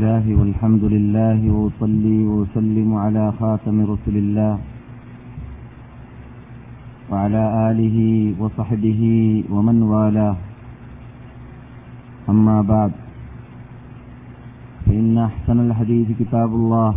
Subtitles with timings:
[0.00, 4.54] الله والحمد لله وصلي وسلم على خاتم رسل الله
[7.12, 7.98] وعلى آله
[8.40, 9.02] وصحبه
[9.52, 10.36] ومن والاه.
[12.32, 12.92] أما بعد
[14.88, 16.90] فإن أحسن الحديث كتاب الله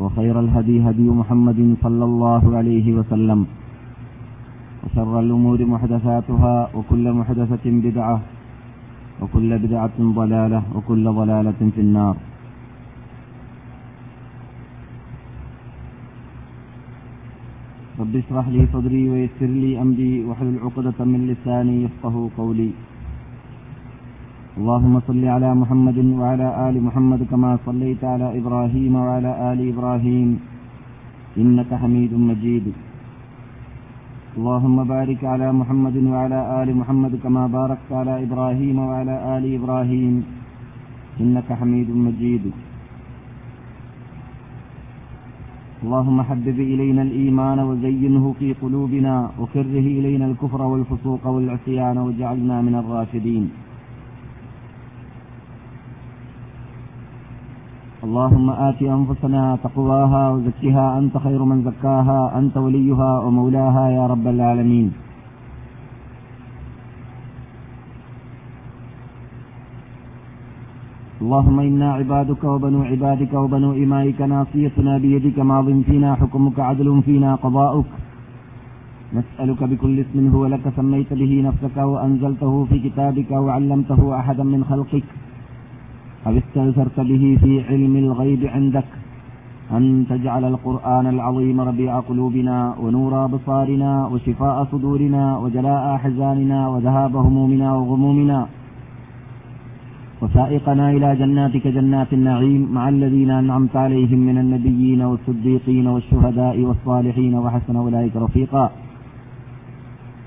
[0.00, 3.40] وخير الهدي هدي محمد صلى الله عليه وسلم
[4.82, 8.16] وشر الأمور محدثاتها وكل محدثة بدعة
[9.22, 12.16] وكل بدعة ضلالة وكل ضلالة في النار.
[18.00, 22.70] رب اشرح لي صدري ويسر لي أمري واحلل عقدة من لساني يفقه قولي.
[24.58, 30.28] اللهم صل على محمد وعلى آل محمد كما صليت على إبراهيم وعلى آل إبراهيم.
[31.38, 32.66] إنك حميد مجيد.
[34.38, 40.14] اللهم بارك على محمد وعلى آل محمد كما باركت على إبراهيم وعلى آل إبراهيم.
[41.20, 42.44] إنك حميد مجيد.
[45.84, 53.63] اللهم حبب إلينا الإيمان وزينه في قلوبنا وكره إلينا الكفر والفسوق والعصيان واجعلنا من الراشدين.
[58.04, 64.92] اللهم آت أنفسنا تقواها وزكها أنت خير من زكاها أنت وليها ومولاها يا رب العالمين.
[71.22, 77.90] اللهم إنا عبادك وبنو عبادك وبنو إمائك ناصيتنا بيدك ماض فينا حكمك عدل فينا قضاؤك.
[79.16, 85.08] نسألك بكل اسم هو لك سميت به نفسك وأنزلته في كتابك وعلمته أحدا من خلقك.
[86.26, 88.84] أو استأثرت به في علم الغيب عندك
[89.72, 98.46] أن تجعل القرآن العظيم ربيع قلوبنا ونور أبصارنا وشفاء صدورنا وجلاء أحزاننا وذهاب همومنا وغمومنا
[100.22, 107.76] وسائقنا إلى جناتك جنات النعيم مع الذين أنعمت عليهم من النبيين والصديقين والشهداء والصالحين وحسن
[107.76, 108.70] أولئك رفيقا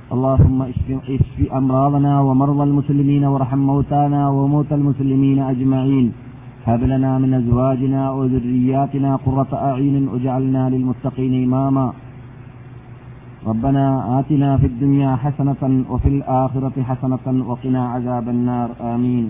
[0.08, 6.06] اللهم اشف, اشف أمراضنا ومرضى المسلمين وارحم موتانا وموتى المسلمين أجمعين.
[6.68, 11.88] هب لنا من أزواجنا وذرياتنا قرة أعين واجعلنا للمتقين إماما.
[13.48, 13.86] ربنا
[14.20, 18.70] آتنا في الدنيا حسنة وفي الآخرة حسنة وقنا عذاب النار.
[18.94, 19.26] آمين.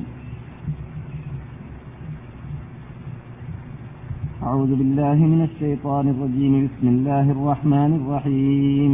[4.43, 6.53] أعوذ بالله من الشيطان الرجيم.
[6.65, 8.93] بسم الله الرحمن الرحيم.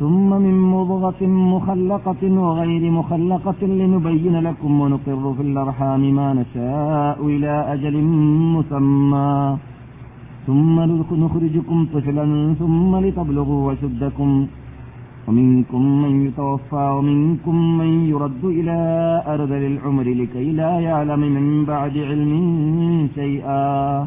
[0.00, 1.20] ثم من مضغة
[1.54, 7.96] مخلقة وغير مخلقة لنبين لكم ونقر في الأرحام ما نشاء إلى أجل
[8.56, 9.56] مسمى.
[10.46, 10.76] ثم
[11.24, 14.46] نخرجكم طفلا ثم لتبلغوا وشدكم.
[15.28, 18.78] ومنكم من يتوفى ومنكم من يرد إلى
[19.26, 22.32] أرذل العمر لكي لا يعلم من بعد علم
[23.14, 24.06] شيئا.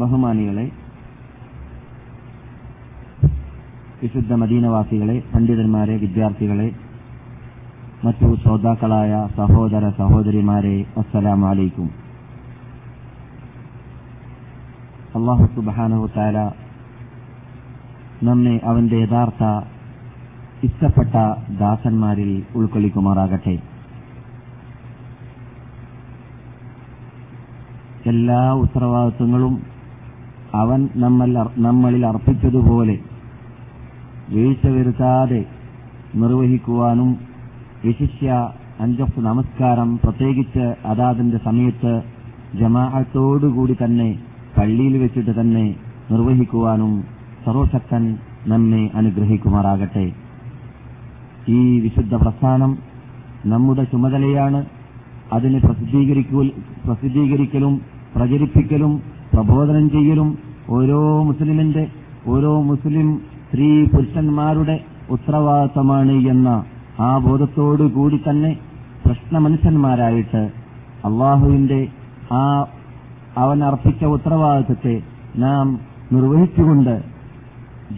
[0.00, 0.64] ബഹുമാനികളെ
[4.02, 6.68] വിശുദ്ധ മദീനവാസികളെ പണ്ഡിതന്മാരെ വിദ്യാർത്ഥികളെ
[8.04, 11.88] മറ്റു ശ്രോതാക്കളായ സഹോദര സഹോദരിമാരെ അസ്സലാമു അലൈക്കും
[15.18, 16.38] അള്ളാഹു താര
[18.28, 19.42] നമ്മെ അവന്റെ യഥാർത്ഥ
[20.66, 21.14] ഇഷ്ടപ്പെട്ട
[21.60, 23.54] ദാസന്മാരിൽ ഉൾക്കൊള്ളിക്കുമാറാകട്ടെ.
[28.12, 29.54] എല്ലാ ഉത്തരവാദിത്വങ്ങളും
[30.60, 30.80] അവൻ
[31.66, 32.96] നമ്മളിൽ അർപ്പിച്ചതുപോലെ
[34.32, 35.40] വീഴ്ച വരുത്താതെ
[36.22, 37.10] നിർവഹിക്കുവാനും
[37.84, 38.28] വിശിഷ്യ
[38.80, 41.92] അഞ്ചഫ് നമസ്കാരം പ്രത്യേകിച്ച് അതാതിന്റെ സമയത്ത്
[42.60, 44.08] ജമാഅത്തോടുകൂടി തന്നെ
[44.56, 45.64] പള്ളിയിൽ വെച്ചിട്ട് തന്നെ
[46.10, 46.92] നിർവഹിക്കുവാനും
[47.44, 48.04] സർവശക്തൻ
[48.52, 50.06] നമ്മെ അനുഗ്രഹിക്കുമാറാകട്ടെ.
[51.48, 52.72] ഈ വിശുദ്ധ പ്രസ്ഥാനം
[53.52, 54.60] നമ്മുടെ ചുമതലയാണ്.
[55.32, 55.58] അതിനെ
[56.84, 57.74] പ്രസിദ്ധീകരിക്കലും
[58.14, 58.92] പ്രചരിപ്പിക്കലും
[59.32, 60.28] പ്രബോധനം ചെയ്യലും
[60.68, 61.84] ഓരോ മുസ്ലിമിന്റെ
[62.26, 63.08] ഓരോ മുസ്ലിം
[63.46, 64.76] സ്ത്രീ പുരുഷന്മാരുടെ
[65.10, 66.48] ഉത്തരവാദിത്തമാണ് എന്ന
[67.00, 68.52] ആ ബോധത്തോടു കൂടി തന്നെ
[69.04, 70.42] പ്രശ്നമനുഷ്യന്മാരായിട്ട്
[71.04, 71.80] അള്ളാഹുവിന്റെ
[72.32, 72.44] ആ
[73.36, 74.96] അവൻ അർപ്പിച്ച ഉത്തരവാദിത്തത്തെ
[75.34, 75.66] നാം
[76.12, 76.94] നിർവഹിച്ചുകൊണ്ട്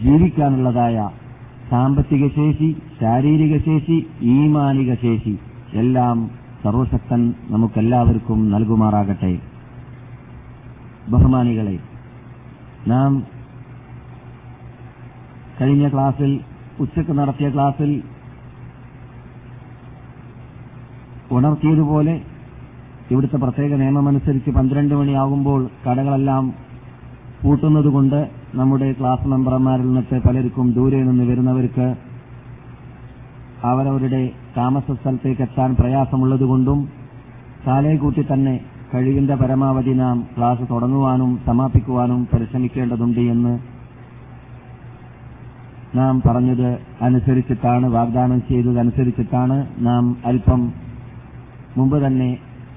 [0.03, 0.97] ജീവിക്കാനുള്ളതായ
[1.71, 2.69] സാമ്പത്തിക ശേഷി
[3.01, 3.97] ശാരീരിക ശേഷി
[4.33, 5.33] ഈമാനിക ശേഷി
[5.73, 6.17] എല്ലാം
[6.63, 9.33] സർവശക്തൻ നമുക്കെല്ലാവർക്കും നൽകുമാറാകട്ടെ.
[11.11, 11.75] ബഹുമാനികളെ
[12.87, 13.11] നാം
[15.61, 16.31] കഴിഞ്ഞ ക്ലാസ്സിൽ
[16.79, 17.91] ഉച്ചയ്ക്ക് നടത്തിയ ക്ലാസ്സിൽ
[21.31, 22.15] ഉണർത്തിയതുപോലെ
[23.11, 26.45] ഇവിടുത്തെ പ്രത്യേക നിയമമനുസരിച്ച് പന്ത്രണ്ട് മണിയാകുമ്പോൾ കടകളെല്ലാം
[27.41, 28.19] പൂട്ടുന്നതുകൊണ്ട്
[28.53, 31.87] നമ്മുടെ ക്ലാസ് മെമ്പർമാരിൽ നിന്നിട്ട് പലർക്കും ദൂരെ നിന്ന് വരുന്നവർക്ക്
[33.63, 34.21] അവരവരുടെ
[34.57, 36.79] താമസ സ്ഥലത്തേക്ക് എത്താൻ പ്രയാസമുള്ളതുകൊണ്ടും
[37.67, 38.55] കാലേ കൂട്ടി തന്നെ
[38.95, 43.53] കഴിവിന്റെ പരമാവധി നാം ക്ലാസ് തുടങ്ങുവാനും സമാപിക്കുവാനും പരിശ്രമിക്കേണ്ടതുണ്ട് എന്ന്
[45.97, 46.69] നാം പറഞ്ഞത്
[47.01, 50.61] അനുസരിച്ചിട്ടാണ് വാഗ്ദാനം ചെയ്തതനുസരിച്ചിട്ടാണ് നാം അല്പം
[51.77, 52.29] മുമ്പ് തന്നെ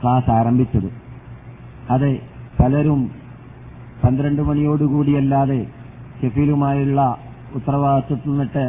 [0.02, 0.88] ക്ലാസ് ആരംഭിച്ചത്.
[1.90, 2.12] അതെ
[2.60, 3.00] പലരും
[4.04, 5.60] പന്ത്രണ്ട് മണിയോടുകൂടിയല്ലാതെ
[6.20, 7.00] ഷെഫീലുമായുള്ള
[7.54, 8.66] ഉത്തരവാദിത്വത്തിൽ നിന്നിട്ട്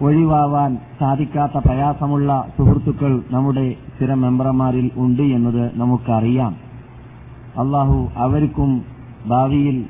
[0.00, 3.66] ഒഴിവാവാൻ സാധിക്കാത്ത പ്രയാസമുള്ള സുഹൃത്തുക്കൾ നമ്മുടെ
[3.98, 6.56] സ്ഥിര മെമ്പർമാരിൽ ഉണ്ട് എന്നത് നമുക്കറിയാം.
[7.58, 8.84] അള്ളാഹു അവർക്കും
[9.26, 9.86] ഭാവിയിൽ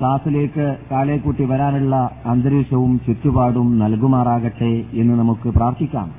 [0.00, 6.10] ക്ലാസ്സിലേക്ക് കാലേക്കൂട്ടി വരാനുള്ള അന്തരീക്ഷവും ചുറ്റുപാടും നൽകുമാറാകട്ടെ എന്ന് നമുക്ക് പ്രാർത്ഥിക്കാം.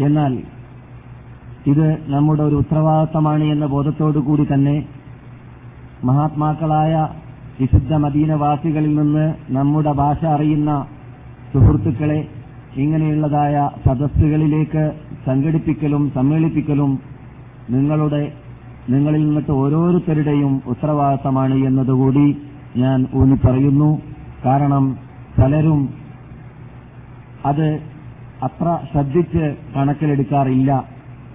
[0.00, 0.42] എന്നാൽ
[1.66, 4.86] ഇത് നമ്മുടെ ഒരു ഉത്തരവാദിത്തമാണ് എന്ന ബോധത്തോടുകൂടി തന്നെ
[6.04, 7.08] മഹാത്മാക്കളായ
[7.60, 10.86] വിശുദ്ധ മദീനവാസികളിൽ നിന്ന് നമ്മുടെ ഭാഷ അറിയുന്ന
[11.52, 12.28] സുഹൃത്തുക്കളെ
[12.76, 14.92] ഇങ്ങനെയുള്ളതായ സദസ്സുകളിലേക്ക്
[15.26, 16.98] സംഘടിപ്പിക്കലും സമ്മേളിപ്പിക്കലും
[17.70, 18.32] നിങ്ങളുടെ
[18.90, 22.36] നിങ്ങളിൽ നിന്നിട്ട് ഓരോരുത്തരുടെയും ഉത്തരവാദിത്തമാണ് എന്നതുകൂടി
[22.76, 24.02] ഞാൻ ഊന്നി പറയുന്നു
[24.44, 24.96] കാരണം
[25.38, 25.88] പലരും
[27.46, 27.80] അത്
[28.42, 30.84] അത്ര ശ്രദ്ധിച്ച് കണക്കിലെടുക്കാറില്ല.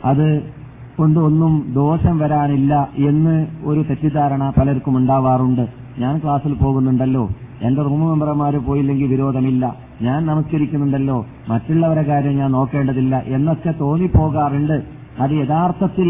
[0.05, 0.53] അത്
[0.97, 5.67] കൊണ്ട് ഒന്നും ദോഷം വരാനില്ല എന്ന് ഒരു തെറ്റിദ്ധാരണ പലർക്കും ഉണ്ടാവാറുണ്ട്.
[5.99, 7.29] ഞാൻ ക്ലാസ്സിൽ പോകുന്നുണ്ടല്ലോ.
[7.61, 9.90] എന്റെ റൂം മെമ്പർമാര് പോയില്ലെങ്കിൽ വിരോധമില്ല.
[10.01, 14.77] ഞാൻ നമസ്കരിക്കുന്നുണ്ടല്ലോ മറ്റുള്ളവരെ കാര്യം ഞാൻ നോക്കേണ്ടതില്ല എന്നൊക്കെ തോന്നിപ്പോകാറുണ്ട്.
[15.19, 16.09] അത് യഥാർത്ഥത്തിൽ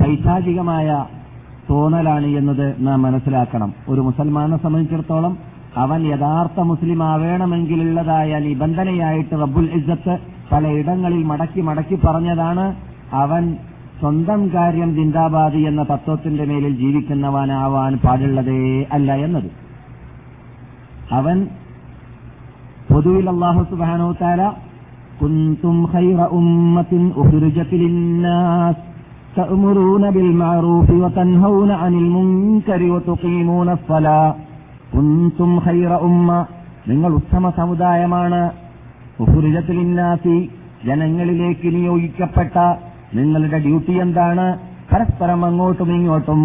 [0.00, 1.04] പൈശാചികമായ
[1.70, 3.74] തോന്നലാണ് എന്നത് നാം മനസ്സിലാക്കണം.
[3.88, 5.38] ഒരു മുസൽമാനെ സംബന്ധിച്ചിടത്തോളം
[5.76, 10.18] അവൻ യഥാർത്ഥ മുസ്ലിം ആവേണമെങ്കിലുള്ളതായ നിബന്ധനയായിട്ട് റബ്ബുൽ ഇസ്സത്ത്
[10.52, 12.76] പലയിടങ്ങളിൽ മടക്കി മടക്കി പറഞ്ഞതാണ്
[13.12, 13.56] അവൻ
[14.00, 19.50] സ്വന്തം കാര്യം ജിന്ദാബാദി എന്ന തത്വത്തിന്റെ മേലിൽ ജീവിക്കുന്നവനാവാൻ പാടുള്ളതേ അല്ല എന്നത്.
[21.12, 21.48] അവൻ
[22.89, 24.41] പൊതുവിൽ അള്ളാഹു സുബാനോ താല
[25.21, 28.81] കുന്തും ഖൈറ ഉമ്മത്തിൻ ഉഖ്രിജത് ലിന്നാസ്
[29.35, 34.27] تأمرون بالمعروف وتنهون عن المنكر وتقيمون الصلاة
[34.93, 36.29] കുന്തും ഖൈറ ഉമ്മ
[36.89, 38.41] നിങ്ങൾ ഉത്തമ സമുദായമാണ്
[39.23, 40.35] ഉഹുരിജത്തിലിന്നാസി
[40.87, 42.55] ജനങ്ങളിലേക്ക് നിയോഗിക്കപ്പെട്ട
[43.13, 44.45] നിങ്ങളുടെ ഡ്യൂട്ടി എന്താണ്
[44.91, 46.41] പരസ്പരം അങ്ങോട്ടും ഇങ്ങോട്ടും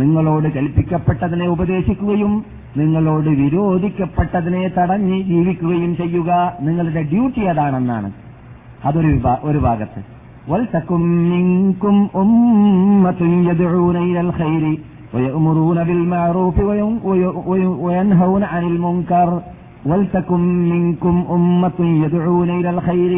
[0.00, 2.32] നിങ്ങളോട് കൽപ്പിക്കപ്പെട്ടതിനെ ഉപദേശിക്കുകയും
[2.76, 8.12] നിങ്ങളോട് വിരോധിക്കപ്പെട്ടതിനെ തടഞ്ഞ് ജീവിക്കുകയും ചെയ്യുക നിങ്ങളുടെ ഡ്യൂട്ടി അതാണെന്നാണ്
[8.84, 10.16] അതൊരു വിഭാ- ഒരു ഭാഗത്ത്
[10.46, 11.02] وَلْتَكُنْ
[11.32, 14.64] مِنْكُمْ أُمَّةٌ يَدْعُونَ إِلَى الْخَيْرِ
[15.14, 19.28] ويأمرون بالمعروف وين- وي- وي- وينهون عن المنكر
[19.86, 23.12] ولتكن منكم أمة يدعون إلى الخير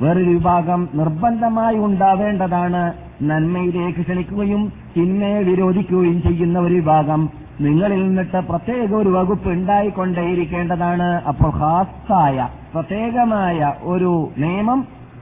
[0.00, 2.82] വേറൊരു വിഭാഗം നിർബന്ധമായി ഉണ്ടാവേണ്ടതാണ്
[3.22, 4.62] നന്മയിലേക്ക് ക്ഷണിക്കുകയും
[4.96, 7.20] തിന്മയെ വിരോധിക്കുകയും ചെയ്യുന്ന ഒരു വിഭാഗം
[7.65, 11.09] നിങ്ങളിൽ നിന്നിട്ട് പ്രത്യേക ഒരു വകുപ്പ് ഉണ്ടായിക്കൊണ്ടേയിരിക്കേണ്ടതാണ്.
[11.29, 13.59] അപ്പോൾ ഹാസ്തായ പ്രത്യേകമായ
[13.93, 14.81] ഒരു നിയമം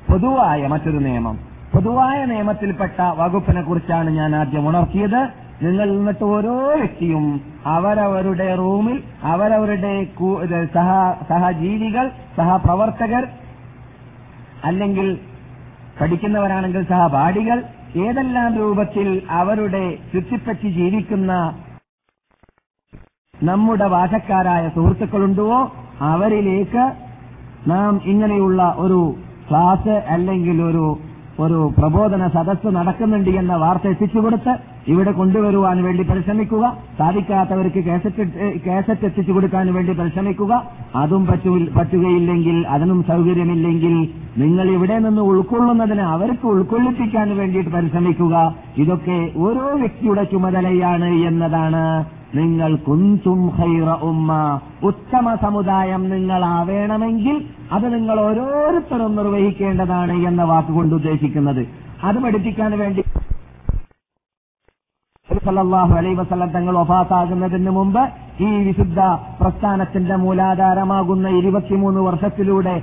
[0.10, 1.36] പൊതുവായ മറ്റൊരു നിയമം.
[1.74, 5.22] പൊതുവായ നിയമത്തിൽപ്പെട്ട വകുപ്പിനെ കുറിച്ചാണ് ഞാൻ ആദ്യം ഉണർത്തിയത്.
[5.62, 7.26] നിങ്ങൾ നിന്നിട്ട് ഓരോ വ്യക്തിയും
[7.66, 9.94] അവരവരുടെ റൂമിൽ അവരവരുടെ
[10.76, 10.90] സഹ
[11.30, 12.06] സഹജീവികൾ
[12.38, 13.24] സഹപ്രവർത്തകർ
[14.66, 15.08] അല്ലെങ്കിൽ
[16.00, 17.58] പഠിക്കുന്നവരാണെങ്കിൽ സഹപാഠികൾ
[18.06, 19.08] ഏതെല്ലാം രൂപത്തിൽ
[19.40, 21.34] അവരുടെ ചുറ്റിപ്പറ്റി ജീവിക്കുന്ന
[23.44, 25.46] നമ്മുടെ ഭാഷക്കാരായ സുഹൃത്തുക്കളുണ്ടോ?
[26.14, 26.84] അവരിലേക്ക്
[27.70, 29.00] നാം ഇങ്ങനെയുള്ള ഒരു
[29.50, 30.98] ക്ലാസ് അല്ലെങ്കിൽ ഒരു
[31.44, 34.54] ഒരു പ്രബോധന സദസ്സ് നടക്കുന്നുണ്ട് എന്ന വാർത്ത എത്തിച്ചു കൊടുത്ത്
[34.88, 36.64] ഇവിടെ കൊണ്ടുവരുവാൻ വേണ്ടി പരിശ്രമിക്കുക.
[36.98, 38.24] സാധിക്കാത്തവർക്ക് കേസറ്റ്
[38.66, 40.54] കേസറ്റ് എത്തിച്ചു കൊടുക്കാൻ വേണ്ടി പരിശ്രമിക്കുക.
[40.96, 41.24] അതും
[41.78, 43.96] പറ്റുകയില്ലെങ്കിൽ അതിനും സൗകര്യമില്ലെങ്കിൽ
[44.38, 48.36] നിങ്ങൾ ഇവിടെ നിന്ന് ഉൾക്കൊള്ളുന്നതിന് അവർക്ക് ഉൾക്കൊള്ളിപ്പിക്കാൻ വേണ്ടിയിട്ട് പരിശ്രമിക്കുക.
[48.78, 51.84] ഇതൊക്കെ ഓരോ വ്യക്തിയുടെ ചുമതലയാണ് എന്നതാണ്
[52.36, 54.60] നിങ്ങൾ കുന്തും ഹൈറ ഉമ്മ.
[54.84, 61.68] ഉത്തമ സമുദായം നിങ്ങളാവേണമെങ്കിൽ അത് നിങ്ങൾ ഓരോരുത്തരും നിർവഹിക്കേണ്ടതാണ് എന്ന വാക്കുകൊണ്ട് ഉദ്ദേശിക്കുന്നത്.
[62.04, 63.04] അത് പഠിപ്പിക്കാൻ വേണ്ടി
[65.30, 68.10] ഒരു സല്ലല്ലാഹു അലൈഹി വസല്ലം തങ്ങൾ ഒഫാത്താകുന്നതിന് മുമ്പ്
[68.40, 69.00] ഈ വിശുദ്ധ
[69.42, 72.82] പ്രസ്ഥാനത്തിന്റെ മൂലാധാരമാകുന്ന ഇരുപത്തിമൂന്ന് വർഷത്തിലൂടെ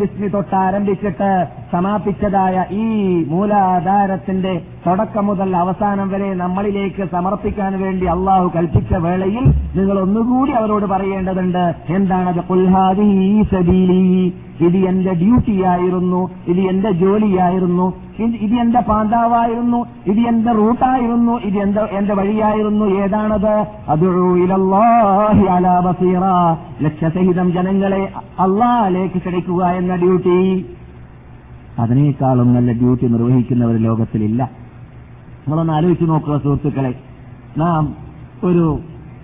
[0.00, 2.84] ബിസ്മി തൊട്ട് ആരംഭിച്ചിട്ട് സമാപിച്ചതായ ഈ
[3.28, 9.44] മൂലാധാരത്തിന്റെ തുടക്കം മുതൽ അവസാനം വരെ നമ്മളിലേക്ക് സമർപ്പിക്കാൻ വേണ്ടി അള്ളാഹു കൽപ്പിച്ച വേളയിൽ
[9.76, 11.74] നിങ്ങൾ ഒന്നുകൂടി അവരോട് പറയേണ്ടതുണ്ട്.
[11.88, 12.44] എന്താണത്?
[12.44, 14.34] കുൽഹാദി സബീലി.
[14.60, 19.86] ഇത് എന്റെ ഡ്യൂട്ടിയായിരുന്നു ഇത് എന്റെ ജോലിയായിരുന്നു ഇത് എന്റെ പാന്താവായിരുന്നു.
[20.06, 21.32] ഇത് എന്റെ റൂട്ടായിരുന്നു.
[21.32, 22.84] ഇത് എന്റെ എന്റെ വഴിയായിരുന്നു.
[22.84, 23.66] ഏതാണത്?
[23.88, 26.22] അദുഉ ഇലല്ലാഹി അലാ ബസീറ
[26.82, 30.66] ലക്ഷസഹിതം ജനങ്ങളെ അള്ളാഹിലേക്ക് ക്ഷണിക്കുക എന്ന ഡ്യൂട്ടി.
[31.78, 34.50] അതിനേക്കാളും നല്ല ഡ്യൂട്ടി നിർവഹിക്കുന്നവർ ലോകത്തിലില്ല.
[35.46, 36.94] നമ്മളൊന്ന് ആലോചിച്ചു നോക്കുക സുഹൃത്തുക്കളെ.
[37.58, 37.94] നാം
[38.44, 38.80] ഒരു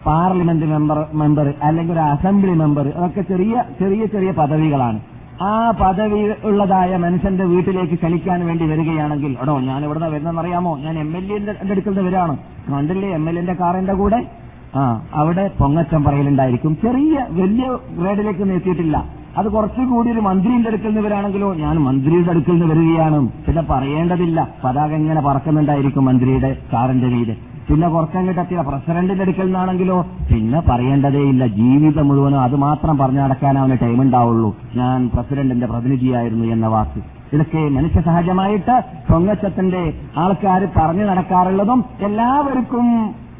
[0.07, 5.01] പാർലമെന്റ് മെമ്പർ മെമ്പർ അല്ലെങ്കിൽ ഒരു അസംബ്ലി മെമ്പർ അതൊക്കെ ചെറിയ ചെറിയ ചെറിയ പദവികളാണ്.
[5.43, 10.79] ആ പദവി ഉള്ളതായ മനുഷ്യന്റെ വീട്ടിലേക്ക് ക്ഷണിക്കാൻ വേണ്ടി വരികയാണെങ്കിൽ എടോ ഞാൻ ഇവിടെ നിന്ന് വരുന്നതെന്നറിയാമോ?
[10.79, 12.37] ഞാൻ എം എൽ എന്റെ അടുക്കൽ നിന്ന് വരാണ്
[12.73, 14.40] കണ്ടില്ലേ എം എൽ എന്റെ കാറിന്റെ കൂടെ
[14.77, 14.83] ആ
[15.15, 16.77] അവിടെ പൊങ്ങച്ചം പറയലുണ്ടായിരിക്കും.
[16.83, 17.67] ചെറിയ വലിയ
[17.99, 19.05] ഗ്രേഡിലേക്ക് എത്തിയിട്ടില്ല.
[19.39, 23.29] അത് കുറച്ചുകൂടി ഒരു മന്ത്രിയുടെ അടുക്കൽ നിന്ന് വരാണെങ്കിലോ ഞാൻ മന്ത്രിയുടെ അടുക്കൽ നിന്ന് വരികയാണ്.
[23.47, 24.49] പിന്നെ പറയേണ്ടതില്ല.
[24.65, 27.37] പതാക ഇങ്ങനെ പറക്കുന്നുണ്ടായിരിക്കും മന്ത്രിയുടെ കാറിന്റെ മീതെ
[27.69, 31.47] പിന്നെ കുറച്ചങ്ങോട്ട് എത്തിയ പ്രസിഡന്റിന്റെ അടുക്കൽ നിന്നാണെങ്കിലോ പിന്നെ പറയേണ്ടതേയില്ല.
[31.47, 34.57] ജീവിതം മുഴുവനും അത് മാത്രം പറഞ്ഞു അവന് ടൈം ഉണ്ടാവുള്ളൂ.
[34.77, 37.01] ഞാൻ പ്രസിഡന്റിന്റെ പ്രതിനിധിയായിരുന്നു എന്ന വാക്ക്.
[37.33, 42.87] ഇതൊക്കെ മനുഷ്യ സഹജമായിട്ട് പൊങ്ങച്ചത്തിന്റെ ആൾക്കാർ പറഞ്ഞു നടക്കാറുള്ളതും എല്ലാവർക്കും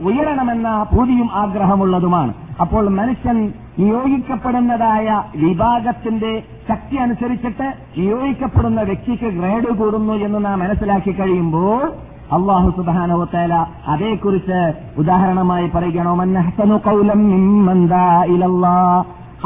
[0.01, 2.35] ഉയരണമെന്ന ഭൂതിയും ആഗ്രഹമുള്ളതുമാണ്.
[2.61, 11.93] അപ്പോൾ മനുഷ്യൻ നിയോഗിക്കപ്പെടുന്നതായ വിഭാഗത്തിന്റെ ശക്തി അനുസരിച്ചിട്ട് നിയോഗിക്കപ്പെടുന്ന വ്യക്തിക്ക് ഗ്രേഡ് കൂടുന്നു എന്ന് നാം മനസ്സിലാക്കി കഴിയുമ്പോൾ
[12.33, 13.55] അള്ളാഹു സുബാനോത്തേല
[13.89, 14.59] അതേക്കുറിച്ച്
[14.99, 17.23] ഉദാഹരണമായി പറയുകയാണോ മന്നഹ്സനു കൗലം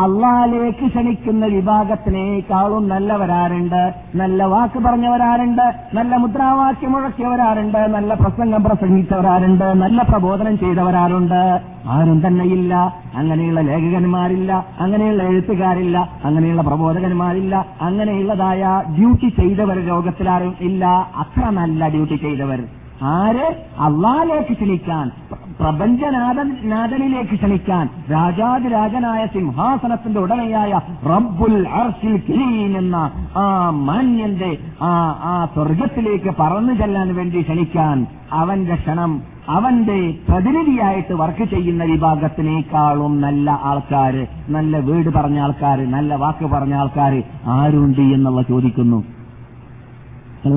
[0.03, 5.63] അള്ളാലേക്ക് ക്ഷണിക്കുന്ന വിഭാഗത്തിനേക്കാളും നല്ലവരാരുണ്ട് നല്ല വാക്ക് പറഞ്ഞവരാരുണ്ട്
[5.95, 11.41] നല്ല മുദ്രാവാക്യം മുഴക്കിയവരാരുണ്ട് നല്ല പ്രസംഗം പ്രസംഗിച്ചവരാരുണ്ട് നല്ല പ്രബോധനം ചെയ്തവരാരുണ്ട്.
[11.89, 12.75] ആരും തന്നെയില്ല
[13.15, 18.63] അങ്ങനെയുള്ള ലേഖകന്മാരില്ല അങ്ങനെയുള്ള എഴുത്തുകാരില്ല അങ്ങനെയുള്ള പ്രബോധകന്മാരില്ല അങ്ങനെയുള്ളതായ
[18.99, 20.85] ഡ്യൂട്ടി ചെയ്തവർ ലോകത്തിലാരും ഇല്ല.
[21.17, 22.63] അത്ര നല്ല ഡ്യൂട്ടി ചെയ്തവർ.
[23.03, 23.47] ആര്?
[23.81, 25.11] അള്ളാലേക്ക് ക്ഷണിക്കാൻ
[25.59, 30.73] പ്രപഞ്ചനാഥൻ നാഥനിലേക്ക് ക്ഷണിക്കാൻ രാജാതിരാജനായ സിംഹാസനത്തിന്റെ ഉടമയായ
[31.07, 32.97] റബ്ബുൽ അർഷിൽ കിരീൻ എന്ന
[33.37, 33.45] ആ
[33.87, 34.51] മാന്യന്റെ
[34.83, 34.91] ആ
[35.27, 37.97] ആ സ്വർഗത്തിലേക്ക് പറന്നു ചെല്ലാൻ വേണ്ടി ക്ഷണിക്കാൻ
[38.41, 39.13] അവന്റെ ക്ഷണം
[39.49, 47.21] അവന്റെ പ്രതിനിധിയായിട്ട് വർക്ക് ചെയ്യുന്ന വിഭാഗത്തിനേക്കാളും നല്ല ആൾക്കാര് നല്ല വീട് പറഞ്ഞ ആൾക്കാര് നല്ല വാക്ക് പറഞ്ഞ ആൾക്കാര്
[47.57, 49.01] ആരുണ്ട് എന്നുള്ള ചോദിക്കുന്നു.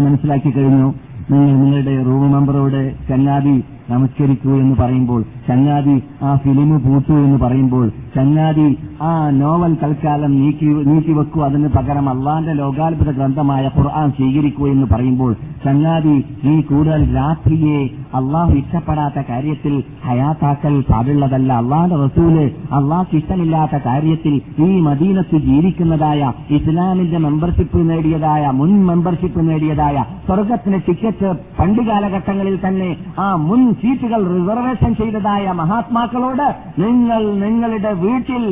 [0.05, 0.87] മനസ്സിലാക്കി കഴിഞ്ഞു.
[1.31, 3.55] നിങ്ങൾ നിങ്ങളുടെ റൂം മെമ്പറോട് ചങ്ങാതി
[3.89, 7.85] നമസ്കരിക്കൂ എന്ന് പറയുമ്പോൾ ചങ്ങാതി ആ ഫിലിം പൂട്ടു എന്ന് പറയുമ്പോൾ
[8.17, 8.67] ചങ്ങാതി
[9.07, 11.39] ആ നോവൽ തൽക്കാലം നീക്കി നീക്കിവെക്കൂ.
[11.47, 15.33] അതിന് പകരം അള്ളാന്റെ ലോകാത്ഭുത ഗ്രന്ഥമായ ഖുർആൻ സ്വീകരിക്കൂ എന്ന് പറയുമ്പോൾ
[15.65, 17.79] ചങ്ങാതി നീ കൂടുതൽ രാത്രിയെ
[18.19, 19.73] അള്ളാഹു ഇഷ്ടപ്പെടാത്ത കാര്യത്തിൽ
[20.07, 21.49] ഹയാത്താക്കൽ പാടുള്ളതല്ല.
[21.61, 22.35] അള്ളാന്റെ റസൂൽ
[22.77, 24.33] അള്ളാഹ് ഇഷ്ടമില്ലാത്ത കാര്യത്തിൽ
[24.67, 26.21] ഈ മദീനത്ത് ജീവിക്കുന്നതായ
[26.57, 32.89] ഇസ്ലാമിന്റെ മെമ്പർഷിപ്പ് നേടിയതായ മുൻ മെമ്പർഷിപ്പ് നേടിയതായ സ്വർഗത്തിന് ടിക്കറ്റ് പണ്ട് കാലഘട്ടങ്ങളിൽ തന്നെ
[33.25, 36.47] ആ മുൻ സീറ്റുകൾ റിസർവേഷൻ ചെയ്തതായ മഹാത്മാക്കളോട്
[36.83, 38.43] നിങ്ങൾ നിങ്ങളുടെ വീട്ടിൽ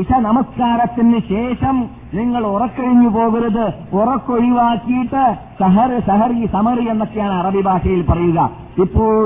[0.00, 1.76] ഇഷ നമസ്കാരത്തിന് ശേഷം
[2.16, 3.66] നിങ്ങൾ ഉറക്കഴിഞ്ഞു പോകരുത്.
[4.00, 5.22] ഉറക്കൊഴിവാക്കിയിട്ട്
[5.60, 8.40] സഹർ സഹറി സമറി എന്നൊക്കെയാണ് അറബി ഭാഷയിൽ പറയുക.
[8.84, 9.24] ഇപ്പോൾ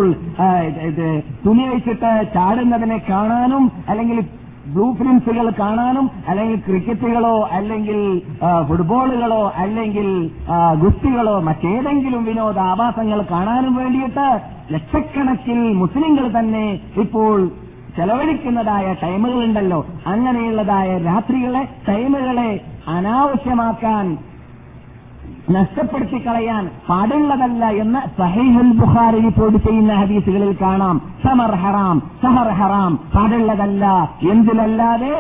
[1.45, 4.21] തുണി വെച്ചിട്ട് ചാടുന്നതിനെ കാണാനും അല്ലെങ്കിൽ
[4.75, 7.99] ബ്ലൂ ഫിലിംസുകൾ കാണാനും അല്ലെങ്കിൽ ക്രിക്കറ്റുകളോ അല്ലെങ്കിൽ
[8.69, 10.09] ഫുട്ബോളുകളോ അല്ലെങ്കിൽ
[10.83, 14.29] ഗുസ്തികളോ മറ്റേതെങ്കിലും വിനോദാഭാസങ്ങൾ കാണാനും വേണ്ടിയിട്ട്
[14.75, 16.67] ലക്ഷക്കണക്കിൽ മുസ്ലിങ്ങൾ തന്നെ
[17.05, 17.37] ഇപ്പോൾ
[17.97, 19.87] ചെലവഴിക്കുന്നതായ ടൈമുകളുണ്ടല്ലോ.
[20.07, 24.19] അങ്ങനെയുള്ളതായ രാത്രികളെ ടൈമുകളെ അനാവശ്യമാക്കാൻ
[25.55, 30.97] നഷ്ടപ്പെടുത്തി കളയാൻ പാടുള്ളതല്ല എന്ന് സഹീഹുൽ ബുഖാരി റിപ്പോർട്ട് ചെയ്യുന്ന ഹദീസുകളിൽ കാണാം.
[31.25, 33.85] സമർ ഹറാം സഹർ ഹറാം പാടുള്ളതല്ല.
[34.31, 35.13] എന്തിലല്ലാതെ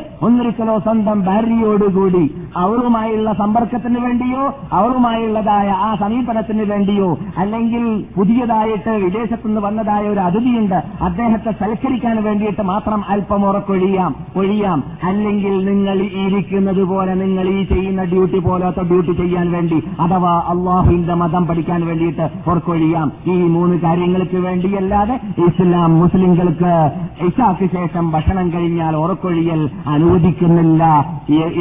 [0.58, 2.22] കിലോ സ്വന്തം ഭാര്യയോടുകൂടി
[2.56, 7.08] അവളുമായുള്ള സമ്പർക്കത്തിന് വേണ്ടിയോ അവളുമായുള്ളതായ ആ സമീപനത്തിന് വേണ്ടിയോ
[7.38, 7.84] അല്ലെങ്കിൽ
[8.16, 14.78] പുതിയതായിട്ട് വിദേശത്തുനിന്ന് വന്നതായ ഒരു അതിഥിയുണ്ട് അദ്ദേഹത്തെ സൽക്കരിക്കാൻ വേണ്ടിയിട്ട് മാത്രം അല്പം ഉറക്കൊഴിയാം ഒഴിയാം.
[15.04, 21.46] അല്ലെങ്കിൽ നിങ്ങൾ ഇരിക്കുന്നത് പോലെ നിങ്ങൾ ഈ ചെയ്യുന്ന ഡ്യൂട്ടി പോലത്തെ ഡ്യൂട്ടി ചെയ്യാൻ വേണ്ടി അഥവാ അള്ളാഹുവിന്റെ മതം
[21.46, 26.72] പഠിക്കാൻ വേണ്ടിയിട്ട് പുറക്കൊഴിയാം ഈ മൂന്ന് കാര്യങ്ങൾക്ക് വേണ്ടിയല്ലാതെ ഇസ്ലാം മുസ്ലിംകൾക്ക്
[27.26, 30.84] ഇഷാക്ക് ശേഷം ഭക്ഷണം കഴിഞ്ഞാൽ ഉറക്കൊഴിയൽ അനുവദിക്കുന്നില്ല.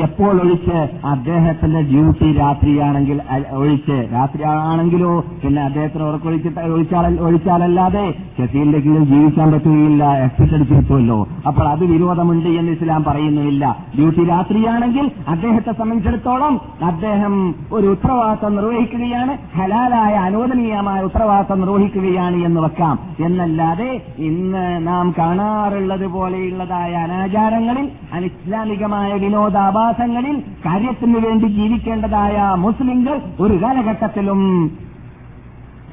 [0.02, 0.80] എപ്പോൾ ഒഴിച്ച്?
[1.06, 4.08] അദ്ദേഹത്തിന്റെ ഡ്യൂട്ടി രാത്രിയാണെങ്കിൽ ഒഴിച്ച്.
[4.14, 11.28] രാത്രിയാണെങ്കിലോ പിന്നെ അദ്ദേഹത്തിന് ഉറക്കൊഴിച്ചിട്ട് ഒഴിച്ചാൽ ഒഴിച്ചാലല്ലാതെ ഷെഫീലിന്റെ കീഴിൽ ജീവിക്കാൻ പറ്റുകയില്ല എക്സിറ്റ് അടിച്ചിരിക്കുമല്ലോ.
[11.48, 19.34] അപ്പോൾ അത് വിരോധമുണ്ട് എന്ന് ഇസ്ലാം പറയുന്നില്ല ഡ്യൂട്ടി രാത്രിയാണെങ്കിൽ അദ്ദേഹത്തെ സംബന്ധിച്ചിടത്തോളം അദ്ദേഹം ഒരു ഉത്തരവാദിത്വം ഉത്തരവാദിത്വം നിർവഹിക്കുകയാണ്.
[19.58, 22.96] ഹലാലായ അനുവദനീയമായ ഉത്തരവാദിത്വം നിർവഹിക്കുകയാണ് എന്ന് വെക്കാം.
[23.20, 34.42] എന്നല്ലാതെ ഇന്ന് നാം കാണാറുള്ളത് പോലെയുള്ളതായ അനാചാരങ്ങളിൽ അനിസ്ലാമികമായ വിനോദാഭാസങ്ങളിൽ കാര്യത്തിന് വേണ്ടി ജീവിക്കേണ്ടതായ മുസ്ലിങ്ങൾ ഒരു കാലഘട്ടത്തിലും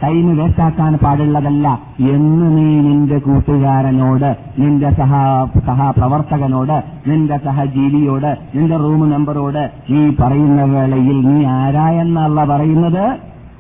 [0.03, 1.81] ടൈം വേസ്റ്റാക്കാൻ പാടുള്ളതല്ല.
[2.01, 5.13] എന്ന് നീ നിന്റെ കൂട്ടുകാരനോട് നിന്റെ സഹ
[5.67, 6.77] സഹപ്രവർത്തകനോട്
[7.11, 13.05] നിന്റെ സഹജീവിയോട് നിന്റെ റൂം നമ്പറോട് നീ പറയുന്ന വേളയിൽ നീ ആരായെന്നല്ല പറയുന്നത്?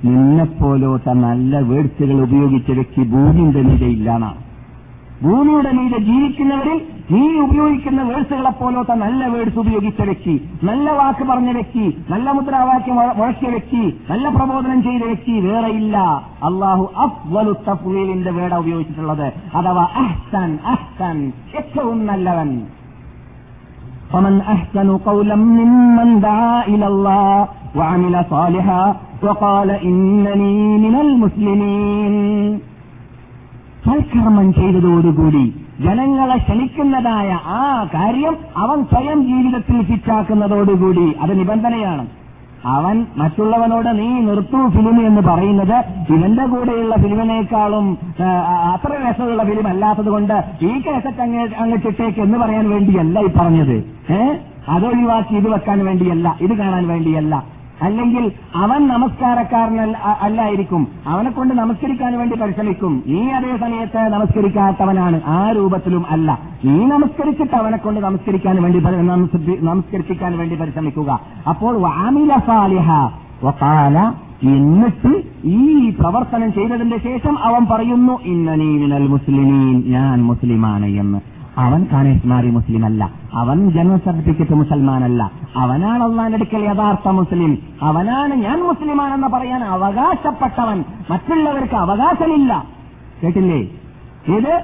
[0.04, 4.47] നിന്നെപ്പോലോത്ത നല്ല വേഴ്സുകൾ ഉപയോഗിച്ച വ്യക്തി ഭൂമിന്റെ മീതയില്ലാന്നാണ്
[5.23, 6.77] ഭൂമിയുടെ മീതെ ജീവിക്കുന്നവരിൽ
[7.11, 10.33] നീ ഉപയോഗിക്കുന്ന വേഴ്സുകളെ പോലത്തെ നല്ല വേഴ്സ് ഉപയോഗിച്ച വ്യക്തി
[10.69, 15.97] നല്ല വാക്ക് പറഞ്ഞ വ്യക്തി നല്ല മുദ്രാവാക്യം മുഴക്കിയ വ്യക്തി നല്ല പ്രബോധനം ചെയ്ത വ്യക്തി വേറെയില്ല
[16.49, 21.19] അള്ളാഹു അഫ്വലു തഫ്വീലിന്റെ വേട ഉപയോഗിച്ചിട്ടുള്ളത് അഥവാ അഹ്സൻ അഹ്സൻ
[21.59, 22.51] ഏറ്റവും നല്ലവൻ
[24.13, 27.37] فمن أحسن قولا ممن دعا إلى الله
[27.75, 28.83] وعمل صالحا
[29.23, 32.13] وقال إنني من المسلمين
[33.88, 35.44] സൽക്കർമ്മം ചെയ്തതോടുകൂടി
[35.80, 42.06] ജനങ്ങളെ ക്ഷണിക്കുന്നതായ ആ കാര്യം അവൻ സ്വയം ജീവിതത്തിൽ ഫിറ്റാക്കുന്നതോടുകൂടി അത് നിബന്ധനയാണ്.
[42.64, 45.76] അവൻ മറ്റുള്ളവനോട് നീ നിർത്തു ഫിലിം എന്ന് പറയുന്നത്
[46.14, 47.86] ഇവന്റെ കൂടെയുള്ള ഫിലിമിനേക്കാളും
[48.72, 53.76] അത്ര രസമുള്ള ഫിലിം അല്ലാത്തത് കൊണ്ട് ഈ കേസറ്റ് അങ്ങ് അങ്ങ് ചിട്ടേക്ക് എന്ന് പറയാൻ വേണ്ടിയല്ല ഈ പറഞ്ഞത്.
[54.10, 54.34] ഏഹ്
[54.68, 57.44] അതൊഴിവാക്കി ഇത് വെക്കാൻ വേണ്ടിയല്ല ഇത് കാണാൻ വേണ്ടിയല്ല.
[57.82, 60.88] അല്ലെങ്കിൽ അവൻ നമസ്കാരക്കാരനല്ല അ- അല്ലായിരിക്കും.
[61.06, 63.02] അവനെ കൊണ്ട് നമസ്കരിക്കാൻ വേണ്ടി പരിശ്രമിക്കും.
[63.06, 66.38] ഈ അതേ സമയത്ത് നമസ്കരിക്കാത്തവനാണ് ആ രൂപത്തിലും അല്ല.
[66.64, 68.78] നീ നമസ്കരിച്ചിട്ട് അവനെ കൊണ്ട് നമസ്കരിക്കാൻ വേണ്ടി
[69.60, 71.20] നമസ്കരിപ്പിക്കാൻ വേണ്ടി പരിശ്രമിക്കുക.
[71.48, 71.78] അപ്പോൾ
[74.42, 81.37] എന്നിട്ട് ഈ പ്രവർത്തനം ചെയ്തതിന്റെ ശേഷം അവൻ പറയുന്നു ഇന്നനീ മിനൽ മുസ്ലിമീൻ ഞാൻ മുസ്ലിമാണ് എന്ന്.
[81.58, 85.30] അവൻ കാനേഷ്മാരി മുസ്ലിം അല്ല അവൻ ജന്മ സർട്ടിഫിക്കറ്റ് മുസൽമാനല്ല.
[85.56, 87.58] അവനാണ് അള്ളാന്റെ അടുക്കൽ യഥാർത്ഥ മുസ്ലിം.
[87.82, 90.84] അവനാണ് ഞാൻ മുസ്ലിമാണെന്ന് പറയാൻ അവകാശപ്പെട്ടവൻ.
[91.10, 92.64] മറ്റുള്ളവർക്ക് അവകാശമില്ല.
[93.22, 93.60] കേട്ടില്ലേ?
[94.36, 94.62] ഇത്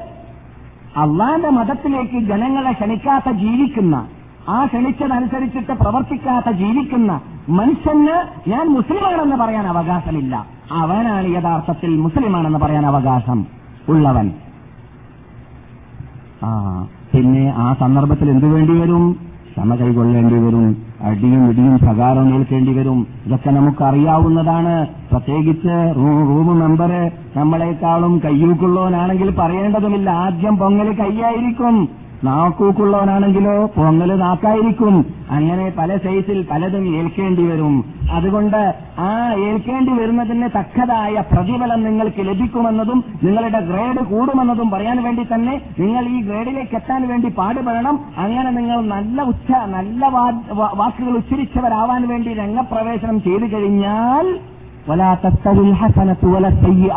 [0.97, 4.07] അള്ളാന്റെ മതത്തിലേക്ക് ജനങ്ങളെ ക്ഷണിക്കാത്ത ജീവിക്കുന്ന
[4.49, 10.47] ആ ക്ഷണിച്ചതനുസരിച്ചിട്ട് പ്രവർത്തിക്കാത്ത ജീവിക്കുന്ന മനുഷ്യന് ഞാൻ മുസ്ലിമാണെന്ന് പറയാൻ അവകാശമില്ല.
[10.73, 13.47] അവനാണ് യഥാർത്ഥത്തിൽ മുസ്ലിമാണെന്ന് പറയാൻ അവകാശം
[13.89, 14.33] ഉള്ളവൻ.
[17.15, 19.17] പിന്നെ ആ സന്ദർഭത്തിൽ എന്തു വേണ്ടി വരും?
[19.51, 20.77] ക്ഷമ കൈകൊള്ളേണ്ടി വരും.
[21.01, 23.07] അടിയും ഇടിയും പ്രകാരം ഏൽക്കേണ്ടി വരും.
[23.27, 24.87] ഇതൊക്കെ നമുക്കറിയാവുന്നതാണ്.
[24.87, 30.11] പ്രത്യേകിച്ച് റൂം മെമ്പർ നമ്മളെക്കാളും കയ്യൂക്കുള്ളവനാണെങ്കിൽ പറയേണ്ടതുമില്ല.
[30.11, 31.89] ആദ്യം പൊങ്ങൽ കൈയായിരിക്കും
[32.27, 34.95] നാക്കൂക്കുള്ളവനാണെങ്കിലോ പൊങ്ങൽ നാക്കായിരിക്കും.
[35.31, 37.75] അങ്ങനെ പല സൈസിൽ പലതും ഏൽക്കേണ്ടി വരും.
[38.13, 38.61] അതുകൊണ്ട്
[38.99, 39.11] ആ
[39.47, 46.77] ഏൽക്കേണ്ടി വരുന്നതിന് തക്കതായ പ്രതിഫലം നിങ്ങൾക്ക് ലഭിക്കുമെന്നതും നിങ്ങളുടെ ഗ്രേഡ് കൂടുമെന്നതും പറയാൻ വേണ്ടി തന്നെ നിങ്ങൾ ഈ ഗ്രേഡിലേക്ക്
[46.77, 47.99] എത്താൻ വേണ്ടി പാടുപെടണം.
[48.19, 50.09] അങ്ങനെ നിങ്ങൾ നല്ല ഉച്ച നല്ല
[50.81, 54.29] വാക്കുകൾ ഉച്ചരിച്ചവരാവാൻ വേണ്ടി രംഗപ്രവേശനം ചെയ്തു കഴിഞ്ഞാൽ
[54.89, 55.73] വലാ തത്തവിൽ
[56.35, 56.91] വല സയ്യ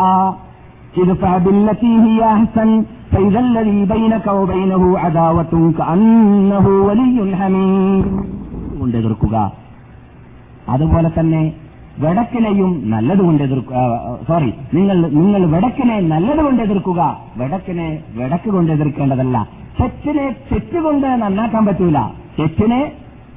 [0.95, 2.68] ادفع بالتي هي أحسن
[3.12, 7.09] فإذا الذي بينك وبينه عداوة كأنه ولي
[7.40, 8.05] حميم
[8.79, 9.35] കൊണ്ട് എതിർക്കുക
[10.73, 11.42] അതുപോലെ തന്നെ
[12.05, 13.81] വെടക്കിനെയും നല്ലതുകൊണ്ട് എതിർക്കുക
[14.29, 17.01] സോറി നിങ്ങൾ നിങ്ങൾ വെടക്കിനെ നല്ലതുകൊണ്ട് എതിർക്കുക
[17.40, 19.37] വെടക്കിനെ വെടക്ക് കൊണ്ട് എതിർക്കേണ്ടതല്ല
[19.79, 21.99] തെറ്റിനെ തെറ്റുകൊണ്ട് നന്നാക്കാൻ പറ്റൂല
[22.38, 22.81] തെറ്റിനെ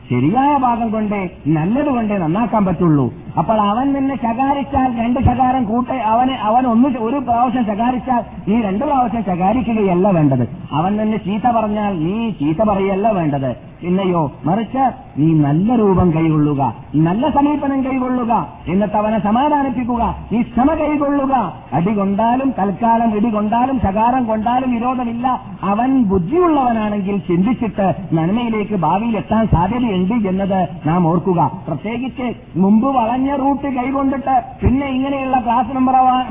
[0.10, 1.20] ശരിയായ ഭാഗം കൊണ്ട്
[1.58, 3.06] നല്ലതുകൊണ്ട് നന്നാക്കാൻ പറ്റുള്ളൂ
[3.39, 8.85] അപ്പോൾ അവൻ നിന്നെ ശകാരിച്ചാൽ രണ്ട് ശകാരം കൂട്ടെ അവനെ അവൻ ഒന്ന് ഒരു പ്രാവശ്യം ശകാരിച്ചാൽ നീ രണ്ട്
[8.85, 10.49] പ്രാവശ്യം ശകാരിക്കുകയല്ല വേണ്ടത്.
[10.73, 13.71] അവൻ നിന്നെ ചീത്ത പറഞ്ഞാൽ നീ ചീത്ത പറയല്ല വേണ്ടത്.
[13.83, 14.83] പിന്നെയോ മറിച്ച്
[15.19, 16.63] നീ നല്ല രൂപം കൈകൊള്ളുക
[16.95, 21.53] നല്ല സമീപനം കൈകൊള്ളുക എന്നിട്ട് അവനെ സമാധാനിപ്പിക്കുക നീ ക്ഷമ കൈകൊള്ളുക.
[21.73, 25.41] അടി കൊണ്ടാലും തൽക്കാലം ഇടി കൊണ്ടാലും ശകാരം കൊണ്ടാലും വിരോധമില്ല.
[25.63, 31.51] അവൻ ബുദ്ധിയുള്ളവനാണെങ്കിൽ ചിന്തിച്ചിട്ട് നന്മയിലേക്ക് ഭാവിയിൽ എത്താൻ സാധ്യതയുണ്ട് എന്നത് നാം ഓർക്കുക.
[31.69, 35.73] പ്രത്യേകിച്ച് മുമ്പ് വളഞ്ഞ റൂട്ട് കൈകൊണ്ടിട്ട് പിന്നെ ഇങ്ങനെയുള്ള ക്ലാസ്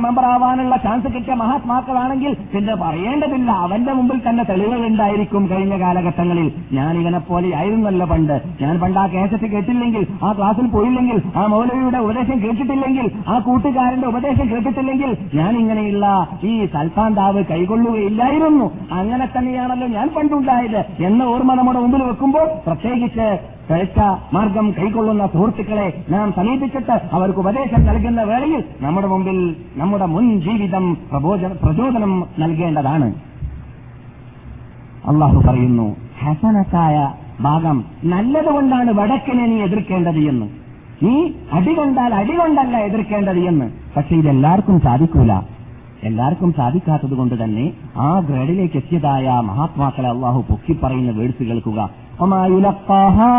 [0.06, 3.50] മെമ്പർ ആവാനുള്ള ചാൻസ് കിട്ടിയ മഹാത്മാക്കളാണെങ്കിൽ പിന്നെ പറയേണ്ടതില്ല.
[3.66, 6.48] അവന്റെ മുമ്പിൽ തന്നെ തെളിവുകൾ ഉണ്ടായിരിക്കും കഴിഞ്ഞ കാലഘട്ടങ്ങളിൽ.
[6.74, 8.36] ഞാൻ ഇവനെ പോലെ ആയിരുന്നല്ലോ പണ്ട്.
[8.62, 14.50] ഞാൻ പണ്ട് ആ കേസറ്റ് കേട്ടില്ലെങ്കിൽ ആ ക്ലാസ്സിൽ പോയില്ലെങ്കിൽ ആ മൗലവിയുടെ ഉപദേശം കേട്ടിട്ടില്ലെങ്കിൽ ആ കൂട്ടുകാരന്റെ ഉപദേശം
[14.52, 16.06] കേട്ടിട്ടില്ലെങ്കിൽ ഞാൻ ഇങ്ങനെയുള്ള
[16.44, 18.68] ഈ സൽത്താന്താവ് കൈകൊള്ളുകയില്ലായിരുന്നു.
[18.92, 20.82] അങ്ങനെ തന്നെയാണല്ലോ ഞാൻ പണ്ടുണ്ടായത്.
[21.10, 23.28] എന്ന ഓർമ്മ നമ്മുടെ മുമ്പിൽ വെക്കുമ്പോൾ പ്രത്യേകിച്ച്
[23.70, 24.00] പഴച്ച
[24.34, 30.98] മാർഗം കൈക്കൊള്ളുന്ന സുഹൃത്തുക്കളെ നാം സമീപിച്ചിട്ട് അവർക്ക് ഉപദേശം നൽകുന്ന വേളയിൽ നമ്മുടെ മുമ്പിൽ നമ്മുടെ മുൻ ജീവിതം
[31.64, 33.14] പ്രചോദനം നൽകേണ്ടതാണ്.
[35.08, 40.48] അള്ളാഹു പറയുന്നു ഹസനത്തായ ഭാഗം നല്ലതുകൊണ്ടാണ് വടക്കിനെ നീ എതിർക്കേണ്ടത് എന്ന്.
[41.04, 43.72] നീ അടികൊണ്ടാൽ അടികൊണ്ടല്ല എതിർക്കേണ്ടത് എന്ന്.
[43.98, 45.34] പക്ഷെ ഇതെല്ലാവർക്കും സാധിക്കൂല.
[46.04, 51.90] എല്ലാവർക്കും സാധിക്കാത്തത് കൊണ്ട് തന്നെ ആ ഗ്രേഡിലേക്ക് എത്തിയതായ മഹാത്മാക്കളെ അള്ളാഹു പൊക്കി പറയുന്ന വേഴ്സ് കേൾക്കുക.
[52.20, 53.34] وما يلقاها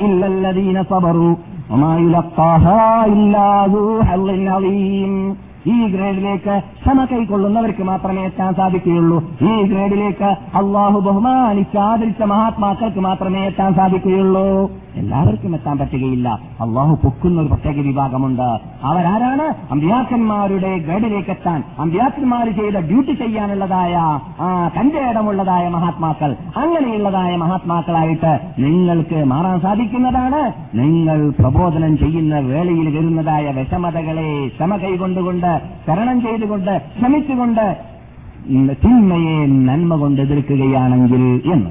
[0.00, 1.34] إلا الذين صبروا
[1.70, 5.36] وما يلقاها إلا ذو حظ عظيم.
[5.66, 9.24] ഈ ഗ്രേഡിലേക്ക് ക്ഷമ കൈക്കൊള്ളുന്നവർക്ക് മാത്രമേ എത്താൻ സാധിക്കുകയുള്ളൂ.
[9.42, 14.70] ഈ ഗ്രേഡിലേക്ക് അള്ളാഹു ബഹുമാനിച്ച് ആദരിച്ച മഹാത്മാക്കൾക്ക് മാത്രമേ എത്താൻ സാധിക്കുകയുള്ളൂ.
[14.96, 16.28] എല്ലാവർക്കും എത്താൻ പറ്റുകയില്ല.
[16.60, 18.58] അള്ളാഹു പൊക്കുന്ന ഒരു പ്രത്യേക വിഭാഗമുണ്ട്.
[18.82, 19.42] അവരാരാണ്?
[19.70, 23.96] അമ്പ്യാക്കന്മാരുടെ ഗഡിലേക്ക് എത്താൻ അമ്പ്യാക്കന്മാർ ചെയ്ത ഡ്യൂട്ടി ചെയ്യാനുള്ളതായ
[24.40, 26.36] ആ തന്റെ ഇടമുള്ളതായ മഹാത്മാക്കൾ.
[26.56, 30.52] അങ്ങനെയുള്ളതായ മഹാത്മാക്കളായിട്ട് നിങ്ങൾക്ക് മാറാൻ സാധിക്കുന്നതാണ്.
[30.76, 35.55] നിങ്ങൾ പ്രബോധനം ചെയ്യുന്ന വേളയിൽ വരുന്നതായ വിഷമതകളെ ക്ഷമ കൈകൊണ്ടുകൊണ്ട്
[35.88, 37.76] തരണം ചെയ്തുകൊണ്ട് ശ്രമിച്ചുകൊണ്ട്
[38.84, 41.70] തിന്മയെ നന്മ കൊണ്ട് എതിർക്കുകയാണെങ്കിൽ എന്ന്.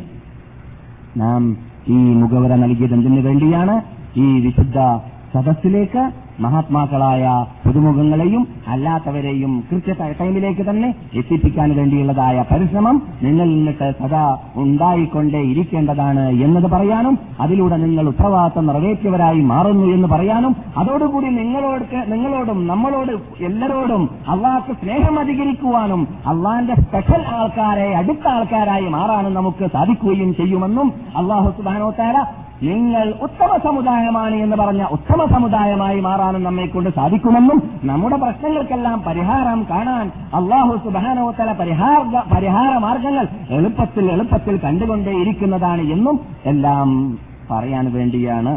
[1.18, 3.82] നാം ഈ മുഖവര നൽകിയത് എന്തിനു വേണ്ടിയാണ്?
[4.18, 5.00] ഈ വിശുദ്ധ
[5.34, 7.24] സദസ്സിലേക്ക് മഹാത്മാക്കളായ
[7.66, 14.24] പുതുമുഖങ്ങളെയും അല്ലാത്തവരെയും കൃത്യ ടൈമിലേക്ക് തന്നെ എത്തിപ്പിക്കാൻ വേണ്ടിയുള്ളതായ പരിശ്രമം നിങ്ങളിൽ നിന്നിട്ട് സദാ
[14.56, 23.14] ഉണ്ടായിക്കൊണ്ടേ ഇരിക്കേണ്ടതാണ് എന്നത് പറയാനും അതിലൂടെ നിങ്ങൾ ഉത്തരവാദിത്വം നിറവേറ്റിയവരായി മാറുന്നു എന്ന് പറയാനും അതോടുകൂടി നിങ്ങളോട് നിങ്ങളോടും നമ്മളോട്
[23.46, 32.18] എല്ലാരോടും അള്ളാഹ്ക്ക് സ്നേഹം അധികരിക്കുവാനും അള്ളാന്റെ സ്പെഷ്യൽ ആൾക്കാരെ അടുത്ത ആൾക്കാരായി മാറാനും നമുക്ക് സാധിക്കുകയും ചെയ്യുമെന്നും അള്ളാഹു സുബാനോത്താര
[32.66, 40.12] നിങ്ങൾ ഉത്തമ സമുദായമാണ് എന്ന് പറഞ്ഞ ഉത്തമ സമുദായമായി മാറാനും നമ്മെ കൊണ്ട് സാധിക്കുമെന്നും നമ്മുടെ പ്രശ്നങ്ങൾക്കെല്ലാം പരിഹാരം കാണാൻ
[40.34, 42.02] അള്ളാഹു സുബാനോത്തല പരിഹാര
[42.34, 47.18] പരിഹാര മാർഗങ്ങൾ എളുപ്പത്തിൽ എളുപ്പത്തിൽ കണ്ടുകൊണ്ടേയിരിക്കുന്നതാണ് എന്നും എല്ലാം
[47.52, 48.54] പറയാൻ വേണ്ടിയാണ്.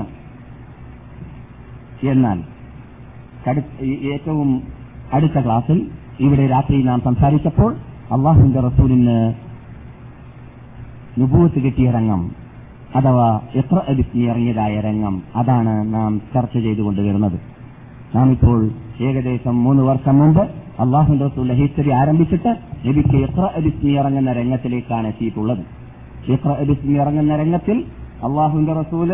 [2.03, 2.39] എന്നാൽ
[4.13, 4.63] ഏറ്റവും
[5.13, 5.79] അടുത്ത ക്ലാസ്സിൽ
[6.21, 7.71] ഇവിടെ രാത്രി നാം സംസാരിച്ചപ്പോൾ
[8.13, 9.35] അള്ളാഹുന്റെ റസൂലിന്
[11.21, 12.48] നുപൂത്ത് കിട്ടിയ രംഗം
[12.97, 13.27] അഥവാ
[13.61, 13.79] എത്ര
[14.29, 17.39] ഇറങ്ങിയതായ രംഗം അതാണ് നാം ചർച്ച ചെയ്തുകൊണ്ടുവരുന്നത്
[18.15, 18.59] നാം ഇപ്പോൾ
[19.09, 20.43] ഏകദേശം മൂന്ന് വർഷം മുമ്പ്
[20.85, 22.51] അള്ളാഹു റസൂലിന്റെ ഹിസ്റ്ററി ആരംഭിച്ചിട്ട്
[22.87, 25.63] നബിക്ക് എത്ര അടിച്ച് ഇറങ്ങുന്ന രംഗത്തിലേക്കാണ് എത്തിയിട്ടുള്ളത്.
[26.35, 27.79] എത്ര അടിച്ച് ഇറങ്ങുന്ന രംഗത്തിൽ
[28.27, 29.11] അള്ളാഹുന്റെ റസൂൽ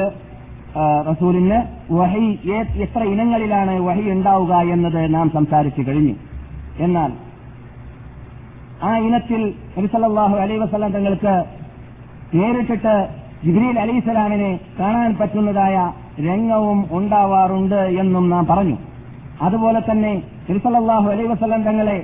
[1.09, 1.59] റസൂലിന്
[1.99, 2.27] വഹി
[2.85, 6.15] എത്ര ഇനങ്ങളിലാണ് വഹി ഉണ്ടാവുക എന്നത് നാം സംസാരിച്ചു കഴിഞ്ഞു.
[6.85, 7.11] എന്നാൽ
[8.89, 9.43] ആ ഇനത്തിൽ
[9.77, 11.35] നബിസല്ലാഹു അലൈ വസ്ലാം തങ്ങൾക്ക്
[12.39, 12.95] നേരിട്ടിട്ട്
[13.45, 15.77] ജിബ്രീൽ അലൈഹിസ്സലാമിനെ കാണാൻ പറ്റുന്നതായ
[16.29, 18.77] രംഗവും ഉണ്ടാവാറുണ്ട് എന്നും നാം പറഞ്ഞു.
[19.43, 20.13] അതുപോലെ തന്നെ
[20.51, 21.99] നിർസലല്ലാഹു അലൈ വസ്ലം തങ്ങളെ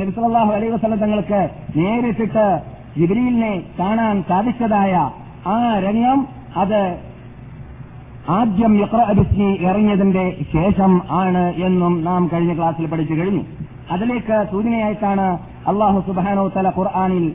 [0.00, 1.40] നിർസലല്ലാഹു അലൈ വസ്ലം തങ്ങൾക്ക്
[1.76, 2.46] നേരിട്ടിട്ട്
[2.98, 4.92] ജിബ്രീലിനെ കാണാൻ സാധിച്ചതായ
[5.46, 5.56] ആ
[5.86, 6.20] രംഗം
[6.56, 6.80] അത്
[8.28, 13.42] ആദ്യം യക്രബിസ്മി ഇറങ്ങിയതിന്റെ ശേഷം ആണ് എന്നും നാം കഴിഞ്ഞ ക്ലാസ്സിൽ പഠിച്ചു കഴിഞ്ഞു.
[13.90, 15.26] അതിലേക്ക് സൂചനയായിട്ടാണ്
[15.66, 17.26] അള്ളാഹു സുബാനോ തല ഖുർആാനിൽ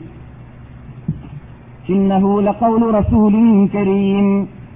[1.89, 3.35] إنه لقول رسول
[3.69, 4.27] كريم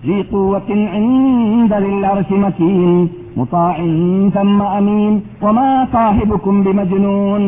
[0.03, 2.91] ذي قوة عند ذي العرش مكين
[3.37, 3.75] مطاع
[4.29, 7.45] ثم أمين وما صاحبكم بمجنون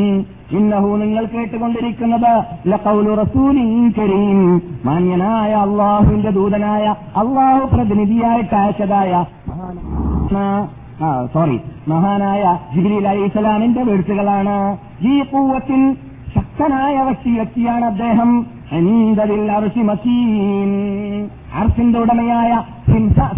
[0.51, 2.31] ഇന്നഹു നിങ്ങൾ കേട്ടുകൊണ്ടിരിക്കുന്നത്
[2.71, 4.39] ലഖൗലു റസൂലിൻ കരീം
[4.85, 6.85] മാന്യനായ അള്ളാഹുവിന്റെ ദൂതനായ
[7.21, 9.11] അള്ളാഹു പ്രതിനിധിയായിട്ട് അയച്ചതായ
[11.33, 11.57] സോറി
[11.88, 12.43] മഹാനായ
[12.75, 14.57] ജിബ്രീൽ അലി ഇസ്ലാമിന്റെ വീഴ്ചകളാണ്
[15.05, 15.81] ഈ പൂവത്തിൽ
[16.35, 18.29] ശക്തനായ വ്യക്തി വ്യക്തിയാണ് അദ്ദേഹം
[21.54, 22.52] അർഷിന്റെ ഉടമയായ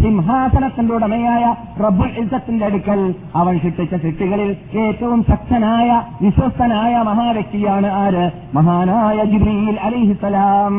[0.03, 1.45] സിംഹാസനത്തിന്റെ ഉടമയായ
[1.83, 3.01] റബ്ബുൽ ഇസത്തിന്റെ അടുക്കൽ
[3.35, 5.89] അവൻ ശിക്ഷിച്ച ശിക്ഷികളിൽ ഏറ്റവും ശക്തനായ
[6.23, 8.31] വിശ്വസ്തനായ മഹാവ്യക്തിയാണ് ആര്?
[8.55, 10.77] മഹാനായ ജിബ്രീൽ അലിഹിസലാം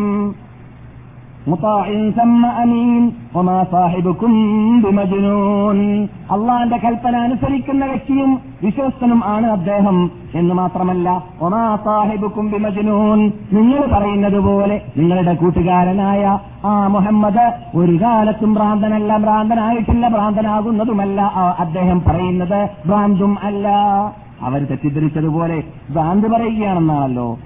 [6.32, 13.32] അള്ളാന്റെ കൽപ്പന അനുസരിക്കുന്ന വ്യക്തിയും വിശ്വസ്തനും ആണ് അദ്ദേഹം എന്ന് മാത്രമല്ല ഒമാ സാഹിബുക്കും ബിമജനൂൻ.
[13.54, 21.22] നിങ്ങൾ പറയുന്നത് പോലെ നിങ്ങളുടെ കൂട്ടുകാരനായ ആ മുഹമ്മദ് ഒരു കാലത്തും ഭ്രാന്തനല്ല ഭ്രാന്തനായിട്ടില്ല ഭ്രാന്തനാകുന്നതുമല്ല
[21.60, 23.68] അദ്ദേഹം പറയുന്നത് ഭ്രാന്തും അല്ല.
[24.42, 27.38] അവർ തെറ്റിദ്ധരിച്ചതുപോലെ ഭ്രാന്ത് പറയുകയാണെന്നാണല്ലോ.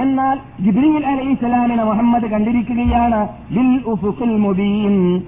[0.00, 3.28] എന്നാൽ ജിബ്രീൽ അലി ഇസ്ലാമിനെ മുഹമ്മദ് കണ്ടിരിക്കുകയാണ്.
[4.36, 5.22] മുബീൻ.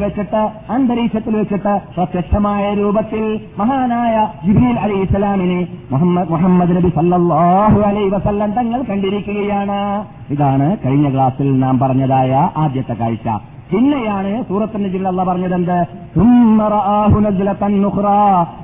[0.00, 8.52] വെച്ചിട്ട് അന്തരീക്ഷത്തിൽ വെച്ചിട്ട് പ്രത്യക്ഷമായ രൂപത്തിൽ മഹാനായ ജിബ്രീൽ അലി ഇസ്ലാമിനെ മുഹമ്മദ് മുഹമ്മദ് നബി സല്ലാഹു അലൈ വസല്ലം
[8.52, 10.04] തങ്ങൾ കണ്ടിരിക്കുകയാണ്.
[10.30, 13.53] ഇതാണ് കഴിഞ്ഞ ക്ലാസ്സിൽ നാം പറഞ്ഞതായ ആദ്യത്തെ കാഴ്ച.
[13.72, 15.84] പിന്നെയാണ് സൂറത്തിന്റെ ജില്ല അല്ല പറഞ്ഞതെന്ത്?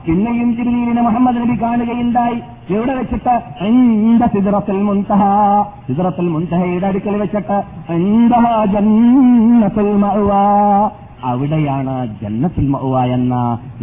[0.06, 2.38] പിന്നെയും ജിബിലീലിനെ മുഹമ്മദ് നബി കാണുകയുണ്ടായി.
[2.70, 3.34] എവിടെ വെച്ചിട്ട്?
[3.60, 5.22] എന്റെ സിദറത്തിൽ മുൻതഹ.
[5.88, 7.62] സിദറത്തിൽ മുൻതഹയുടെ അടുക്കൽ വെച്ചിട്ട്
[8.72, 9.96] ജന്നത്തുൽ
[11.30, 13.34] അവിടെയാണ് ജന്നത്തിൽ മഅ്വ എന്ന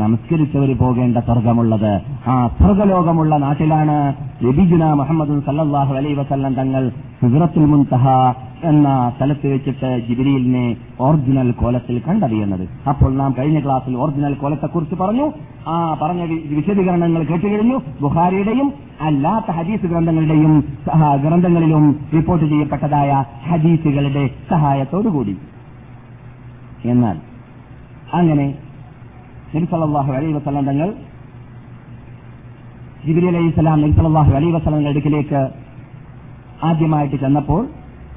[0.02, 1.94] നമസ്കരിച്ചവർ പോകേണ്ട സ്വർഗമുള്ളത്
[2.32, 3.98] ആ സ്വർഗലോകമുള്ള നാട്ടിലാണ്
[4.46, 6.84] നബിജുന മുഹമ്മദ് സല്ലാഹു അലൈ വസല്ലം തങ്ങൾ
[7.22, 8.06] സിദറത്തുൽ മുൻതഹ
[8.70, 10.64] എന്ന സ്ഥലത്ത് വെച്ചിട്ട് ജിബിരിയിലിനെ
[11.06, 15.28] ഒറിജിനൽ കോലത്തിൽ കണ്ടറിയുന്നത് അപ്പോൾ നാം കഴിഞ്ഞ ക്ലാസ്സിൽ ഒറിജിനൽ കോലത്തെക്കുറിച്ച് പറഞ്ഞു.
[15.74, 16.22] ആ പറഞ്ഞ
[16.56, 18.70] വിശദീകരണങ്ങൾ കേട്ടുകഴിഞ്ഞു ബുഹാരിയുടെയും
[19.08, 20.54] അല്ലാത്ത ഹദീസ് ഗ്രന്ഥങ്ങളുടെയും
[21.26, 23.12] ഗ്രന്ഥങ്ങളിലും റിപ്പോർട്ട് ചെയ്യപ്പെട്ടതായ
[23.50, 25.36] ഹദീസുകളുടെ സഹായത്തോടുകൂടി.
[26.94, 27.18] എന്നാൽ
[28.14, 28.56] അങ്ങനെ
[29.56, 30.94] നബിസല്ലാഹു അലൈ വസ്ലാം തങ്ങൾ
[33.06, 35.50] ജിബിലി അലൈഹി സ്വലാം നബിസല്ലാഹു അലൈ വസ്ലാം അടുക്കിലേക്ക്
[36.64, 37.68] ആദ്യമായിട്ട് ചെന്നപ്പോൾ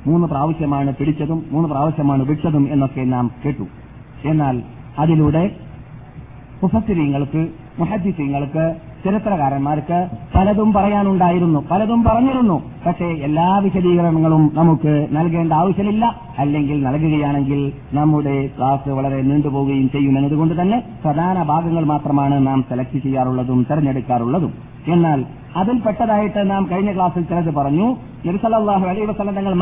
[0.07, 3.66] മൂന്ന് പ്രാവശ്യമാണ് പിടിച്ചതും മൂന്ന് പ്രാവശ്യമാണ് വിട്ടതും എന്നൊക്കെ നാം കേട്ടു.
[4.24, 4.62] എന്നാൽ
[4.98, 5.57] അതിലൂടെ
[6.62, 7.48] മുഫസ്സിരിങ്ങൾക്ക്
[7.79, 12.62] മുഹദ്ദിസീങ്ങൾക്ക് ചരിത്രകാരന്മാർക്ക് പലതും പറയാനുണ്ടായിരുന്നു പലതും പറഞ്ഞിരുന്നു.
[12.86, 16.14] പക്ഷേ എല്ലാ വിശദീകരണങ്ങളും നമുക്ക് നൽകേണ്ട ആവശ്യമില്ല.
[16.38, 23.66] അല്ലെങ്കിൽ നൽകുകയാണെങ്കിൽ നമ്മുടെ ക്ലാസ് വളരെ നീണ്ടുപോവുകയും ചെയ്യും എന്നതുകൊണ്ട് തന്നെ പ്രധാന ഭാഗങ്ങൾ മാത്രമാണ് നാം സെലക്ട് ചെയ്യാറുള്ളതും
[23.70, 24.54] തെരഞ്ഞെടുക്കാറുള്ളതും.
[24.88, 25.24] എന്നാൽ
[25.56, 27.96] അതിൽപ്പെട്ടതായിട്ട് നാം കഴിഞ്ഞ ക്ലാസ്സിൽ ചിലത് പറഞ്ഞു.
[28.26, 29.54] നബിസല്ലാഹു അലൈ വസ്ലം തങ്ങൾ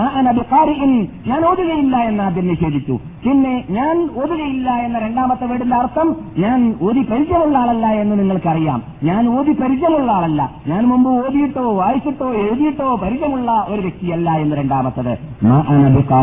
[1.26, 2.98] ഞാൻ ഓതുകയില്ല എന്ന് ആദ്യം നിഷേധിച്ചു.
[3.24, 8.82] പിന്നെ ഞാൻ ഓതുകയില്ല എന്ന രണ്ടാമത്തെ വീടിന്റെ അർത്ഥം ഞാൻ ഓതി പരിചയമുള്ള ആളല്ല എന്ന് നിങ്ങൾക്കറിയാം.
[9.02, 10.50] ഞാൻ ഓതി പരിചയമുള്ള ആളല്ല.
[10.66, 15.12] ഞാൻ മുമ്പ് ഓതിയിട്ടോ വായിച്ചിട്ടോ എഴുതിയിട്ടോ പരിചയമുള്ള ഒരു വ്യക്തിയല്ല എന്ന് രണ്ടാമത്തത്.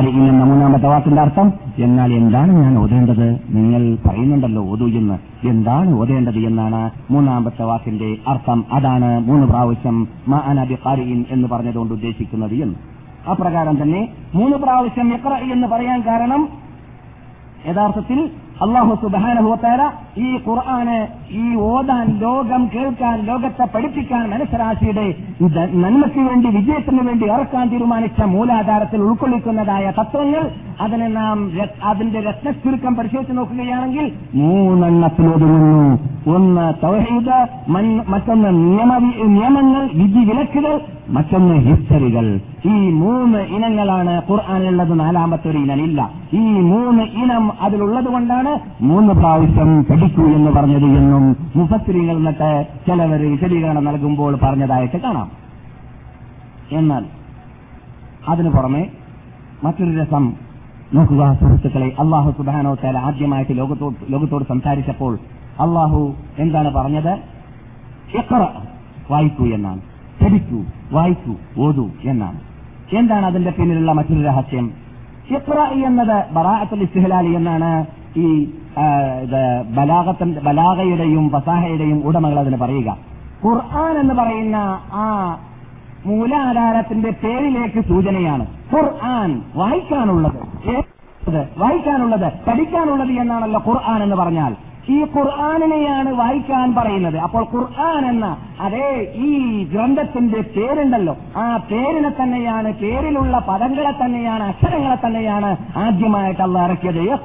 [0.10, 3.28] എന്ന മൂന്നാമത്തെ വാക്കിന്റെ അർത്ഥം എന്നാൽ എന്താണ് ഞാൻ ഓതേണ്ടത്?
[3.50, 5.18] നിങ്ങൾ പറയുന്നുണ്ടല്ലോ ഓതു എന്ന്.
[5.48, 8.66] എന്താണ് ഓതേണ്ടത് എന്നാണ് മൂന്നാമത്തെ വാക്കിന്റെ അർത്ഥം.
[8.74, 12.25] അതാണ് മൂന്ന് പ്രാവശ്യം മാ അനബി ഖാരിൻ എന്ന് പറഞ്ഞതുകൊണ്ട് ഉദ്ദേശിക്കുന്നത്.
[12.64, 12.78] എന്ന്.
[13.32, 14.02] അപ്രകാരം തന്നെ
[14.34, 16.42] മൂന്ന് പ്രാവശ്യം എത്ര എന്ന് പറയാൻ കാരണം
[17.68, 18.20] യഥാർത്ഥത്തിൽ
[18.62, 19.82] അള്ളാഹു സുബാനഹുത്താര
[20.18, 20.98] ഈ ഖുർആന്
[21.36, 25.06] ഈ ഓതാൻ ലോകം കേൾക്കാൻ ലോകത്തെ പഠിപ്പിക്കാൻ മനസ്സരാശിയുടെ
[25.82, 30.46] നന്മയ്ക്ക് വേണ്ടി വിജയത്തിന് വേണ്ടി ഇറക്കാൻ തീരുമാനിച്ച മൂലാധാരത്തിൽ ഉൾക്കൊള്ളിക്കുന്നതായ തത്വങ്ങൾ
[30.82, 31.52] അതിനെ നാം
[31.84, 36.00] അതിന്റെ രത്നച്ചുരുക്കം പരിശോധിച്ച് നോക്കുകയാണെങ്കിൽ മൂന്നെണ്ണത്തിൽ ഒതുങ്ങുന്നു
[36.36, 37.38] ഒന്ന് തൗഹീദ്
[38.10, 42.40] മറ്റൊന്ന് നിയമ നിയമങ്ങൾ വിധി വിലക്കുകൾ മറ്റൊന്ന് ഹിസ്റ്ററികൾ.
[42.66, 46.10] ഈ മൂന്ന് ഇനങ്ങളാണ് ഖുർആാനുള്ളത് നാലാമത്തെ ഒരു ഇനമില്ല.
[46.34, 53.86] ഈ മൂന്ന് ഇനം അതിലുള്ളത് കൊണ്ടാണ് മൂന്ന് പ്രാവശ്യം പഠിക്കൂ എന്ന് പറഞ്ഞത് എന്നും മുഫത്തിരികൾ എന്നിട്ട് ചിലവർ വിശദീകരണം
[53.86, 55.32] നൽകുമ്പോൾ പറഞ്ഞതായിട്ട് കാണാം.
[56.72, 57.06] എന്നാൽ
[58.30, 58.90] അതിനു പുറമെ
[59.64, 60.45] മറ്റൊരു രസം
[60.94, 61.88] നോക്കുക സുഹൃത്തുക്കളെ.
[62.00, 65.14] അള്ളാഹു സുബാനോ തല ആദ്യമായിട്ട് ലോകത്തോട് ലോകത്തോട് സംസാരിച്ചപ്പോൾ
[65.60, 66.02] അള്ളാഹു
[66.38, 67.14] എന്താണ് പറഞ്ഞത്?
[68.18, 68.48] എത്ര
[69.12, 69.82] വായിക്കൂ എന്നാണ്.
[70.22, 70.60] പഠിക്കൂ
[70.92, 71.34] വായിക്കൂ
[71.66, 72.40] ഓതൂ എന്നാണ്.
[72.94, 74.66] എന്താണ് അതിന്റെ പിന്നിലുള്ള മറ്റൊരു രഹസ്യം?
[75.30, 77.72] ഇഖ്റ എന്നത് ബറാഅത്തുൽ ഇസ്ഹലാലി എന്നാണ്
[78.18, 78.28] ഈ
[79.76, 82.98] ബലാഗത്തിന്റെ ബലാഗയുടെയും ഫസാഹയുടെയും ഉടമകൾ അതിന് പറയുക.
[83.46, 84.58] ഖുർആൻ എന്ന് പറയുന്ന
[84.94, 85.06] ആ
[86.06, 88.48] മൂലാധാരത്തിന്റെ പേരിലേക്ക് സൂചനയാണ്.
[88.76, 90.56] ഖുർആൻ വായിക്കാനുള്ളത്.
[91.58, 92.34] വായിക്കാനുള്ളത്.
[92.48, 94.56] പഠിക്കാനുള്ളത് എന്നാണല്ലോ ഖുർആൻ എന്ന് പറഞ്ഞാൽ.
[94.90, 97.18] ഈ ഖുർആാനിനെയാണ് വായിക്കാൻ പറയുന്നത്.
[97.18, 101.18] അപ്പോൾ ഖുർആൻ എന്ന അതേ ഈ ഗ്രന്ഥത്തിന്റെ പേരുണ്ടല്ലോ.
[101.38, 107.18] ആ പേരിനെ തന്നെയാണ് പേരിലുള്ള പദങ്ങളെ തന്നെയാണ് അക്ഷരങ്ങളെ തന്നെയാണ് ആദ്യമായിട്ട് അള്ള ഇറക്കിയത്.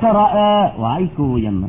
[0.79, 1.69] വായിക്കൂ എന്ന്.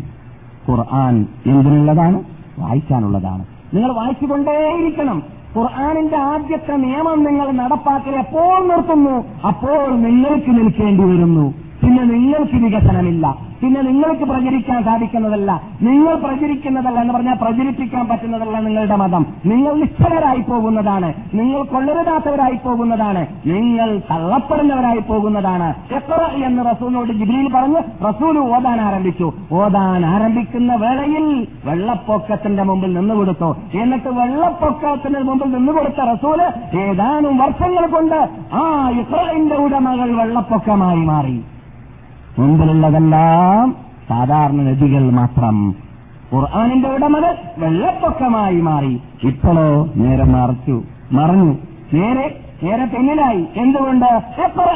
[0.72, 2.24] ഖുർആൻ എന്തിനുള്ളതാണ്?
[2.60, 3.46] വായിക്കാനുള്ളതാണ്.
[3.74, 5.41] നിങ്ങൾ വായിച്ചുകൊണ്ടേയിരിക്കണം.
[5.58, 9.48] ഖുർആാനിന്റെ ആദ്യത്തെ നിയമം നിങ്ങൾ നടപ്പാക്കൽ എപ്പോൾ നിർത്തുന്നു?
[9.48, 11.71] അപ്പോൾ നിങ്ങൾക്ക് നിൽക്കേണ്ടി വരുന്നു.
[11.92, 13.38] പിന്നെ നിങ്ങൾക്ക് വികസനമില്ല.
[13.64, 15.62] പിന്നെ നിങ്ങൾക്ക് പ്രചരിക്കാൻ സാധിക്കുന്നതല്ല.
[15.82, 19.26] നിങ്ങൾ പ്രചരിക്കുന്നതല്ല എന്ന് പറഞ്ഞാൽ പ്രചരിപ്പിക്കാൻ പറ്റുന്നതല്ല നിങ്ങളുടെ മതം.
[19.46, 21.14] നിങ്ങൾ നിശ്ചലരായി പോകുന്നതാണ്.
[21.34, 23.28] നിങ്ങൾ കൊള്ളരുതാത്തവരായി പോകുന്നതാണ്.
[23.46, 25.74] നിങ്ങൾ തള്ളപ്പെടുന്നവരായി പോകുന്നതാണ്.
[25.92, 27.78] എത്ര എന്ന് റസൂലിനോട് ജിബിലിയിൽ പറഞ്ഞ്
[28.10, 29.34] റസൂൽ ഓതാൻ ആരംഭിച്ചു.
[29.52, 36.42] ഓതാൻ ആരംഭിക്കുന്ന വേളയിൽ വെള്ളപ്പൊക്കത്തിന്റെ മുമ്പിൽ നിന്നുകൊടുത്തു എന്നിട്ട് വെള്ളപ്പൊക്കത്തിന് മുമ്പിൽ നിന്നുകൊടുത്ത റസൂൽ
[36.80, 41.42] ഏതാനും വർഷങ്ങൾ കൊണ്ട് ആ ഇസ്രായേലിന്റെ ഉടമകൾ വെള്ളപ്പൊക്കമായി മാറി.
[42.40, 43.76] മുമ്പിലുള്ളതെല്ലാം
[44.10, 45.76] സാധാരണ നദികൾ മാത്രം.
[46.34, 49.02] ഖുർആാനിന്റെ ഉടമകൾ വെള്ളപ്പൊക്കമായി മാറി.
[49.24, 50.84] ഇപ്പോഴോ നേരെ മറച്ചു.
[51.12, 51.56] മറഞ്ഞു.
[51.94, 54.06] നേരെ നേരെ തെന്നിലായി എന്തുകൊണ്ട്?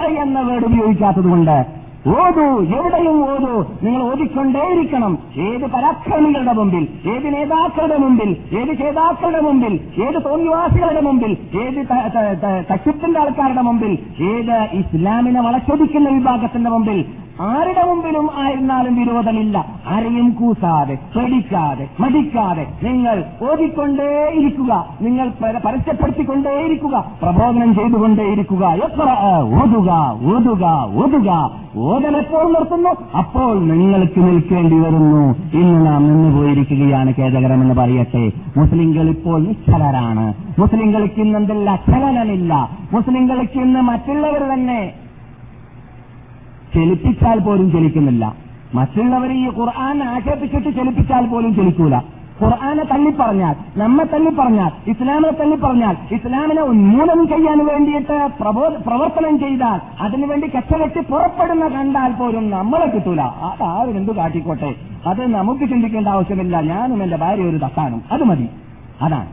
[0.06, 1.66] എന്ന വേർഡ് ഉപയോഗിക്കാത്തതുകൊണ്ട്
[2.08, 3.66] ഓതു എവിടെയും ഓതു.
[3.84, 5.18] നിങ്ങൾ ഓതിക്കൊണ്ടേയിരിക്കണം.
[5.38, 11.86] ഏത് പരാക്രമികളുടെ മുമ്പിൽ ഏത് നേതാക്കളുടെ മുമ്പിൽ ഏത് ചേതാക്കളുടെ മുമ്പിൽ ഏത് തോന്നിവാസികളുടെ മുമ്പിൽ ഏത്
[12.72, 17.06] തച്ചുപ്പിന്റെ ആൾക്കാരുടെ മുമ്പിൽ ഏത് ഇസ്ലാമിനെ വളച്ചൊടിക്കുന്ന വിഭാഗത്തിന്റെ മുമ്പിൽ
[17.42, 19.66] ആരുടെ മുമ്പിലും ആയിരുന്നാലും വിരോധമില്ല.
[19.88, 24.88] ആരെയും കൂസാതെ പേടിക്കാതെ മടിക്കാതെ നിങ്ങൾ ഓതിക്കൊണ്ടേയിരിക്കുക.
[25.02, 25.32] നിങ്ങൾ
[25.66, 27.06] പരസ്യപ്പെടുത്തിക്കൊണ്ടേയിരിക്കുക.
[27.22, 28.66] പ്രബോധനം ചെയ്തുകൊണ്ടേയിരിക്കുക.
[28.68, 29.92] എത്ര ഓതുക
[30.34, 30.66] ഓതുക
[31.04, 31.52] ഓതുക.
[31.78, 33.18] ഓതലെപ്പോൾ നിർത്തുന്നു?
[33.18, 35.36] അപ്പോൾ നിങ്ങൾക്ക് നിൽക്കേണ്ടി വരുന്നു.
[35.58, 38.32] ഇന്ന് നാം നിന്നുപോയിരിക്കുകയാണ് ഖേദകരമെന്ന് പറയട്ടെ.
[38.58, 40.34] മുസ്ലിങ്ങൾ ഇപ്പോൾ നിശ്ചലരാണ്.
[40.60, 42.70] മുസ്ലിങ്ങൾക്ക് ഇന്ന് എന്തെല്ലാം ചലനമില്ല.
[42.94, 44.94] മുസ്ലിങ്ങൾക്ക് ഇന്ന് മറ്റുള്ളവർ തന്നെ
[46.76, 48.34] ചലിപ്പിച്ചാൽ പോലും ചലിക്കുന്നില്ല.
[48.74, 52.00] മറ്റുള്ളവരെ ഈ ഖുർആൻ ആക്ഷേപിച്ചിട്ട് ചലിപ്പിച്ചാൽ പോലും ചലിക്കൂല.
[52.44, 58.18] ഖുർആനെ തള്ളിപ്പറഞ്ഞാൽ നമ്മെ തള്ളിപ്പറഞ്ഞാൽ ഇസ്ലാമിനെ തള്ളിപ്പറഞ്ഞാൽ ഇസ്ലാമിനെ ഉന്മൂലനം ചെയ്യാൻ വേണ്ടിയിട്ട്
[58.86, 63.22] പ്രവർത്തനം ചെയ്താൽ അതിനുവേണ്ടി കച്ചവെട്ടി പുറപ്പെടുന്ന കണ്ടാൽ പോലും നമ്മളെ കിട്ടൂല.
[63.22, 64.76] അതാരും എന്തു കാട്ടിക്കോട്ടെ?
[65.08, 66.62] അത് നമുക്ക് ചിന്തിക്കേണ്ട ആവശ്യമില്ല.
[66.62, 68.50] ഞാനും എന്റെ ഭാര്യ ഒരു തട്ടാനും അത് മതി.
[69.02, 69.30] അതാണ്.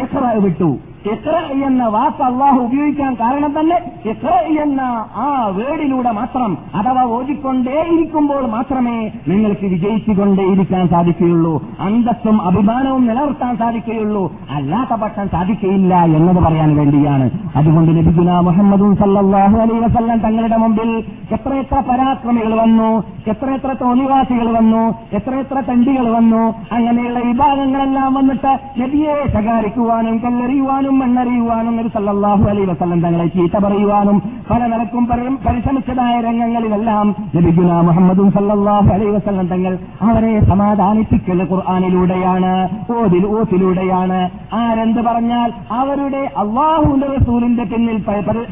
[0.00, 0.78] എത്ര വിട്ടു?
[1.12, 1.28] ഇഖ്റ
[1.64, 4.28] എന്ന വാക്ക് അള്ളാഹു ഉപയോഗിക്കാൻ കാരണം തന്നെ ഇത്ര
[4.62, 4.80] എന്ന
[5.16, 11.54] ആ വേടിലൂടെ മാത്രം അഥവാ ഓടിക്കൊണ്ടേയിരിക്കുമ്പോൾ മാത്രമേ നിങ്ങൾക്ക് വിജയിച്ചുകൊണ്ടേയിരിക്കാൻ സാധിക്കുകയുള്ളൂ.
[11.80, 14.32] അന്തസ്സും അഭിമാനവും നിലനിർത്താൻ സാധിക്കുകയുള്ളൂ.
[14.50, 17.30] അല്ലാത്ത പക്ഷം സാധിക്കയില്ല എന്നത് പറയാൻ വേണ്ടിയാണ്.
[17.56, 22.90] അതുകൊണ്ട് ലഭിക്കുന്ന മുഹമ്മദും സല്ലാഹു അലൈ വസല്ലം തങ്ങളുടെ മുമ്പിൽ എത്രയെത്ര പരാക്രമികൾ വന്നു
[23.26, 32.44] എത്രയെത്ര തോന്നിവാസികൾ വന്നു എത്രയെത്ര തണ്ടികൾ വന്നു അങ്ങനെയുള്ള വിഭാഗങ്ങളെല്ലാം വന്നിട്ട് നബിയെ ശകാരിക്കുവാനും കല്ലെറിയുവാനും മണ്ണറിയുവാനും നബി സല്ലാഹു
[32.44, 34.16] അലൈ വസ്ലം തങ്ങളെ ചീത്ത പറയുവാനും
[34.50, 42.52] പല നിലക്കും പരി- പരിശ്രമിച്ചതായ രംഗങ്ങളിലെല്ലാം ലഭിക്കുന്ന മുഹമ്മദും സല്ലാഹു അലൈ വസ്ലം തങ്ങൾ അവരെ സമാധാനിപ്പിക്കൽ ഖുർആാനിലൂടെയാണ്
[42.92, 44.20] ഓതിൽ ഓത്തിലൂടെയാണ്.
[44.56, 47.98] ആരെന്ത് പറഞ്ഞാൽ അവരുടെ അള്ളാഹുവിന്റെ റസൂലിന്റെ പിന്നിൽ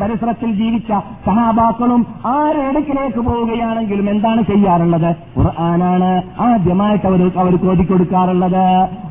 [0.00, 0.90] പരിസരത്തിൽ ജീവിച്ച
[1.26, 5.10] സഹാബാക്കളും ആരെടുക്കിലേക്ക് പോവുകയാണെങ്കിലും എന്താണ് ചെയ്യാറുള്ളത്?
[5.38, 8.62] ഖുർആനാണ് ആദ്യമായിട്ട് അവർ അവർക്ക് ഓതിക്കൊടുക്കാറുള്ളത്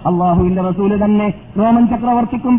[0.05, 2.55] അള്ളാഹുവിന്റെ റസൂൽ തന്നെ റോമൻ ചക്രവർത്തിക്കും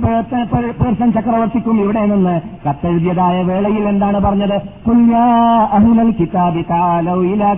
[0.73, 4.57] പേർഷ്യൻ ചക്രവർത്തിക്കും ഇവിടെ നിന്ന് കത്തെഴുതിയതായ വേളയിൽ എന്താണ് പറഞ്ഞത്?
[5.73, 6.65] അഹ്ലൽ കിതാബി
[7.25, 7.55] ഇലാ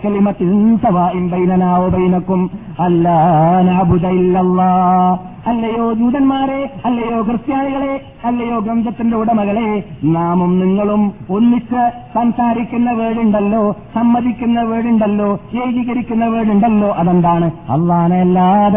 [1.31, 1.73] ബൈനനാ
[2.81, 3.17] അല്ലാ
[5.47, 11.83] അല്ലയോ ജൂതന്മാരെ അല്ലയോ ക്രിസ്ത്യാനികളെ അല്ലയോ ഗ്രന്ഥത്തിന്റെ ഉടമകളെ നാമും നിങ്ങളും ഒന്നിച്ച്
[12.15, 13.61] സംസാരിക്കുന്ന വേടുണ്ടല്ലോ
[13.95, 15.29] സമ്മതിക്കുന്ന വേടുണ്ടല്ലോ
[15.65, 17.51] ഏകീകരിക്കുന്ന വേടുണ്ടല്ലോ അതെന്താണ്?
[17.69, 18.21] അള്ളാനെ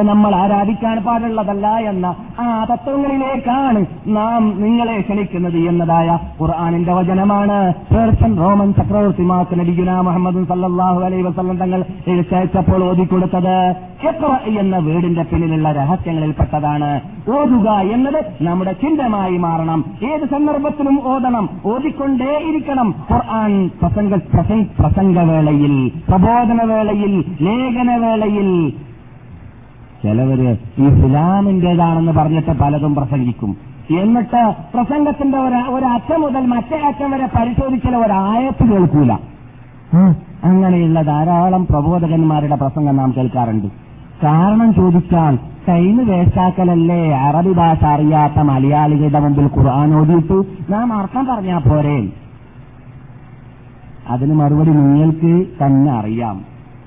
[0.04, 2.06] നമ്മൾ ആരാധിക്കാൻ പാടുള്ളതല്ല എന്ന
[2.40, 7.74] ആ തത്വങ്ങളിലേക്കാണ് നാം നിങ്ങളെ ക്ഷണിക്കുന്നത് എന്നതായ ഖുർആാനിന്റെ വചനമാണ്.
[7.74, 13.76] പേർഷ്യൻ റോമൻ ചക്രവർത്തിമാർക്ക് നബിഗുന മുഹമ്മദ് സല്ലാഹു അലൈ വസ്ലം തങ്ങൾ എഴുത്തയച്ചപ്പോൾ ഓതിക്കൊടുത്തത്.
[14.60, 17.02] എന്ന വീടിന്റെ പിന്നിലുള്ള രഹസ്യങ്ങളിൽപ്പെട്ടതാണ്.
[17.30, 19.86] ഓതുക എന്നത് നമ്മുടെ ചിന്തമായി മാറണം.
[20.04, 21.50] ഏത് സന്ദർഭത്തിലും ഓതണം.
[21.66, 22.96] ഓതിക്കൊണ്ടേയിരിക്കണം.
[23.12, 24.16] ഖുർആൻ പ്രസംഗ
[24.80, 28.74] പ്രസംഗവേളയിൽ പ്രബോധനവേളയിൽ ലേഖനവേളയിൽ.
[30.04, 33.69] ചിലവര് ഇസ്ലാമിന്റേതാണെന്ന് പറഞ്ഞിട്ട് പലതും പ്രസംഗിക്കും.
[33.94, 39.14] എന്നിട്ട് പ്രസംഗത്തിന്റെ ഒരു ഒരറ്റം മുതൽ മറ്റേ അറ്റം വരെ പരിശോധിച്ചാൽ ഒരായത്ത് കേൾക്കൂല.
[40.44, 43.68] അങ്ങനെയുള്ള ധാരാളം പ്രബോധകന്മാരുടെ പ്രസംഗം നാം കേൾക്കാറുണ്ട്.
[44.24, 47.14] കാരണം ചോദിച്ചാൽ ടൈം വേസ്റ്റാക്കലല്ലേ?
[47.14, 52.10] അറബി ഭാഷ അറിയാത്ത മലയാളികളുടെ മുമ്പിൽ ഖുർആൻ ഓടിയിട്ട് നാം അർത്ഥം പറഞ്ഞാ പോരെ.
[54.10, 56.42] അതിന് മറുപടി നിങ്ങൾക്ക് തന്നെ അറിയാം.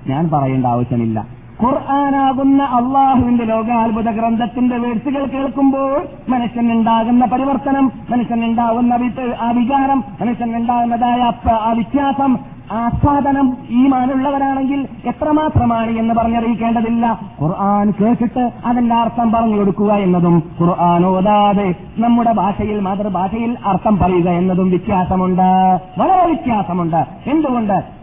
[0.06, 1.26] ഞാൻ പറയേണ്ട ആവശ്യമില്ല.
[1.64, 8.94] ഖുർആനാകുന്ന അള്ളാഹുവിന്റെ ലോകാത്ഭുത ഗ്രന്ഥത്തിന്റെ വേഴ്സുകൾ കേൾക്കുമ്പോൾ മനുഷ്യനുണ്ടാകുന്ന പരിവർത്തനം മനുഷ്യനുണ്ടാകുന്ന
[9.40, 12.38] ആ വികാരം മനുഷ്യനുണ്ടാകുന്നതായ ആ വ്യത്യാസം
[12.72, 17.18] ആസ്വാദനം ഈമാനുള്ളവരാണെങ്കിൽ എത്രമാത്രമാണ് എന്ന് പറഞ്ഞറിയിക്കേണ്ടതില്ല.
[17.42, 24.70] ഖുർആൻ കേട്ടിട്ട് അതിന്റെ അർത്ഥം പറഞ്ഞു കൊടുക്കുക എന്നതും ഖുർആൻ ഓതാതെ നമ്മുടെ ഭാഷയിൽ മാതൃഭാഷയിൽ അർത്ഥം പറയുക എന്നതും
[24.70, 25.78] വ്യത്യാസമുണ്ട്.
[25.98, 27.30] വളരെ വ്യത്യാസമുണ്ട്.
[27.30, 28.01] എന്തുകൊണ്ട്?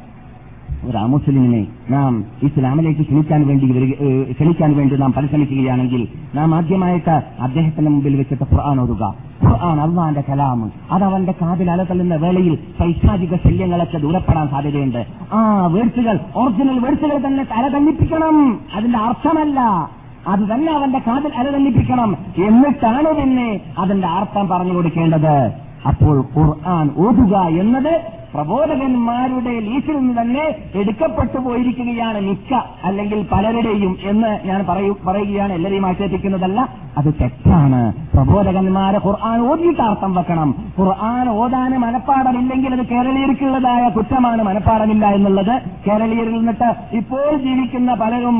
[0.85, 3.91] ഒരു അമുസ്ലിമിനെ നാം ഇസ്ലാമിലേക്ക് ക്ഷണിക്കാൻ വേണ്ടി
[4.31, 9.15] ക്ഷണിക്കാൻ വേണ്ടി നാം പരിശ്രമിക്കുകയാണെങ്കിൽ നാം ആദ്യമായിട്ട് അദ്ദേഹത്തിന്റെ മുമ്പിൽ വെച്ചിട്ട് ഖുർആൻ ഓതുക.
[9.43, 15.05] ഖുർആൻ അള്ളാന്റെ കലാം അത് അവന്റെ കാതിൽ അലതള്ളുന്ന വേളയിൽ പൈശാചിക ശല്യങ്ങളൊക്കെ ദൂരപ്പെടാൻ സാധ്യതയുണ്ട്.
[15.33, 18.59] ആ വേഴ്സുകൾ ഒറിജിനൽ വേഴ്സുകൾ തന്നെ തലതല്ലിപ്പിക്കണം.
[18.73, 19.59] അതിന്റെ അർത്ഥമല്ല.
[20.27, 22.17] അത് തന്നെ അവന്റെ കാതിൽ അലതല്ലിപ്പിക്കണം.
[22.37, 25.51] എന്നിട്ടാണ് പിന്നെ അതിന്റെ അർത്ഥം പറഞ്ഞു കൊടുക്കേണ്ടത്.
[25.87, 28.01] അപ്പോൾ ഖുർആൻ ഓതുക എന്നത്
[28.33, 30.45] പ്രബോധകന്മാരുടെ ലീസിൽ നിന്ന് തന്നെ
[30.81, 32.53] എടുക്കപ്പെട്ടു പോയിരിക്കുകയാണ് മിക്ക
[32.89, 34.59] അല്ലെങ്കിൽ പലരുടെയും എന്ന് ഞാൻ
[35.07, 36.59] പറയുകയാണ് എല്ലാവരെയും ആക്ഷേപിക്കുന്നതല്ല
[36.99, 37.81] അത് തെറ്റാണ്.
[38.13, 40.49] പ്രബോധകന്മാരെ ഖുർആൻ ഓതിയിട്ട് അർത്ഥം വെക്കണം.
[40.79, 45.53] ഖുർആൻ ഓതാന് മനപ്പാടമില്ലെങ്കിൽ അത് കേരളീയർക്കുള്ളതായ കുറ്റമാണ് മനപ്പാടമില്ല എന്നുള്ളത്.
[45.87, 48.37] കേരളീയരിൽ നിന്നിട്ട് ഇപ്പോൾ ജീവിക്കുന്ന പലരും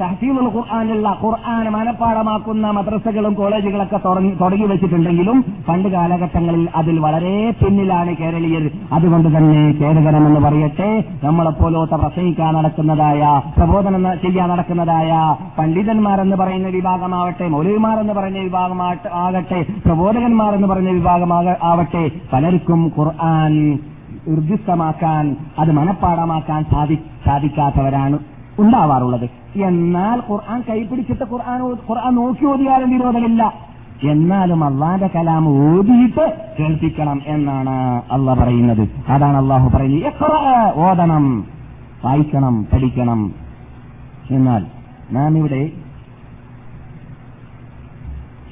[0.00, 4.00] തഹസീമുൽ ഖുർആാനുള്ള ഖുർആൻ മനപ്പാടമാക്കുന്ന മദ്രസകളും കോളേജുകളൊക്കെ
[4.42, 5.38] തുടങ്ങി വെച്ചിട്ടുണ്ടെങ്കിലും
[5.68, 8.66] പണ്ട് കാലഘട്ടങ്ങളിൽ അതിൽ വളരെ പിന്നിലാണ് കേരളീയർ.
[8.92, 10.88] അതുകൊണ്ട് തന്നെ ഖേദകരമെന്ന് പറയട്ടെ
[11.24, 15.12] നമ്മളെപ്പോലത്തെ പ്രസംഗിക്കാൻ നടക്കുന്നതായ പ്രബോധനം ചെയ്യാൻ നടക്കുന്നതായ
[15.58, 18.82] പണ്ഡിതന്മാരെന്ന് പറയുന്ന വിഭാഗമാവട്ടെ മൗലവിമാരെന്ന് പറയുന്ന വിഭാഗം
[19.24, 23.78] ആകട്ടെ പ്രബോധകന്മാരെന്ന് പറയുന്ന വിഭാഗം ആവട്ടെ പലർക്കും ഖുർആൻ
[24.28, 25.24] ഊർജിതമാക്കാൻ
[25.58, 26.62] അത് മനഃപ്പാടമാക്കാൻ
[27.26, 28.18] സാധിക്കാത്തവരാണ്
[28.58, 29.26] ഉണ്ടാവാറുള്ളത്.
[29.68, 33.42] എന്നാൽ ഖുർആൻ കൈപിടിച്ചിട്ട് ഖുർആൻ ഖുർആൻ നോക്കി ഓതിയാലും വിരോധമില്ല.
[34.02, 38.88] എന്നാലും അള്ളാന്റെ കലാം ഓതിയിട്ട് കേൾപ്പിക്കണം എന്നാണ് അള്ളാഹ് പറയുന്നത്.
[39.08, 40.04] അതാണ് അള്ളാഹു പറയുന്നത്.
[40.04, 40.26] എത്ര
[40.74, 41.44] ഓതണം
[42.04, 43.34] വായിക്കണം പഠിക്കണം.
[44.30, 44.66] എന്നാൽ
[45.12, 45.70] നാം ഇവിടെ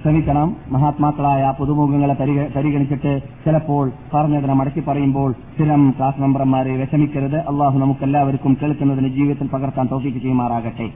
[0.02, 0.56] ശ്രമിക്കണം.
[0.70, 2.14] മഹാത്മാക്കളായ പുതുമുഖങ്ങളെ
[2.56, 7.36] പരിഗണിച്ചിട്ട് ചിലപ്പോൾ പറഞ്ഞതിനെ മടക്കി പറയുമ്പോൾ സ്ഥിരം ക്ലാസ് മെമ്പർമാരെ വിഷമിക്കരുത്.
[7.36, 10.90] അള്ളാഹു നമുക്കെല്ലാവർക്കും കേൾക്കുന്നതിന് ജീവിതത്തിൽ പകർത്താൻ തോഫിക്ക് ചെയ്യുമാറാകട്ടെ.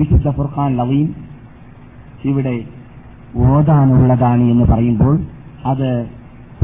[0.00, 1.14] വിശുദ്ധ ഫുർഖാൻ ലവീം
[2.24, 2.64] ഇവിടെ
[3.36, 5.20] ഓതാനുള്ളതാണ് എന്ന് പറയുമ്പോൾ
[5.66, 6.06] അത്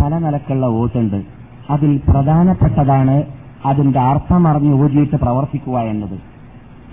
[0.02, 1.22] പല നിലക്കുള്ള ഓട്ടുണ്ട്
[1.70, 3.22] അതിൽ പ്രധാനപ്പെട്ടതാണ്
[3.66, 6.18] അതിന്റെ അർത്ഥം അറിഞ്ഞ് ഓതിയിട്ട് പ്രവർത്തിക്കുക എന്നത്.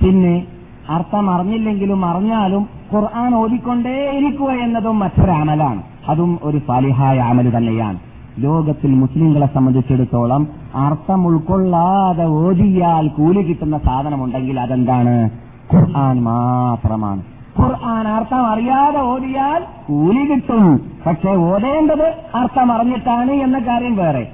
[0.03, 0.47] പിന്നെ
[0.89, 5.81] അർത്ഥം അറിഞ്ഞില്ലെങ്കിലും അറിഞ്ഞാലും ഖുർആൻ ഓതിക്കൊണ്ടേ ഇരിക്കുക എന്നതും മറ്റൊരു അമലാണ്.
[6.09, 7.99] അതും ഒരു സാലിഹായ അമൽ തന്നെയാണ്.
[8.39, 15.29] ലോകത്തിൽ മുസ്ലിങ്ങളെ സംബന്ധിച്ചിടത്തോളം അർത്ഥം ഉൾക്കൊള്ളാതെ ഓതിയാൽ കൂലി കിട്ടുന്ന സാധനമുണ്ടെങ്കിൽ അതെന്താണ്?
[15.73, 17.21] ഖുർആൻ മാത്രമാണ്.
[17.59, 20.65] ഖുർആൻ അർത്ഥം അറിയാതെ ഓതിയാൽ കൂലി കിട്ടും.
[21.07, 24.25] പക്ഷെ ഓതേണ്ടത് അർത്ഥം അറിഞ്ഞിട്ടാണ് എന്ന കാര്യം വേറെ.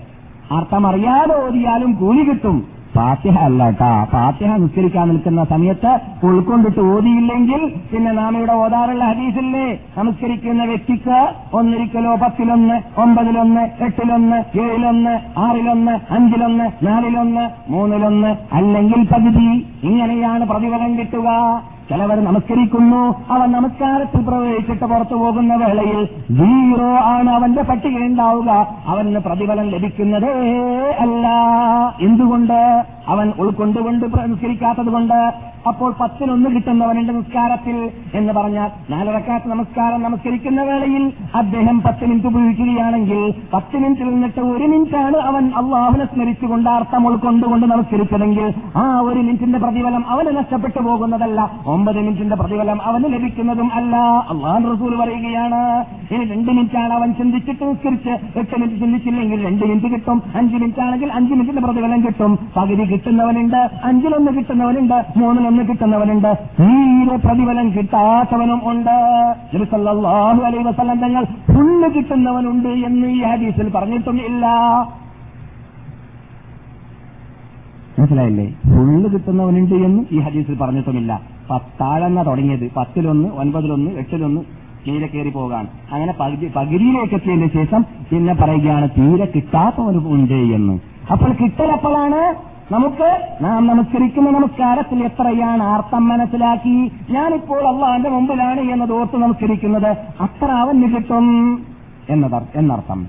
[0.52, 2.58] അർത്ഥം അറിയാതെ ഓതിയാലും കൂലി കിട്ടും.
[2.96, 5.92] ഫാത്തിഹ അല്ല കേട്ടാ ഫാത്തിഹ നിസ്കരിക്കാൻ നിൽക്കുന്ന സമയത്ത്
[6.24, 7.62] ഉൾക്കൊണ്ടിട്ട് ഓതിയില്ലെങ്കിൽ
[7.92, 9.80] പിന്നെ നാം ഇവിടെ ഓതാറുള്ള ഹദീസില്ലേ?
[9.98, 11.18] നമസ്കരിക്കുന്ന വ്യക്തിക്ക്
[11.54, 21.30] ഒന്നിരിക്കലോ പത്തിലൊന്ന് ഒമ്പതിലൊന്ന് എട്ടിലൊന്ന് ഏഴിലൊന്ന് ആറിലൊന്ന് അഞ്ചിലൊന്ന് നാലിലൊന്ന് മൂന്നിലൊന്ന് അല്ലെങ്കിൽ പകുതി ഇങ്ങനെയാണ് പ്രതിഫലം കിട്ടുക.
[21.90, 23.16] ചിലവർ നമസ്കരിക്കുന്നു.
[23.30, 28.68] അവൻ നമസ്കാരത്തിൽ പ്രവേശിച്ചിട്ട് പുറത്തു പോകുന്ന വേളയിൽ സീറോ ആണ് അവന്റെ പട്ടിക ഉണ്ടാവുക.
[28.88, 30.34] അവന് പ്രതിഫലം ലഭിക്കുന്നതേ
[31.00, 31.28] അല്ല.
[32.02, 32.86] എന്തുകൊണ്ട്?
[33.08, 35.34] അവൻ ഉൾക്കൊണ്ടുകൊണ്ട് നമസ്കരിക്കാത്തത് കൊണ്ട്.
[35.68, 43.78] അപ്പോൾ പത്തിനൊന്ന് കിട്ടുന്നവനുണ്ട് നിസ്കാരത്തിൽ എന്ന് പറഞ്ഞാൽ നാലരക്കാത്ത നമസ്കാരം നമസ്കരിക്കുന്ന വേളയിൽ അദ്ദേഹം പത്ത് മിനിറ്റ് ഉപയോഗിക്കുകയാണെങ്കിൽ പത്ത്
[43.78, 50.38] മിനിറ്റിൽ നിന്നിട്ട് ഒരു മിനിറ്റാണ് അവൻ അള്ളാഹുനെ സ്മരിച്ചുകൊണ്ട് അർത്ഥം ഉൾക്കൊണ്ടുകൊണ്ട് നമസ്കരിച്ചതെങ്കിൽ ആ ഒരു മിനിറ്റിന്റെ പ്രതിഫലം അവന്
[50.38, 51.52] നഷ്ടപ്പെട്ടു പോകുന്നതല്ല.
[51.76, 53.96] ഒമ്പത് മിനിറ്റിന്റെ പ്രതിഫലം അവന് ലഭിക്കുന്നതും അല്ല.
[54.32, 55.62] അള്ളാൻ റസൂൽ പറയുകയാണ്
[56.14, 61.12] ഇനി രണ്ട് മിനിറ്റാണ് അവൻ ചിന്തിച്ചിട്ട് നിസ്കരിച്ച് എട്ട് മിനിറ്റ് ചിന്തിച്ചില്ലെങ്കിൽ രണ്ട് മിനിറ്റ് കിട്ടും അഞ്ച് മിനിറ്റ് ആണെങ്കിൽ
[61.20, 62.32] അഞ്ച് മിനിറ്റിന്റെ പ്രതിഫലം കിട്ടും.
[62.58, 66.32] പകുതി കിട്ടുന്നവനുണ്ട് അഞ്ചിലൊന്ന് കിട്ടുന്നവനുണ്ട് മൂന്നിലൊന്ന് കിട്ടുന്നവനുണ്ട്.
[66.60, 68.96] തീരെ പ്രതിഫലം കിട്ടാത്തവനും ഉണ്ട്.
[69.76, 74.46] അള്ളാഹു അലൈഹി വസല്ലം തങ്ങൾ ഫുള്ള് കിട്ടുന്നവനുണ്ട് എന്ന് ഈ ഹദീസിൽ പറഞ്ഞിട്ടും ഇല്ല
[77.98, 78.46] മനസ്സിലായില്ലേ?
[78.72, 81.12] ഫുള്ള് കിട്ടുന്നവനുണ്ട് എന്ന് ഈ ഹദീസിൽ പറഞ്ഞിട്ടുമില്ല.
[81.50, 82.72] പത്താഴെന്ന തുടങ്ങിയത്.
[82.78, 84.42] പത്തിലൊന്ന് ഒൻപതിലൊന്ന് എട്ടിലൊന്ന്
[84.88, 85.68] തീരെ കയറി പോകാൻ.
[85.92, 90.80] അങ്ങനെ പകുതി പകുതിയിലേക്ക് എത്തിയതിന് ശേഷം പിന്നെ പറയുകയാണ് തീരെ കിട്ടാത്തവനും ഉണ്ട് എന്ന്.
[91.12, 92.22] അപ്പോൾ കിട്ടലപ്പോഴാണ്
[92.74, 93.10] നമുക്ക്
[93.42, 96.92] നാം നമസ്കരിക്കുന്ന നമസ്കാരത്തിൽ എത്രയാണ് അർത്ഥം മനസ്സിലാക്കി?
[97.12, 99.92] ഞാനിപ്പോൾ അള്ളാന്റെ മുമ്പിലാണ് എന്നത് ഓർത്ത് നമസ്കരിക്കുന്നത്.
[100.22, 101.28] അത്ര അവന് കിട്ടും
[102.10, 103.08] എന്നർത്ഥം.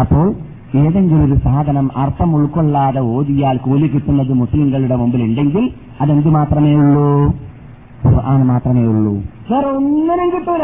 [0.00, 0.34] അപ്പോൾ
[0.76, 5.66] ഏതെങ്കിലും ഒരു സാധനം അർത്ഥം ഉൾക്കൊള്ളാതെ ഓതിയാൽ കൂലി കിട്ടുന്നത് മുസ്ലിങ്ങളുടെ മുമ്പിൽ ഉണ്ടെങ്കിൽ
[6.00, 7.26] അതെന്ത് മാത്രമേ ഉള്ളൂ?
[8.06, 9.14] ഖുർആൻ മാത്രമേ ഉള്ളൂ.
[9.50, 10.62] വേറെ ഒന്നിനും കിട്ടൂല.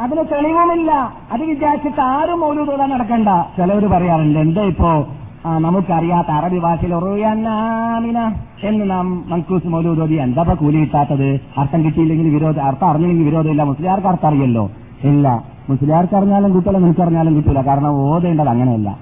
[0.00, 1.12] അതിന് തെളിവുമില്ല.
[1.32, 3.28] അത് വിചാരിച്ചിട്ട് ആരും ഒരു തുക നടക്കണ്ട.
[3.56, 5.06] ചിലവർ പറയാറുണ്ട് എന്താ ഇപ്പോ?
[5.46, 11.40] നമുക്കറിയാത്ത അറബി ഭാഷയിൽ ഉറുയാനാമിന എന്ന് നാം മൻകൂസ് മൗലൂദോദി എന്താ കൂലി കിട്ടാത്തത്?
[11.58, 14.70] അർത്ഥം കിട്ടിയില്ലെങ്കിൽ വിരോധം അർത്ഥം അറിഞ്ഞില്ലെങ്കിൽ വിരോധമില്ല മുസ്ലിയാർക്ക് അർത്ഥം അറിയല്ലോ.
[15.04, 15.44] ഇല്ല.
[15.68, 18.98] മുസ്ലിയാർക്ക് അറിഞ്ഞാലും കിട്ടില്ല നിനക്കറിഞ്ഞാലും കിട്ടില്ല കാരണം ഓതേണ്ടത് അങ്ങനെയല്ല.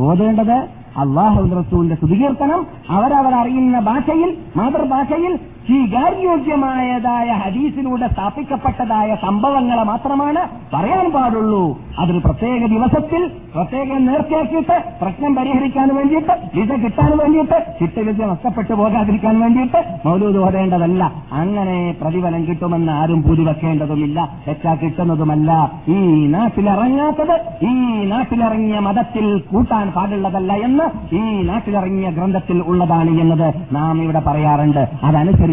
[0.00, 5.38] ഓതേണ്ടത് അള്ളാഹു റസൂലിന്റെ സ്തുതികീർത്തനം അവരവരറിയുന്ന ഭാഷയിൽ മാതൃഭാഷയിൽ
[5.68, 10.42] സ്വീകാര്യോഗ്യമായതായ ഹദീസിലൂടെ സ്ഥാപിക്കപ്പെട്ടതായ സംഭവങ്ങളെ മാത്രമാണ്
[10.74, 11.64] പറയാൻ പാടുള്ളൂ.
[12.02, 13.22] അതൊരു പ്രത്യേക ദിവസത്തിൽ
[13.54, 21.02] പ്രത്യേകം നേർച്ചയാക്കിയിട്ട് പ്രശ്നം പരിഹരിക്കാൻ വേണ്ടിയിട്ട് വിസ കിട്ടാൻ വേണ്ടിയിട്ട് ചിട്ടവിദ്യ നഷ്ടപ്പെട്ടു പോകാതിരിക്കാൻ വേണ്ടിയിട്ട് മൗലൂദ് ഓടേണ്ടതല്ല.
[21.32, 25.50] അങ്ങനെ പ്രതിഫലം കിട്ടുമെന്ന് ആരും പൂതി വെക്കേണ്ടതുമില്ല തെറ്റാ കിട്ടുന്നതുമല്ല.
[25.88, 25.98] ഈ
[26.36, 27.34] നാട്ടിലിറങ്ങാത്തത്
[27.70, 27.74] ഈ
[28.12, 30.88] നാട്ടിലിറങ്ങിയ മതത്തിൽ കൂട്ടാൻ പാടുള്ളതല്ല എന്ന്
[31.20, 33.48] ഈ നാട്ടിലിറങ്ങിയ ഗ്രന്ഥത്തിൽ ഉള്ളതാണ് എന്നത്
[33.78, 34.82] നാം ഇവിടെ പറയാറുണ്ട്.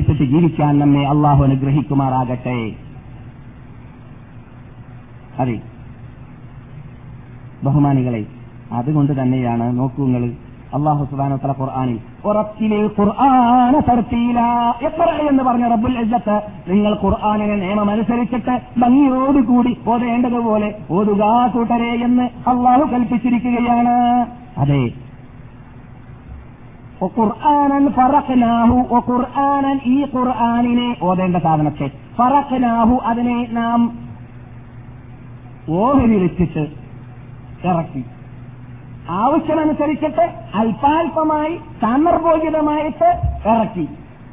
[0.05, 2.71] അതനുസരിച്ചിട്ട് ജീവിക്കാൻ നമ്മെ അള്ളാഹു അനുഗ്രഹിക്കുമാറാകട്ടെ.
[5.39, 5.61] അതെ.
[7.63, 8.25] ബഹുമാനികളെ
[8.71, 10.31] അതുകൊണ്ട് തന്നെയാണ് നോക്കൂ നിങ്ങൾ
[10.73, 11.99] അള്ളാഹു സുബാന തല ഖുർആാനിൽ
[15.29, 24.25] എന്ന് പറഞ്ഞ റബ്ബുൽ ഇസ്സത്ത് നിങ്ങൾ ഖുർആാനിനെ നിയമം അനുസരിച്ചിട്ട് ഭംഗിയോടുകൂടി ഓതേണ്ടതുപോലെ ഓതുക കൂട്ടരെ എന്ന് അള്ളാഹു കൽപ്പിച്ചിരിക്കുകയാണ്.
[24.57, 25.04] അതെ.
[27.01, 33.99] ഖുർആാനൻ ഫറഖ്നാഹു ഖുർആാനൻ ഈ ഖുർആാനിനെ ഓതേണ്ട സാധനത്തെ ഫറഖ്നാഹു അതിനെ നാം
[35.69, 36.67] ഓഹരി വെച്ചിട്ട്
[37.67, 38.03] ഇറക്കി.
[39.09, 43.09] ആവശ്യമനുസരിച്ചിട്ട് അല്പാൽപമായി സന്ദർഭോചിതമായിട്ട്
[43.45, 43.87] ഇറക്കി.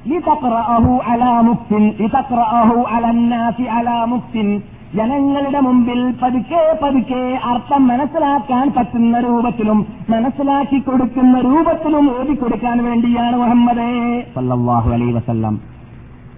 [0.07, 1.95] ലിതഖ്റഅഹു അലാ മുക്തിൻ
[2.39, 4.63] അഹു അലന്നാസി അലാ മുക്തിൻ
[4.95, 14.22] ജനങ്ങളുടെ മുമ്പിൽ പതുക്കെ പതുക്കെ അർത്ഥം മനസ്സിലാക്കാൻ പറ്റുന്ന രൂപത്തിലും മനസ്സിലാക്കി കൊടുക്കുന്ന രൂപത്തിലും ഓതിക്കൊടുക്കാൻ വേണ്ടിയാണ് മുഹമ്മദ്.
[14.34, 15.61] സല്ലല്ലാഹു അലൈഹി വസല്ലം.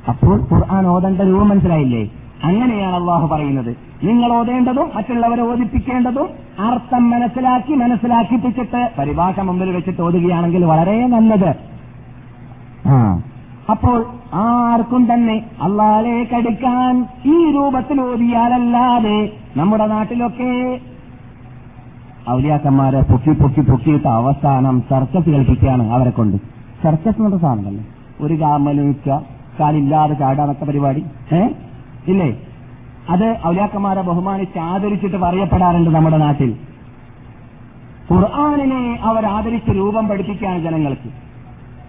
[0.09, 2.11] അപ്പോൾ ഖുർആൻ ഓതേണ്ട രൂപം മനസ്സിലായില്ലേ?
[2.45, 3.77] അങ്ങനെയാണ് അള്ളാഹു പറയുന്നത്.
[4.05, 6.29] നിങ്ങൾ ഓതേണ്ടതും മറ്റുള്ളവരെ ഓദിപ്പിക്കേണ്ടതും
[6.61, 11.55] അർത്ഥം മനസ്സിലാക്കി മനസ്സിലാക്കിപ്പിച്ചിട്ട് പരിഭാഷ മുമ്പിൽ വെച്ചിട്ട് ഓതുകയാണെങ്കിൽ വളരെ നല്ലത്.
[12.89, 13.21] ആ.
[13.71, 20.81] അപ്പോൾ ആർക്കും തന്നെ അള്ളാലേക്ക് അടുക്കാൻ ഈ രൂപത്തിൽ ഓതിയാലല്ലാതെ നമ്മുടെ നാട്ടിലൊക്കെ
[22.31, 26.37] ഔലിയാക്കന്മാരെ പൊക്കി പൊക്കി പൊക്കിയിട്ട് അവസാനം സർക്കസ് കളിപ്പിക്കുകയാണ് അവരെ കൊണ്ട്.
[26.83, 27.85] സർക്കസ് എന്നുള്ള സാധനമല്ലേ?
[28.21, 29.23] ഒരു കാമൽ നിൽക്കുക
[29.61, 31.05] കാലില്ലാതെ ചാടാനൊക്കെ പരിപാടി.
[31.33, 31.49] ഏ?
[32.09, 32.39] ഇല്ലേ?
[33.11, 36.55] അത് ഔലിയാക്കന്മാരെ ബഹുമാനിച്ച് ആദരിച്ചിട്ട് പറയപ്പെടാറുണ്ട് നമ്മുടെ നാട്ടിൽ.
[38.13, 41.24] ഖുർആാനിനെ അവർ ആദരിച്ച് രൂപം പഠിപ്പിക്കുകയാണ് ജനങ്ങൾക്ക്.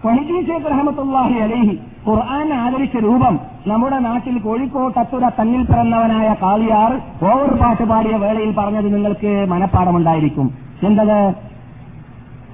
[0.06, 1.74] വഹിദീൻ ഷേഖ് റഹമത്തുല്ലാഹി അലൈഹി
[2.08, 3.36] ഖുർആൻ ആദരി ആദരിച്ച രൂപം
[3.68, 6.92] നമ്മുടെ നാട്ടിൽ കോഴിക്കോട്ടത്തുര തന്നിൽ പിറന്നവനായ കാളിയാർ
[7.30, 10.48] ഓവർ പാട്ട് പാടിയ വേളയിൽ പറഞ്ഞത് നിങ്ങൾക്ക് മനഃപ്പാടമുണ്ടായിരിക്കും
[10.82, 11.20] എന്തത്?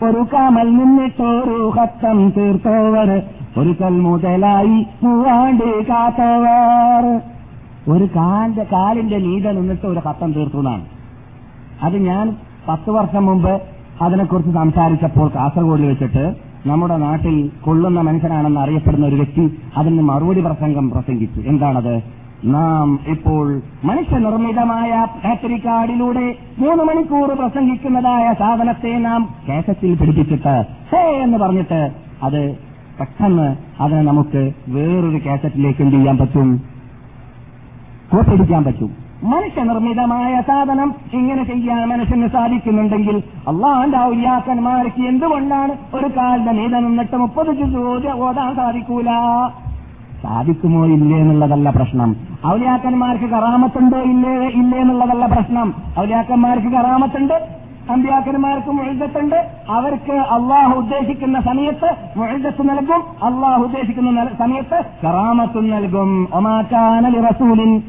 [0.07, 3.09] ഒരു കാമൽ നിന്നിട്ടൊരു ഹത്തം തീർത്തോവർ
[3.57, 7.03] ഒരു കൽ മുതലായി മൂവാണ്ട് കാത്തവർ.
[7.87, 10.83] ഒരു കാലിന്റെ കാലിന്റെ നീത നിന്നിട്ട് ഒരു ഹത്തം തീർത്തു എന്നാണ്.
[11.83, 12.25] അത് ഞാൻ
[12.67, 13.53] പത്ത് വർഷം മുമ്പ്
[14.01, 16.25] അതിനെക്കുറിച്ച് സംസാരിച്ചപ്പോൾ കാസർഗോഡിൽ വെച്ചിട്ട്
[16.65, 21.41] നമ്മുടെ നാട്ടിൽ കൊള്ളുന്ന മനുഷ്യനാണെന്ന് അറിയപ്പെടുന്ന ഒരു വ്യക്തി അതിന് മറുപടി പ്രസംഗം പ്രസംഗിച്ചു.
[21.41, 22.01] എന്താണത്?
[22.45, 31.91] നാം ഇപ്പോൾ മനുഷ്യനിർമ്മിതമായ ബാറ്ററി കാർഡിലൂടെ മൂന്ന് മണിക്കൂർ പ്രസംഗിക്കുന്നതായ സാധനത്തെ നാം കേസറ്റിൽ പിടിപ്പിച്ചിട്ട് ഹേ എന്ന് പറഞ്ഞിട്ട്
[32.23, 32.55] അത്
[32.99, 36.57] പെട്ടെന്ന് അതിനെ നമുക്ക് വേറൊരു കേസറ്റിലേക്ക് എന്ത് ചെയ്യാൻ പറ്റും?
[38.11, 39.00] കോപ്പിടിക്കാൻ പറ്റും.
[39.29, 47.51] മനുഷ്യനിർമ്മിതമായ സാധനം ഇങ്ങനെ ചെയ്യാൻ മനുഷ്യന് സാധിക്കുന്നുണ്ടെങ്കിൽ അള്ളാന്റെ ഔര്യാക്കന്മാർക്ക് എന്തുകൊണ്ടാണ് ഒരു കാലിന്റെ നീത നിന്നിട്ട് മുപ്പത്
[48.27, 49.09] ഓതാൻ സാധിക്കൂല?
[50.23, 52.15] സാധിക്കുമോ ഇല്ലേ എന്നുള്ളതല്ല പ്രശ്നം.
[52.47, 55.73] ഔലിയാക്കന്മാർക്ക് കറാമത്തുണ്ടോ ഇല്ലേ ഇല്ലേ എന്നുള്ളതല്ല പ്രശ്നം.
[55.99, 59.47] ഔലിയാക്കന്മാർക്ക് കറാമത്തുണ്ട് അമ്പ്യാക്കന്മാർക്ക് മുഴുതത്തുണ്ട്.
[59.69, 66.29] അവർക്ക് അള്ളാഹു ഉദ്ദേശിക്കുന്ന സമയത്ത് മുഴുതത്ത് നൽകും അള്ളാഹു ഉദ്ദേശിക്കുന്ന സമയത്ത് കറാമത്തും നൽകും.
[66.33, 67.81] ഒമാക്കാനലി റസൂലിൻ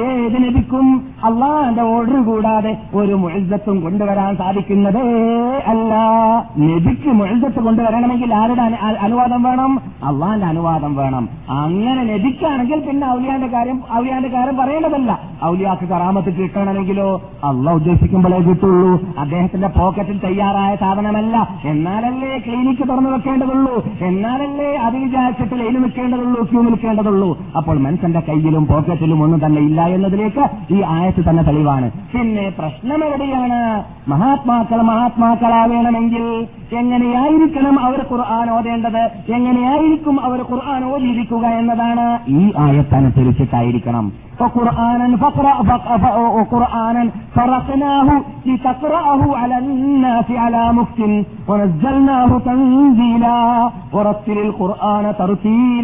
[0.00, 5.00] ഏത് നബിക്കും അള്ളാന്റെ ഓർഡർ കൂടാതെ ഒരു മുഴുതത്തും കൊണ്ടുവരാൻ സാധിക്കുന്നതേ
[5.66, 5.94] അല്ല.
[6.58, 9.80] നബിക്ക് മുഴുതത്ത് കൊണ്ടുവരണമെങ്കിൽ ആരുടെ അനു- അനുവാദം വേണം?
[10.04, 11.28] അള്ളാന്റെ അനുവാദം വേണം.
[11.50, 15.20] അങ്ങനെ നബിക്കാണെങ്കിൽ പിന്നെ ഔലിയാന്റെ കാര്യം ഔലിയാന്റെ കാര്യം പറയേണ്ടതല്ല.
[15.44, 17.22] ഔലിയാക്ക് കറാമത്ത് കിട്ടണമെങ്കിലോ?
[17.44, 19.00] അള്ള ഉദ്ദേശിക്കുമ്പോഴേ കിട്ടുള്ളൂ.
[19.18, 21.48] അദ്ദേഹത്തിന്റെ പോക്കറ്റിൽ തയ്യാറായ സാധനമല്ല.
[21.64, 23.84] എന്നാലല്ലേ ക്ലിനിക്ക് തുറന്നു വെക്കേണ്ടതുള്ളൂ.
[24.00, 30.43] എന്നാലല്ലേ അത് വിചാരിച്ചിട്ട് ലൈന് നിൽക്കേണ്ടതുള്ളൂ ക്യൂ നിൽക്കേണ്ടതുള്ളൂ അപ്പോൾ മനുഷ്യന്റെ കയ്യിലും പോക്കറ്റിലും ഒന്നും തന്നെ ഇല്ല എന്നതിലേക്ക്
[30.71, 33.59] ഈ ആയത്ത് തന്നെ തെളിവാണ് പിന്നെ പ്രശ്നം എവിടെയാണ്
[34.07, 36.25] മഹാത്മാക്കൾ മഹാത്മാക്കളാവേണമെങ്കിൽ
[36.81, 39.01] എങ്ങനെയായിരിക്കണം അവർ ഖുർആൻ ഓതേണ്ടത്
[39.35, 44.07] എങ്ങനെയായിരിക്കും അവർ ഖുർആൻ ഓതിയിരിക്കുക എന്നതാണ് ഈ ആയത്തനുസരിച്ചിട്ടായിരിക്കണം
[44.41, 47.03] وقرآنا فقرأ فق- ف- وقرآنا
[47.35, 48.07] فرقناه
[48.47, 51.01] لتقرأه على الناس على مكت
[51.49, 53.39] ونزلناه تنزيلا
[53.95, 55.74] ورتل القرآن ترتيلا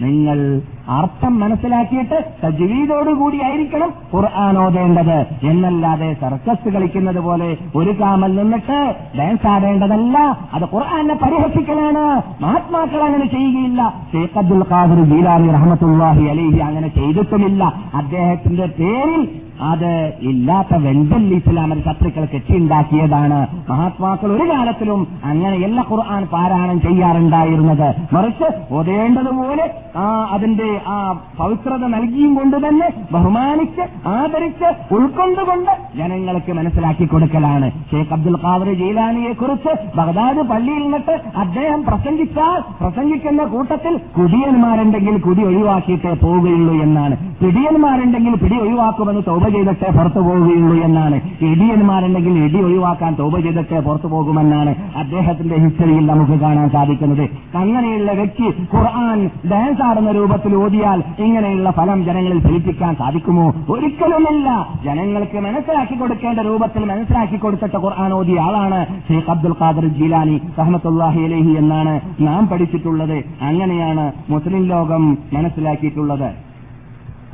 [0.00, 5.26] നിങ്ങൾ അർത്ഥം മനസ്സിലാക്കിയിട്ട് തജ്വീദോടുകൂടി ആയിരിക്കണം ഖുർആൻ ഓതേണ്ടത്.
[5.42, 10.18] എന്നല്ലാതെ സർക്കസ് കളിക്കുന്നത് പോലെ ഒരു കാമൽ നിന്നിട്ട് ഡാൻസ് ആടേണ്ടതല്ല.
[10.54, 12.22] അത് ഖുർആനെ പരിഹസിക്കലാണ്.
[12.42, 13.94] മഹാത്മാക്കൾ അങ്ങനെ ചെയ്യുകയില്ല.
[14.12, 17.74] ഷെയ്ഖ് അബ്ദുൽ ഖാദിർ ജീലാനി റഹമത്തുല്ലാഹി അലൈഹി അങ്ങനെ ചെയ്തിട്ടുമില്ല.
[17.94, 19.28] അദ്ദേഹത്തിന്റെ പേരിൽ
[19.60, 23.38] അത് ഇല്ലാത്ത വെണ്ടൽ അത് ശത്രുക്കൾ കെട്ടിയുണ്ടാക്കിയതാണ്.
[23.68, 27.94] മഹാത്മാക്കൾ ഒരു കാലത്തിലും അങ്ങനെയല്ല ഖുർആൻ പാരായണം ചെയ്യാറുണ്ടായിരുന്നത്.
[28.12, 30.96] മറിച്ച് ഓതേണ്ടതുപോലെ ആ അതിന്റെ ആ
[31.38, 37.70] പവിത്രത നൽകിയും കൊണ്ട് തന്നെ ബഹുമാനിച്ച് ആദരിച്ച് ഉൾക്കൊണ്ടുകൊണ്ട് ജനങ്ങൾക്ക് മനസ്സിലാക്കി കൊടുക്കലാണ്.
[37.90, 46.12] ഷേഖ് അബ്ദുൽ ഖാദർ ജയിലാനിയെ കുറിച്ച് ബഗ്ദാദ് പള്ളിയിൽ നിന്നിട്ട് അദ്ദേഹം പ്രസംഗിച്ചാൽ പ്രസംഗിക്കുന്ന കൂട്ടത്തിൽ കുടിയന്മാരുണ്ടെങ്കിൽ കുടി ഒഴിവാക്കിയിട്ടേ
[46.12, 47.16] പോവുകയുള്ളൂ എന്നാണ്.
[47.42, 51.20] പിടിയന്മാരുണ്ടെങ്കിൽ പിടി ഒഴിവാക്കുമെന്ന് തൗബ ചെയ്തിട്ടേ പുറത്തു പോവുകയുള്ളൂ എന്നാണ്.
[51.40, 57.24] ഇടിയന്മാരുണ്ടെങ്കിൽ എടി ഒഴിവാക്കാൻ തോപ ചെയ്തിട്ടേ പുറത്തു പോകുമെന്നാണ് അദ്ദേഹത്തിന്റെ ഹിസ്റ്ററിയിൽ നമുക്ക് കാണാൻ സാധിക്കുന്നത്.
[57.56, 58.46] അങ്ങനെയുള്ള വ്യക്തി
[58.76, 63.46] ഖുർആൻ ഡാൻസ് ആടുന്ന രൂപത്തിൽ ഓതിയാൽ ഇങ്ങനെയുള്ള ഫലം ജനങ്ങളിൽ ഫലിപ്പിക്കാൻ സാധിക്കുമോ?
[63.68, 64.48] ഒരിക്കലുമില്ല.
[64.84, 71.50] ജനങ്ങൾക്ക് മനസ്സിലാക്കി കൊടുക്കേണ്ട രൂപത്തിൽ മനസ്സിലാക്കി കൊടുത്തിട്ട് ഖുർആൻ ഓതിയ ആളാണ് ഷെയ്ഖ് അബ്ദുൽ ഖാദർ ജീലാനി റഹ്മത്തുല്ലാഹി അലഹി
[71.58, 73.24] എന്നാണ് നാം പഠിച്ചിട്ടുള്ളത്.
[73.42, 76.30] അങ്ങനെയാണ് മുസ്ലിം ലോകം മനസ്സിലാക്കിയിട്ടുള്ളത്.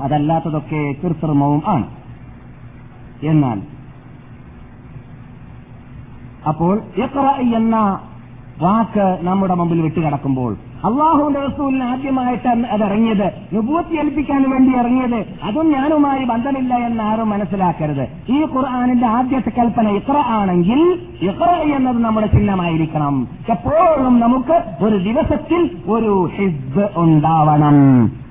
[0.01, 1.85] അതല്ലാത്തതൊക്കെ കൃത്രിമവും ആണ്.
[3.23, 3.63] എന്നാൽ.
[6.49, 7.21] അപ്പോൾ എത്ര
[7.57, 8.01] എന്ന
[8.59, 10.57] വാക്ക് നമ്മുടെ മുമ്പിൽ വിട്ടുകിടക്കുമ്പോൾ
[10.87, 15.25] അള്ളാഹുവിന്റെ റസൂലിന് ആദ്യമായിട്ട് അത് ഇറങ്ങിയത് നുപൂത്തി ഏൽപ്പിക്കാൻ വേണ്ടി ഇറങ്ങിയത്.
[15.45, 18.09] അതും ഞാനുമായി ബന്ധമില്ല എന്ന് ആരും മനസ്സിലാക്കരുത്.
[18.29, 23.29] ഈ ഖുർആാനിന്റെ ആദ്യത്തെ കൽപ്പന ഇത്ര ആണെങ്കിൽ ഇത്ര എന്നത് നമ്മുടെ ചിഹ്നമായിരിക്കണം.
[23.51, 27.77] എപ്പോഴും നമുക്ക് ഒരു ദിവസത്തിൽ ഒരു ഹിസ്ബ് ഉണ്ടാവണം.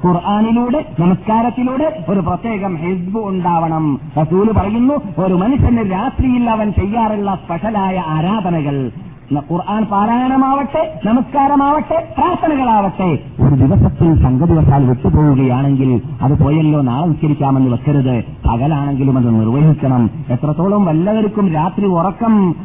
[0.06, 4.00] ഖുർആാനിലൂടെ നമസ്കാരത്തിലൂടെ ഒരു പ്രത്യേകം ഹിസ്ബ് ഉണ്ടാവണം.
[4.22, 8.92] റസൂൽ പറയുന്നു ഒരു മനുഷ്യന് രാത്രിയിൽ അവൻ ചെയ്യാറുള്ള സ്പെഷ്യലായ ആരാധനകൾ
[9.34, 13.08] ഖുർആൻ പാരായണമാവട്ടെ നമസ്കാരമാവട്ടെ പ്രാർത്ഥനകളാവട്ടെ.
[13.44, 18.16] ഒരു ദിവസത്തിൽ സംഗതിവശാൽ വിട്ടുപോവുകയാണെങ്കിൽ അത് പോയല്ലോ നാളെ ഉച്ചരിക്കാമെന്ന് വെക്കരുത്.
[18.46, 20.10] പകലാണെങ്കിലും അത് നിർവഹിക്കണം.
[20.30, 22.56] എത്രത്തോളം വല്ലവർക്കും രാത്രി ഉറക്കം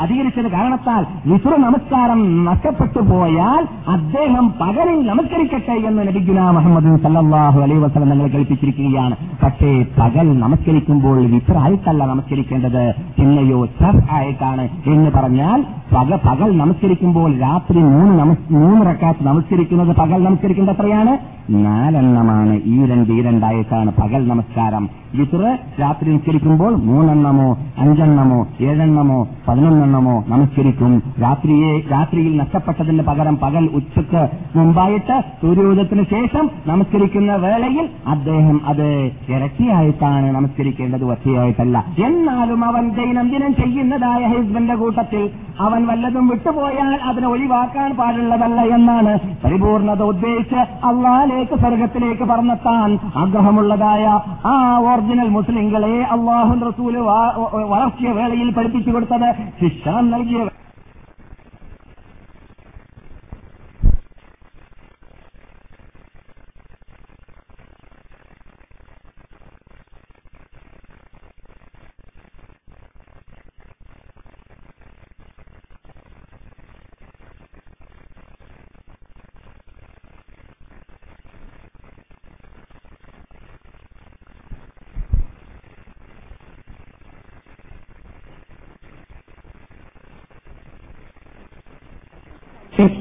[0.00, 8.08] അധികരിച്ചത് കാരണത്താൽ വിസുറ നമസ്കാരം നഷ്ടപ്പെട്ടു പോയാൽ അദ്ദേഹം പകലിൽ നമസ്കരിക്കട്ടെ എന്ന് നബിഗുല മുഹമ്മദ് സല്ലാഹു അലൈ വസ്ലം
[8.08, 11.20] ഞങ്ങൾ കൽപ്പിച്ചിരിക്കുകയാണ് പക്ഷേ പകൽ നമസ്കരിക്കുമ്പോൾ
[11.62, 12.84] ആയിട്ടല്ല നമസ്കരിക്കേണ്ടത്.
[13.18, 15.51] പിന്നെയോ സഫ് ആയിട്ടാണ് എന്ന് പറഞ്ഞാൽ
[15.94, 21.18] പക പകൽ നമസ്കരിക്കുമ്പോൾ രാത്രി മൂന്ന് മൂന്ന് റക്കാത്ത് നമസ്കരിക്കുന്നത് പകൽ നമസ്കരിക്കേണ്ട എത്രയാണ്
[21.50, 25.01] നാലെണ്ണമാണ് ഈ രണ്ട് ഈ രണ്ടായിട്ടാണ് പകൽ നമസ്കാരം.
[25.18, 25.42] വിത്ര
[25.80, 27.48] രാത്രി നിസ്കരിക്കുമ്പോൾ മൂന്നെണ്ണമോ
[27.82, 28.38] അഞ്ചെണ്ണമോ
[28.68, 30.92] ഏഴെണ്ണമോ പതിനൊന്നെണ്ണമോ നമസ്കരിക്കും.
[31.22, 34.22] രാത്രിയെ രാത്രിയിൽ നഷ്ടപ്പെട്ടതിന് പകരം പകൽ ഉച്ചയ്ക്ക്
[34.56, 37.84] മുമ്പായിട്ട് സൂര്യോദയത്തിന് ശേഷം നമസ്കരിക്കുന്ന വേളയിൽ
[38.14, 38.86] അദ്ദേഹം അത്
[39.34, 41.76] ഇരട്ടിയായിട്ടാണ് നമസ്കരിക്കേണ്ടത് ഒറ്റയായിട്ടല്ല.
[42.08, 45.24] എന്നാലും അവൻ ദൈനംദിനം ചെയ്യുന്നതായ ഹസ്ബന്റെ കൂട്ടത്തിൽ
[45.66, 49.12] അവൻ വല്ലതും വിട്ടുപോയാൽ അതിനെ ഒഴിവാക്കാൻ പാടുള്ളതല്ല എന്നാണ്
[49.44, 50.60] പരിപൂർണത ഉദ്ദേശിച്ച്
[50.90, 52.90] അള്ളാലേക്ക് സ്വർഗത്തിലേക്ക് പറഞ്ഞെത്താൻ
[53.22, 54.04] ആഗ്രഹമുള്ളതായ
[54.44, 54.54] ആ
[55.02, 56.94] ഒറിജിനൽ മുസ്ലിങ്ങളെ അള്ളാഹു റസൂൽ
[57.70, 59.28] വളർച്ച വേളയിൽ പഠിപ്പിച്ചു കൊടുത്തത്
[59.60, 60.40] ശിക്ഷണം നൽകിയ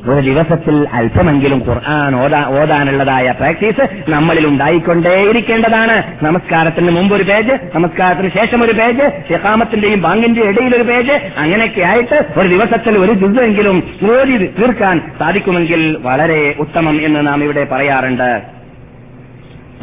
[0.10, 5.98] ഒരു ദിവസത്തിൽ അല്പമെങ്കിലും ഖുർആൻ ഓതാ ഓതാനുള്ളതായ പ്രാക്ടീസ് നമ്മളിൽ ഉണ്ടായിക്കൊണ്ടേയിരിക്കേണ്ടതാണ്.
[6.24, 12.26] നമസ്കാരത്തിന് മുമ്പ് ഒരു പേജ് നമസ്കാരത്തിന് ശേഷം ഒരു പേജ് ഷെഹാമത്തിന്റെയും ബാങ്കിന്റെയും ഇടയിൽ ഒരു പേജ് അങ്ങനെയൊക്കെ ആയിട്ട്
[12.38, 18.61] ഒരു ദിവസത്തിൽ ഒരു ദിവസമെങ്കിലും ഓടി തീർക്കാൻ സാധിക്കുമെങ്കിൽ വളരെ ഉത്തമം എന്ന് നാം ഇവിടെ പറയാറുണ്ട്.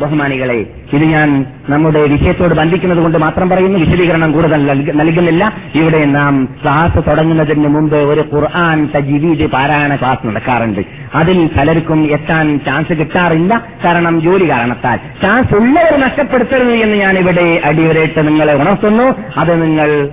[0.00, 5.52] ബഹുമാനികളെ ഇത് ഞാൻ നമ്മുടെ വിഷയത്തോട് ബന്ധിക്കുന്നത് കൊണ്ട് മാത്രം പറയുന്നു വിശദീകരണം കൂടുതൽ നൽകുന്നില്ല.
[5.74, 10.80] ഇവിടെ നാം ക്ലാസ് തുടങ്ങുന്നതിന് മുമ്പ് ഒരു ഖുർആൻ തജീവീദ് പാരായണ ക്ലാസ് നടക്കാറുണ്ട്.
[11.14, 14.96] അതിൽ പലർക്കും എത്താൻ ചാൻസ് കിട്ടാറില്ല കാരണം ജോലി കാരണത്താൽ.
[15.22, 19.06] ചാൻസ് ഉള്ളവർ നഷ്ടപ്പെടുത്തരുത് എന്ന് ഞാൻ ഇവിടെ അടിവരയിട്ട് നിങ്ങളെ ഉണർത്തുന്നു.
[19.36, 20.08] അത് നിങ്ങൾ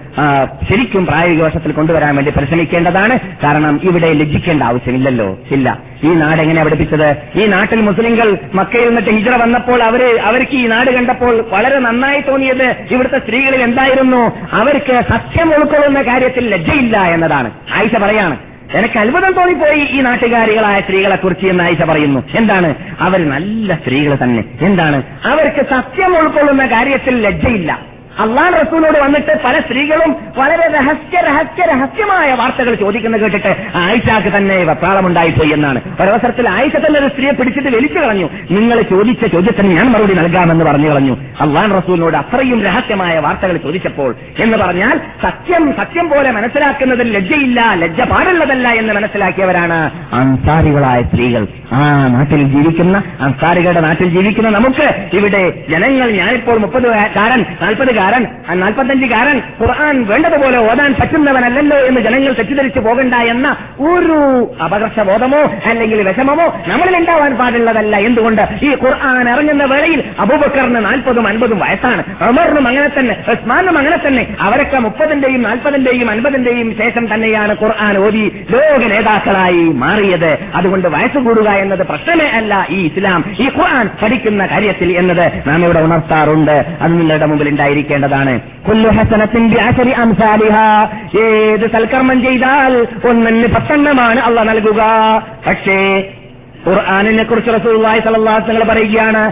[0.69, 3.19] ശരിക്കും പ്രായോഗിക വശത്തിൽ കൊണ്ടുവരാൻ വേണ്ടി പരിശ്രമിക്കേണ്ടതാണ്.
[3.43, 5.37] കാരണം ഇവിടെ ലജ്ജിക്കേണ്ട ആവശ്യമില്ലല്ലോ.
[5.51, 5.79] ഇല്ല.
[6.05, 10.97] ഈ നാട് എങ്ങനെ പഠിപ്പിച്ചത് ഈ നാട്ടിൽ മുസ്ലിങ്ങൾ മക്കയിൽ നിന്നിട്ട് ഹിജറ വന്നപ്പോൾ അവർ അവർക്ക് ഈ നാട്
[10.97, 14.31] കണ്ടപ്പോൾ വളരെ നന്നായി തോന്നിയത് ഇവിടുത്തെ സ്ത്രീകളിൽ എന്തായിരുന്നു?
[14.51, 17.51] അവർക്ക് സത്യം ഉൾക്കൊള്ളുന്ന കാര്യത്തിൽ ലജ്ജയില്ല എന്നതാണ്.
[17.77, 18.37] ആയിഷ പറയാണ്.
[18.73, 22.23] എനിക്ക് അത്ഭുതം തോന്നിപ്പോയി ഈ നാട്ടുകാരികളായ സ്ത്രീകളെ കുറിച്ച് എന്ന് ആയിഷ പറയുന്നു.
[22.37, 22.75] എന്താണ്?
[22.99, 24.43] അവർ നല്ല സ്ത്രീകൾ തന്നെ.
[24.61, 25.03] എന്താണ്?
[25.25, 27.94] അവർക്ക് സത്യം ഉൾക്കൊള്ളുന്ന കാര്യത്തിൽ ലജ്ജയില്ല.
[28.23, 35.49] അള്ളാൻ റസൂലോട് വന്നിട്ട് പല സ്ത്രീകളും വളരെ രഹസ്യ രഹസ്യ രഹസ്യമായ വാർത്തകൾ ചോദിക്കുന്നത് കേട്ടിട്ട് ആയിഷാക്ക് തന്നെ വെപ്രാളമുണ്ടായിപ്പോയി
[35.49, 35.81] എന്നാണ്.
[36.01, 38.29] ഒരവസരത്തിൽ ആയിഷ തന്നെ ഒരു സ്ത്രീയെ പിടിച്ചിട്ട് വലിച്ചു കളഞ്ഞു.
[38.51, 41.17] നിങ്ങൾ ചോദിച്ച ചോദ്യത്തിന് ഞാൻ മറുപടി നൽകാമെന്ന് പറഞ്ഞു കളഞ്ഞു.
[41.41, 48.67] അള്ളാൻ റസൂലിനോട് അത്രയും രഹസ്യമായ വാർത്തകൾ ചോദിച്ചപ്പോൾ എന്ന് പറഞ്ഞാൽ സത്യം സത്യം പോലെ മനസ്സിലാക്കുന്നതിൽ ലജ്ജയില്ല ലജ്ജ പാടുള്ളതല്ല
[48.69, 49.79] എന്ന് മനസ്സിലാക്കിയവരാണ്
[50.13, 51.47] അൻസാരികളായ സ്ത്രീകൾ.
[51.71, 54.87] ആ നാട്ടിൽ ജീവിക്കുന്ന അൻസാരികളുടെ നാട്ടിൽ ജീവിക്കുന്ന നമുക്ക്
[55.17, 57.41] ഇവിടെ ജനങ്ങൾ ഞാനിപ്പോൾ മുപ്പത് കാരൻ
[58.05, 64.17] നാൽപ്പതുകാരൻ നാൽപ്പത്തഞ്ചുകാരൻ ഖുർആൻ വേണ്ടതുപോലെ ഓതാൻ പറ്റുന്നവനല്ലല്ലോ എന്ന് ജനങ്ങൾ തെറ്റിദ്ധരിച്ചു പോകണ്ട എന്ന ഒരു
[64.63, 67.97] അപകർഷബോധമോ അല്ലെങ്കിൽ വിഷമമോ നമ്മളിൽ ഉണ്ടാവാൻ പാടുള്ളതല്ല.
[67.97, 68.41] എന്തുകൊണ്ട്?
[68.63, 72.03] ഈ ഖുർആൻ ഇറങ്ങുന്ന വേളയിൽ അബൂബക്കറിന് നാൽപ്പതും അൻപതും വയസ്സാണ്.
[72.21, 74.35] അമറിനും അങ്ങനെ തന്നെ ഉസ്മാനും അങ്ങനെ തന്നെ.
[74.39, 80.37] അവരൊക്കെ മുപ്പതിന്റെയും നാൽപ്പതിന്റെയും അൻപതിന്റെയും ശേഷം തന്നെയാണ് ഖുർആൻ ഓതി ലോക നേതാക്കളായി മാറിയത്.
[80.55, 83.23] അതുകൊണ്ട് വയസ്സ് കൂടുക എന്നത് പ്രശ്നമേ അല്ല ഈ ഇസ്ലാം.
[83.39, 86.65] ഈ ഖുർആൻ പഠിക്കുന്ന കാര്യത്തിൽ എന്നത് നാം ഇവിടെ ഉണർത്താറുണ്ട്.
[86.81, 87.94] അത് നിങ്ങളുടെ മുമ്പിൽ ഉണ്ടായിരിക്കേണ്ടതാണ്
[89.91, 90.55] അംസാലിഹ.
[91.19, 94.81] ഏത് സൽക്കർമ്മം ചെയ്താൽ ഒന്നിന് പത്തെണ്ണമാണ് അള്ള നൽകുക.
[95.47, 96.03] പക്ഷേ
[96.67, 99.23] ഖുർആാനിനെ കുറിച്ച് റസൂള്ളി വസല്ലം പറയുകയാണ്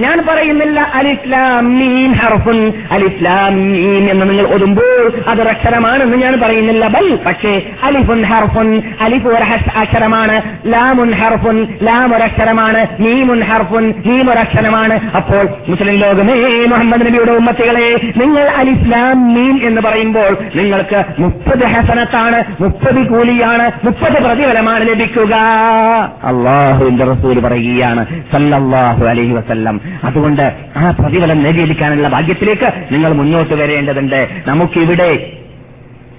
[0.00, 2.58] ഞാൻ പറയുന്നില്ല അലിസ്ലാം മീൻ ഹർഫുൻ
[2.90, 6.86] അലിസ്ലാം മീൻ എന്ന് നിങ്ങൾ ഒതുമ്പോൾ അത് അക്ഷരമാണെന്ന് ഞാൻ പറയുന്നില്ല.
[6.86, 9.44] ബൽ പക്ഷേ അലിഫുൻ ഹർഫുൻ അലിഫ് ഒരു
[9.78, 15.00] അക്ഷരമാണ് ലാമുൻ ഹർഫുൻ ലാം ഒരു അക്ഷരമാണ് മീമുൻ ഹർഫുൻ മീം ഒരു അക്ഷരമാണ്.
[15.16, 23.08] അപ്പോൾ മുസ്ലിം ലോകമേ മുഹമ്മദ് നബിയുടെ ഉമ്മത്തികളെ നിങ്ങൾ അലിസ്ലാം മീൻ എന്ന് പറയുമ്പോൾ നിങ്ങൾക്ക് മുപ്പത് ഹസനത്താണ് മുപ്പത്
[23.08, 25.34] കൂലിയാണ് മുപ്പത് പ്രതിഫലമാണ് ലഭിക്കുക.
[26.02, 29.80] അള്ളാഹുവിന്റെ റസൂൽ പറയുകയാണ് സല്ലല്ലാഹു അലൈഹി വസല്ലം.
[30.04, 34.28] അതുകൊണ്ട് ആ പ്രതിഫലം നേടിയെടുക്കാനുള്ള ഭാഗ്യത്തിലേക്ക് നിങ്ങൾ മുന്നോട്ട് വരേണ്ടതുണ്ട്.
[34.46, 35.32] നമുക്കിവിടെ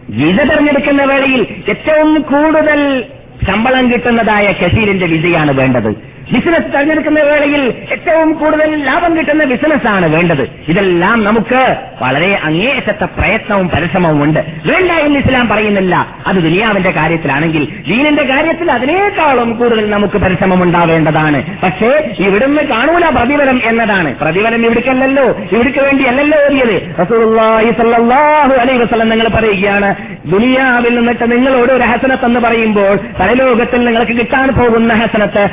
[0.09, 3.03] വിസ തെരഞ്ഞെടുക്കുന്ന വേളയിൽ ഏറ്റവും കൂടുതൽ
[3.47, 6.12] ശമ്പളം കിട്ടുന്നതായ കസീലിന്റെ വിസയാണ് വേണ്ടത്.
[6.31, 10.49] ബിസിനസ് തെരഞ്ഞെടുക്കുന്ന വേളയിൽ ഏറ്റവും കൂടുതൽ ലാഭം കിട്ടുന്ന ബിസിനസ്സാണ് വേണ്ടത്.
[10.67, 14.39] ഇതെല്ലാം നമുക്ക് വളരെ അങ്ങേയറ്റത്തെ പ്രയത്നവും പരിശ്രമവും ഉണ്ട്.
[14.65, 16.07] വേണ്ട എന്ന് ഇസ്ലാം പറയുന്നില്ല.
[16.27, 21.61] അത് ദുനിയാവിന്റെ കാര്യത്തിലാണെങ്കിൽ ദീനിന്റെ കാര്യത്തിൽ അതിനേക്കാളും കൂടുതൽ നമുക്ക് പരിശ്രമം ഉണ്ടാവേണ്ടതാണ്.
[21.63, 24.15] പക്ഷേ ഇവിടുന്ന് കാണൂല പ്രതിഫലം എന്നതാണ്.
[24.15, 25.23] പ്രതിഫലം ഇവിടേക്കല്ലല്ലോ.
[25.51, 29.95] ഇവിടേക്ക് വേണ്ടിയല്ലല്ലോ ഓടിയത് റസൂലുള്ളാഹി സ്വല്ലല്ലാഹു അലൈഹി വസല്ലം നിങ്ങൾ പറയുകയാണ്
[30.25, 35.49] ദുനിയാവിൽ നിന്നിട്ട് നിങ്ങളോട് ഒരു ഹസനത്ത് എന്ന് പറയുമ്പോൾ പരലോകത്തിൽ നിങ്ങൾക്ക് കിട്ടാൻ പോകുന്ന ഹസനത്ത്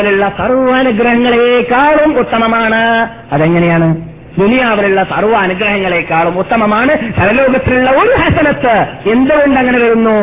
[0.00, 2.78] ദുനിയാവിലുള്ള സർവാനുഗ്രഹങ്ങളെക്കാളും ഉത്തമമാണ്
[3.34, 3.88] അതെങ്ങനെയാണ്
[4.38, 8.74] ദുനിയാവിലുള്ള സർവ്വ അനുഗ്രഹങ്ങളെക്കാളും ഉത്തമമാണ് പരലോകത്തിലുള്ള ഒരു ഹസനത്ത്
[9.12, 10.16] എന്തുകൊണ്ട് അങ്ങനെ വരുന്നു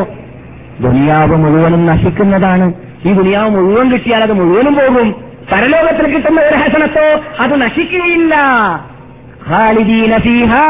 [0.86, 2.68] ദുനിയാവ് മുഴുവനും നശിക്കുന്നതാണ്
[3.06, 5.08] ഈ ദുനിയാവ് മുഴുവൻ കിട്ടിയാൽ അത് മുഴുവനും പോകും
[5.52, 7.08] പരലോകത്തിൽ കിട്ടുന്ന ഒരു ഹസനത്തോ
[7.44, 8.36] അത് നശിക്കുകയില്ല
[9.48, 10.66] خالدين فيها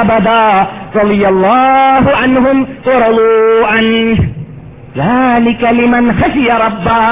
[0.00, 0.44] أبدا
[0.94, 4.16] رضي الله عنهم ورضوا عنه
[4.98, 7.02] ذلك لمن خشي ربا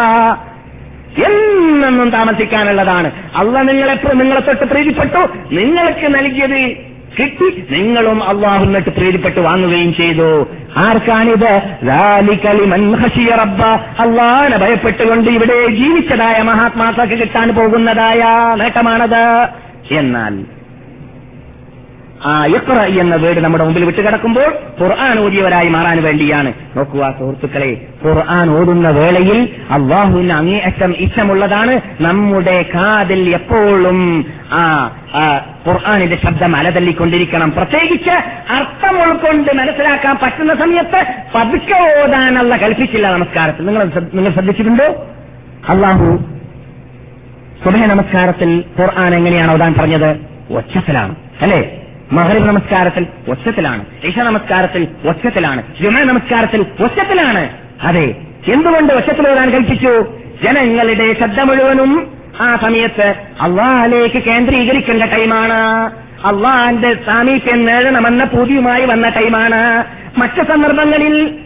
[1.17, 3.11] എന്നെന്നും താമസിക്കാനുള്ളതാണ്.
[3.35, 5.27] അള്ള നിങ്ങളെ നിങ്ങളെ തൊട്ട് പ്രീതിപ്പെട്ടു.
[5.51, 7.65] നിങ്ങൾക്ക് നൽകിയത് കിട്ടി.
[7.69, 10.47] നിങ്ങളും അള്ളാഹുന്നിട്ട് പ്രീതിപ്പെട്ട് വാങ്ങുകയും ചെയ്തു.
[10.77, 11.61] ആർക്കാണിത്?
[13.99, 18.23] അള്ളാനെ ഭയപ്പെട്ടുകൊണ്ട് ഇവിടെ ജീവിച്ചതായ മഹാത്മാക്കൾക്ക് കിട്ടാൻ പോകുന്നതായ
[18.55, 19.47] നേട്ടമാണത്.
[19.91, 20.60] എന്നാൽ
[22.25, 26.53] ആ ഇക്ര എന്ന വീട് നമ്മുടെ മുമ്പിൽ വിട്ടുകിടക്കുമ്പോൾ ഖുർആൻ ഓതിയവരായി മാറാൻ വേണ്ടിയാണ്.
[26.75, 34.91] നോക്കുക സുഹൃത്തുക്കളെ ഖുർആൻ ഓതുന്ന വേളയിൽ അള്ളാഹുവിന് അങ്ങേയറ്റം ഇഷ്ടമുള്ളതാണ് നമ്മുടെ കാതിൽ എപ്പോഴും ആ
[35.67, 37.51] ഖുർആാനിന്റെ ശബ്ദം അലതല്ലിക്കൊണ്ടിരിക്കണം.
[37.51, 38.11] പ്രത്യേകിച്ച്
[38.51, 41.05] അർത്ഥം ഉൾക്കൊണ്ട് മനസ്സിലാക്കാൻ പറ്റുന്ന സമയത്ത്
[41.35, 43.65] പതുക്കെ ഓതാനുള്ള കൽപ്പിച്ചില്ല നമസ്കാരത്തിൽ.
[43.65, 45.05] നിങ്ങൾ നിങ്ങൾ ശ്രദ്ധിച്ചിട്ടുണ്ടോ?
[45.69, 46.19] അള്ളാഹു
[47.63, 50.17] സുബഹ നമസ്കാരത്തിൽ ഖുർആൻ എങ്ങനെയാണ് ഓതാൻ പറഞ്ഞത്?
[50.53, 51.80] ഒച്ചത്തിലാണ് അല്ലേ?
[52.11, 57.49] മഹരിബ് നമസ്കാരത്തിൽ ഒച്ചത്തിലാണ് ഇഷ നമസ്കാരത്തിൽ ഒച്ചത്തിലാണ് ജുമ നമസ്കാരത്തിൽ ഒച്ചത്തിലാണ്.
[57.83, 58.15] അതെ
[58.47, 60.05] എന്തുകൊണ്ട് ഒച്ചത്തിൽ വരാൻ കൽപ്പിച്ചു?
[60.43, 65.61] ജനങ്ങളുടെ ശ്രദ്ധ മുഴുവനും ആ സമയത്ത് അള്ളാഹിലേക്ക് കേന്ദ്രീകരിക്കേണ്ട ടൈമാണ്.
[66.25, 69.83] അള്ളാഹിന്റെ സാമീപ്യം നേടണമെന്ന പൂതിയുമായി വന്ന ടൈമാണ്.
[70.17, 71.39] മറ്റു സന്ദർഭങ്ങളിൽ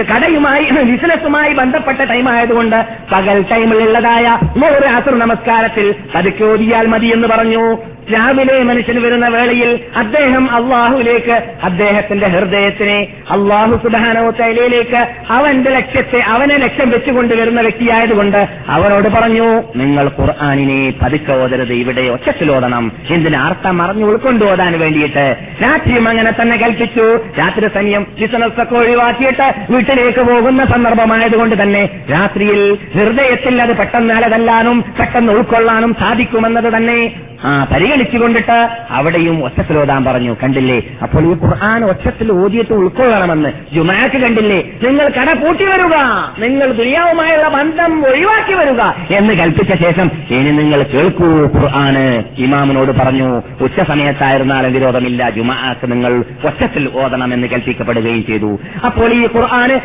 [0.00, 7.76] കടയുമായി ബിസിനസ്സുമായി ബന്ധപ്പെട്ട ടൈം ആയതുകൊണ്ട് പകൽ ടൈമിലുള്ളതായ നൂറ് അസുർ നമസ്കാരത്തിൽ പതുക്കെ ഓതിയാൽ മതി എന്ന് പറഞ്ഞു.
[8.12, 12.98] രാവിലെ മനുഷ്യന് വരുന്ന വേളയിൽ അദ്ദേഹം അള്ളാഹുലേക്ക് അദ്ദേഹത്തിന്റെ ഹൃദയത്തിനെ
[13.30, 15.00] അള്ളാഹു സുബാനോത്തയിലേക്ക്
[15.30, 18.38] അവന്റെ ലക്ഷ്യത്തെ അവനെ ലക്ഷ്യം വെച്ചുകൊണ്ട് വരുന്ന വ്യക്തിയായതുകൊണ്ട്
[18.68, 25.26] അവനോട് പറഞ്ഞു നിങ്ങൾ ഖുർആാനിനെ പതുക്കെ ഓതരുത് ഇവിടെ ഒച്ചത്തിലോതണം എന്തിന് അർത്ഥം അറിഞ്ഞു ഉൾക്കൊണ്ടു ഓതാൻ വേണ്ടിയിട്ട്?
[25.62, 27.06] രാത്രിയും അങ്ങനെ തന്നെ കൽപ്പിച്ചു.
[27.38, 32.60] രാത്രി സമയം ബിസിനസ്സൊക്കെ ഒഴിവാക്കിയിട്ട് വീട്ടിലേക്ക് പോകുന്ന സന്ദർഭമായതുകൊണ്ട് തന്നെ രാത്രിയിൽ
[32.94, 36.98] ഹൃദയത്തിൽ അത് പെട്ടെന്ന് അലതല്ലാനും പെട്ടെന്ന് ഉൾക്കൊള്ളാനും സാധിക്കുമെന്നത് തന്നെ
[37.44, 40.36] ആ പരിഗണിച്ചുകൊണ്ടിട്ട് അവിടെയും ഒച്ചത്തിലോതാൻ പറഞ്ഞു.
[40.42, 40.82] കണ്ടില്ലേ?
[41.02, 43.48] അപ്പോൾ ഈ ഖുർആൻ ഒച്ചത്തിൽ ഓതിയിട്ട് ഉൾക്കൊള്ളണമെന്ന്.
[43.74, 44.62] ജുമാക്ക് കണ്ടില്ലേ?
[44.82, 45.96] നിങ്ങൾ കട പൂട്ടി വരിക.
[46.38, 53.80] നിങ്ങൾ ദുരിയാവുമായുള്ള ബന്ധം ഒഴിവാക്കി വരിക എന്ന് കൽപ്പിച്ച ശേഷം ഇനി നിങ്ങൾ കേൾക്കൂ ഖുർആന് ഇമാമിനോട് പറഞ്ഞു ഉച്ച
[53.80, 56.90] സമയത്തായിരുന്നാലും വിരോധമില്ല ജുമാക്ക് നിങ്ങൾ ഒച്ചത്തിൽ
[57.34, 58.58] എന്ന് കൽപ്പിക്കപ്പെടുകയും ചെയ്തു.
[58.84, 59.80] അപ്പോൾ ഈ ഖുർആന്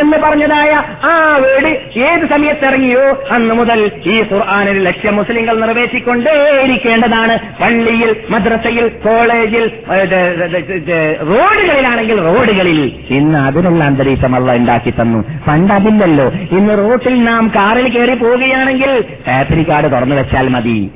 [0.00, 5.58] എന്ന് പറഞ്ഞതായ ആ വേട് ഏത് സമയത്തിറങ്ങിയോ അന്ന് മുതൽ ഈ ഖുർആാനിൽ ലക്ഷ്യം മുസ്ലിങ്ങൾ
[6.84, 9.70] നിറവേറ്റിക്കൊണ്ടേയിരിക്കേണ്ടതാണ് പള്ളിയിൽ മദ്രസയിൽ കോളേജിൽ
[11.22, 12.92] റോഡുകളിലാണെങ്കിൽ റോഡുകളിൽ.
[13.08, 15.24] ഇന്ന് അതിനുള്ള അന്തരീക്ഷം അല്ല ഉണ്ടാക്കി തന്നു.
[15.48, 16.28] പണ്ട് അതില്ലല്ലോ.
[16.28, 20.90] ഇന്ന് റോട്ടിൽ നാം കാറിൽ കയറി പോവുകയാണെങ്കിൽ ഫാക്ടറി കാർഡ് തുറന്നു വെച്ചാൽ മതി.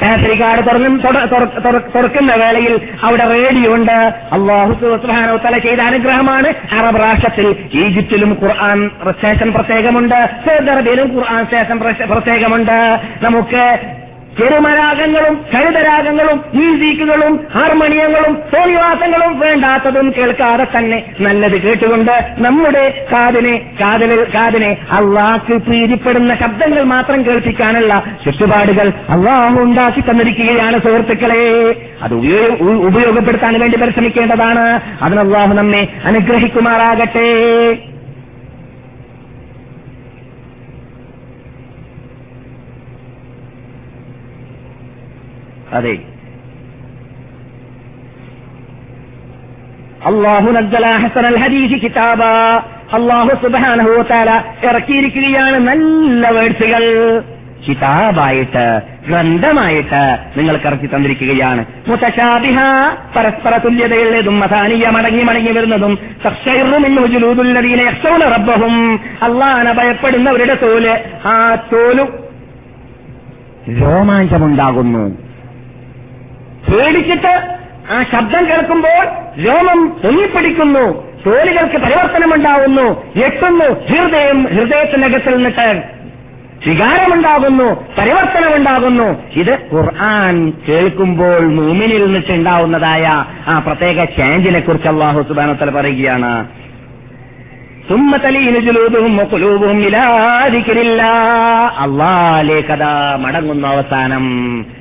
[0.00, 4.14] ഫാക്ടറി കാർഡ് തുറന്നും തുറ- തുറ- തുറ- തുറക്കുന്ന വേളയിൽ അവിടെ റേഡിയോ ഉണ്ട്.
[4.32, 4.96] അള്ളാഹു
[5.36, 6.74] തല ചെയ്ത അനുഗ്രഹമാണ്.
[6.74, 10.30] അറബ് രാഷ്ട്രത്തിൽ ഈജിപ്തിലും ഖുർആൻ സ്റ്റേഷൻ പ്രത്യേകമുണ്ട്.
[10.48, 11.78] സൗദി അറേബ്യയിലും ഖുർആൻ സ്റ്റേഷൻ
[12.10, 13.00] പ്രത്യേകമുണ്ട്.
[13.22, 13.78] നമുക്ക്
[14.38, 25.52] ചെറുമരാഗങ്ങളും ഹരിതരാഗങ്ങളും മ്യൂസിക്കുകളും ഹാർമോണിയങ്ങളും തോന്നിവാസങ്ങളും വേണ്ടാത്തതും കേൾക്കാതെ തന്നെ നല്ലത് കേട്ടുകൊണ്ട് നമ്മുടെ കാതിനെ കാതിൽ കാതിനെ അള്ളാക്ക്
[25.52, 31.46] പ്രീതിപ്പെടുന്ന ശബ്ദങ്ങൾ മാത്രം കേൾപ്പിക്കാനുള്ള ചുറ്റുപാടുകൾ അള്ളാഹു ഉണ്ടാക്കി തന്നിരിക്കുകയാണ് സുഹൃത്തുക്കളെ.
[32.02, 32.14] അത്
[32.70, 34.80] ഉപയോഗപ്പെടുത്താൻ വേണ്ടി പരിശ്രമിക്കേണ്ടതാണ്.
[35.02, 35.20] അതിന്
[35.52, 37.28] നമ്മെ അനുഗ്രഹിക്കുമാറാകട്ടെ.
[45.72, 45.98] അതെ.
[50.06, 50.50] അള്ളാഹു
[51.76, 52.22] കിതാബ.
[52.94, 56.84] അള്ളാഹു സുബ്ഹാനഹു വതആല ഇറക്കിയിരിക്കുകയാണ് നല്ല വേഴ്സുകൾ
[57.68, 61.64] കിതാബായിട്ട് ഗ്രന്ഥമായിട്ട് നിങ്ങൾക്ക് ഇറക്കി തന്നിരിക്കുകയാണ്.
[61.88, 62.58] മുതശാബിഹ
[63.16, 65.98] പരസ്പര തുല്യതയുള്ളതും മതാനീയ മടങ്ങി മടങ്ങി വരുന്നതും
[68.34, 69.00] റബ്ബഹും.
[69.22, 72.08] അള്ളാന ഭയപ്പെടുന്നവരുടെ തോൽ ആ തോലും
[73.80, 75.31] രോമാഞ്ചമുണ്ടാകുന്നു.
[76.72, 77.56] പേടിച്ചിട്ട്
[77.90, 79.04] ആ ശബ്ദം കേൾക്കുമ്പോൾ
[79.44, 81.12] രോമം പൊങ്ങിപ്പിടിക്കുന്നു.
[81.26, 83.04] തോലുകൾക്ക് പരിവർത്തനമുണ്ടാവുന്നു.
[83.24, 85.82] എത്തുന്നു ഹൃദയം ഹൃദയത്തിനകത്തിൽ നിന്നിട്ട്
[86.66, 89.22] വികാരമുണ്ടാകുന്നു പരിവർത്തനമുണ്ടാകുന്നു.
[89.32, 96.46] ഇത് ഖുർആൻ കേൾക്കുമ്പോൾ മൂമിനിൽ നിന്നിട്ടുണ്ടാവുന്നതായ ആ പ്രത്യേക ചേഞ്ചിനെ കുറിച്ച് അള്ളാഹു സുബാനത്തല പറയുകയാണ്.
[101.82, 104.24] അള്ളാലേക്കതാ മടങ്ങുന്ന അവസാനം.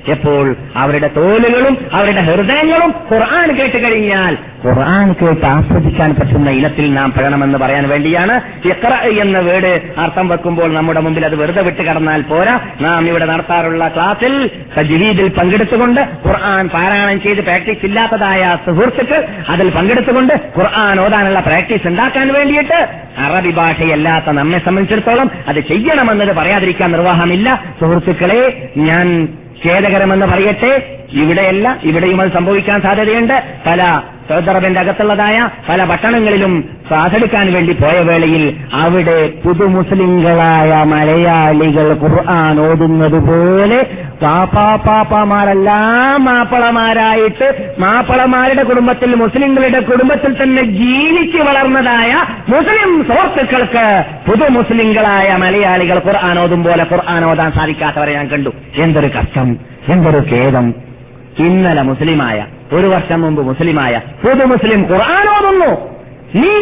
[0.07, 0.55] എപ്പോൾ?
[0.75, 7.89] അവരുടെ തോലുകളും അവരുടെ ഹൃദയങ്ങളും ഖുർആൻ കേട്ട് കഴിഞ്ഞാൽ ഖുർആൻ കേട്ട് ആസ്വദിക്കാൻ പറ്റുന്ന ഇനത്തിൽ നാം പെടണമെന്ന് പറയാൻ
[7.89, 8.41] വേണ്ടിയാണ്.
[8.65, 12.59] ഇഖ്റ എന്ന വേട് അർത്ഥം വെക്കുമ്പോൾ നമ്മുടെ മുമ്പിൽ അത് വെറുതെ വിട്ട് കടന്നാൽ പോരാ.
[12.81, 20.99] നാം ഇവിടെ നടത്താറുള്ള ക്ലാസ്സിൽ തജ്വീദിൽ പങ്കെടുത്തുകൊണ്ട് ഖുർആൻ പാരായണം ചെയ്ത് പ്രാക്ടീസ് ഇല്ലാത്തതായ സുഹൃത്തുക്കൾ അതിൽ പങ്കെടുത്തുകൊണ്ട് ഖുർആൻ
[20.99, 27.63] ഓതാനുള്ള പ്രാക്ടീസ് ഉണ്ടാക്കാൻ വേണ്ടിയിട്ട് അറബി ഭാഷയല്ലാത്ത നമ്മെ സംബന്ധിച്ചിടത്തോളം അത് ചെയ്യണമെന്നത് പറയാതിരിക്കാൻ നിർവാഹമില്ല.
[27.79, 29.27] സുഹൃത്തുക്കളെ ഞാൻ
[29.65, 33.43] ഖേദകരമെന്ന് പറയട്ടെ ഇവിടെയല്ല ഇവിടെയും അത് സംഭവിക്കാൻ സാധ്യതയുണ്ട്.
[33.65, 34.01] പല
[34.31, 36.53] സൗദി അകത്തുള്ളതായ പല പട്ടണങ്ങളിലും
[36.89, 43.79] സാധെടുക്കാൻ വേണ്ടി പോയ വേളയിൽ അവിടെ പുതുമുസ്ലിങ്ങളായ മലയാളികൾ ഖുർആൻ ഓതുന്നത് പോലെ
[44.23, 52.11] പാപ്പാ പാപ്പാമാരെല്ലാം മാപ്പളമാരായിട്ട് മാപ്പളമാരുടെ കുടുംബത്തിൽ മുസ്ലിങ്ങളുടെ കുടുംബത്തിൽ തന്നെ ജീവിച്ച് വളർന്നതായ
[52.49, 58.53] മുസ്ലിം സുഹൃത്തുക്കൾക്ക് പുതുമുസ്ലിങ്ങളായ മലയാളികൾ ഖുർആൻ ഓതും പോലെ ഖുർആൻ ഓതാൻ സാധിക്കാത്തവരെ ഞാൻ കണ്ടു.
[58.75, 60.90] എന്തൊരു കഷ്ടം എന്തൊരു ഖേദം.
[61.39, 65.71] ഇന്നലെ മുസ്ലിമായ ഒരു വർഷം മുമ്പ് മുസ്ലിമായ പുതു മുസ്ലിം ഖുർആൻ ഓതുന്നു.
[66.35, 66.53] നീ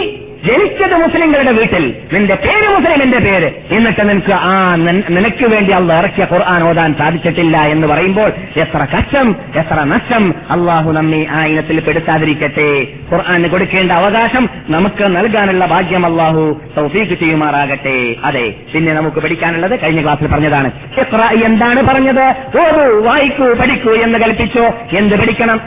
[0.46, 1.96] ജനിച്ചത് മുസ്ലിങ്ങളുടെ വീട്ടിൽ.
[2.14, 3.52] നിന്റെ പേര് മുസ്ലിമിന്റെ പേര്.
[3.72, 4.76] എന്നിട്ട് നിനക്ക് ആ
[5.10, 10.34] നിനക്ക് വേണ്ടി അള്ള ഇറക്കിയ ഖുർആൻ ഓതാൻ സാധിച്ചിട്ടില്ല എന്ന് പറയുമ്പോൾ എത്ര കഷ്ടം എത്ര നഷ്ടം.
[10.50, 12.88] അള്ളാഹു നമ്മെ ആ ഇനത്തിൽ പെടുത്താതിരിക്കട്ടെ.
[13.12, 18.16] ഖുർആന് കൊടുക്കേണ്ട അവകാശം നമുക്ക് നൽകാനുള്ള ഭാഗ്യം അള്ളാഹു സൗഫീക്ക് ചെയ്യുമാറാകട്ടെ.
[18.24, 20.72] അതെ പിന്നെ നമുക്ക് പഠിക്കാനുള്ളത് കഴിഞ്ഞ ക്ലാസ്സിൽ പറഞ്ഞതാണ്.
[20.98, 22.36] എത്ര എന്താണ് പറഞ്ഞത്?
[22.60, 24.74] ഓരോ വായിക്കൂ പഠിക്കൂ എന്ന് കൽപ്പിച്ചോ.
[24.98, 25.62] എന്ത് പഠിക്കണം?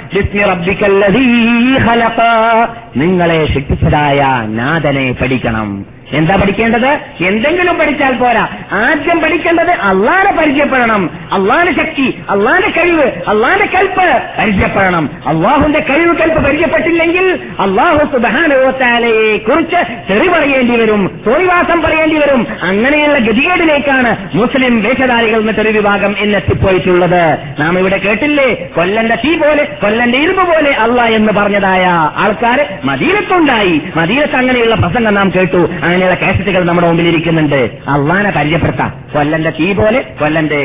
[2.97, 4.25] നിങ്ങളെ ശിക്ഷിച്ചതായ
[4.63, 5.69] നാഥനെ പഠിക്കണം.
[6.13, 6.99] എന്താ പഠിക്കേണ്ടത്?
[7.25, 8.49] എന്തെങ്കിലും പഠിച്ചാൽ പോരാ.
[8.73, 11.11] ആദ്യം പഠിക്കേണ്ടത് അള്ളാനെ പരിചയപ്പെടണം.
[11.33, 15.11] അള്ളാന്റെ ശക്തി അള്ളാന്റെ കഴിവ് അള്ളാന്റെ കൽപ്പ് പരിചയപ്പെടണം.
[15.27, 22.47] അള്ളാഹുന്റെ കഴിവ് കൽപ്പ് പരിചയപ്പെട്ടില്ലെങ്കിൽ അള്ളാഹു സുബാനുഭവത്താലയെ കുറിച്ച് തെറി പറയേണ്ടി വരും തോഴിവാസം പറയേണ്ടി വരും.
[22.63, 28.55] അങ്ങനെയുള്ള ഗതികേടിലേക്കാണ് മുസ്ലിം വേഷധാരികൾ എന്ന തെറി വിഭാഗം എന്നെത്തിപ്പോയിട്ടുള്ളത് നാം ഇവിടെ കേട്ടില്ലേ?
[28.55, 31.87] കൊല്ലന്റെ തീ പോലെ കൊല്ലന്റെ ഇരുമ്പ് പോലെ അല്ല എന്ന് പറഞ്ഞതായ
[32.17, 33.83] ആൾക്കാർ മദീനത്തുണ്ടായി.
[33.97, 35.63] മദീനത്ത് അങ്ങനെയുള്ള പ്രസംഗം നാം കേട്ടു.
[36.03, 37.55] അങ്ങനെയുള്ള കാസറ്റുകൾ നമ്മുടെ മുമ്പിൽ ഇരിക്കുന്നുണ്ട്
[37.89, 39.05] അള്ളാനെ പരിചയപ്പെടുത്താം.
[39.15, 40.61] കൊല്ലന്റെ തീ പോലെ കൊല്ലന്റെ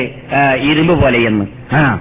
[0.61, 1.45] ഇരുമ്പ് പോലെ എന്ന്.
[1.75, 1.99] ആ.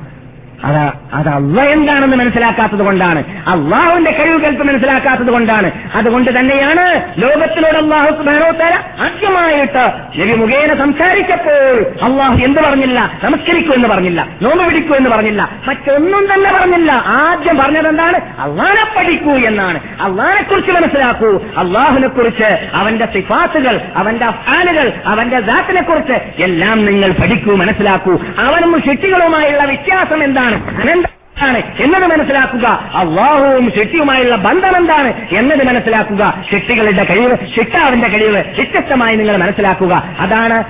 [0.67, 3.21] അത് അത് അള്ള എന്താണെന്ന് മനസ്സിലാക്കാത്തത് കൊണ്ടാണ്.
[3.49, 5.71] അള്ളാഹുവിന്റെ കഴിവ് കൽപ്പ് മനസ്സിലാക്കാത്തത് കൊണ്ടാണ്.
[5.95, 13.19] അതുകൊണ്ട് തന്നെയാണ് ലോകത്തിലൂടെ അള്ളാഹു സുബാനോത്തര ആദ്യമായിട്ട് നബി മുഖേന സംസാരിച്ചപ്പോൾ അള്ളാഹു എന്ത് പറഞ്ഞില്ല?
[13.25, 14.29] നമസ്കരിക്കൂ എന്ന് പറഞ്ഞില്ല.
[14.43, 15.51] നോമ്പ് പിടിക്കൂ എന്ന് പറഞ്ഞില്ല.
[15.69, 16.93] മറ്റൊന്നും തന്നെ പറഞ്ഞില്ല.
[16.93, 18.17] ആദ്യം പറഞ്ഞത് എന്താണ്?
[18.17, 19.81] അള്ളാനെ പഠിക്കൂ എന്നാണ്.
[20.03, 21.43] അള്ളാനെ കുറിച്ച് മനസ്സിലാക്കൂ.
[21.59, 28.15] അള്ളാഹുനെ കുറിച്ച് അവന്റെ സിഫാത്തുകൾ അവന്റെ അഫാലുകൾ അവന്റെ ദാത്തിനെ കുറിച്ച് എല്ലാം നിങ്ങൾ പഠിക്കൂ മനസ്സിലാക്കൂ.
[28.39, 30.56] അവനും ശിക്ഷികളുമായുള്ള വ്യത്യാസം എന്താണ്?
[30.57, 32.67] അനന്താണ് എന്നത് മനസ്സിലാക്കുക.
[32.95, 36.45] അള്ളാഹുവും ശക്തിയുമായുള്ള ബന്ധം എന്താണ് എന്നത് മനസ്സിലാക്കുക.
[36.53, 40.03] ശക്തികളുടെ കഴിവ് ശിക്ഷാവിന്റെ കഴിവ് വ്യത്യസ്തമായി നിങ്ങൾ മനസ്സിലാക്കുക.
[40.21, 40.65] അതാണ്.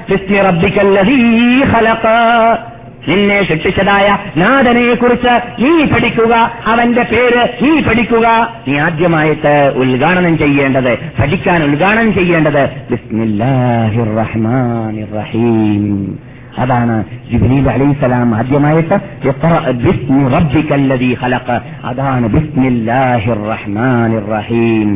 [3.08, 6.52] നിന്നെ ശിക്ഷിച്ചതായ നാഥനെ കുറിച്ച് നീ പഠിക്കുക.
[6.66, 8.54] അവന്റെ പേര് നീ പഠിക്കുക.
[8.68, 16.18] നീ ആദ്യമായിട്ട് ഉദ്ഘാടനം ചെയ്യേണ്ടത് പഠിക്കാൻ ഉദ്ഘാടനം ചെയ്യേണ്ടത് ബിസ്മില്ലാഹിർ റഹ്മാനിർ റഹീം.
[16.58, 16.96] അതാണ്
[17.30, 19.44] ജിബ്രീൽ അലൈഹിസ്സലാം ആദ്യമായിട്ട് ഇഖ്റ
[19.84, 21.48] ബിസ്മി റബ്ബിക്കല്ലദീ ഖലഖ
[21.84, 24.90] അതാണ് ബിസ്മില്ലാഹിർ റഹ്മാനിർ റഹീം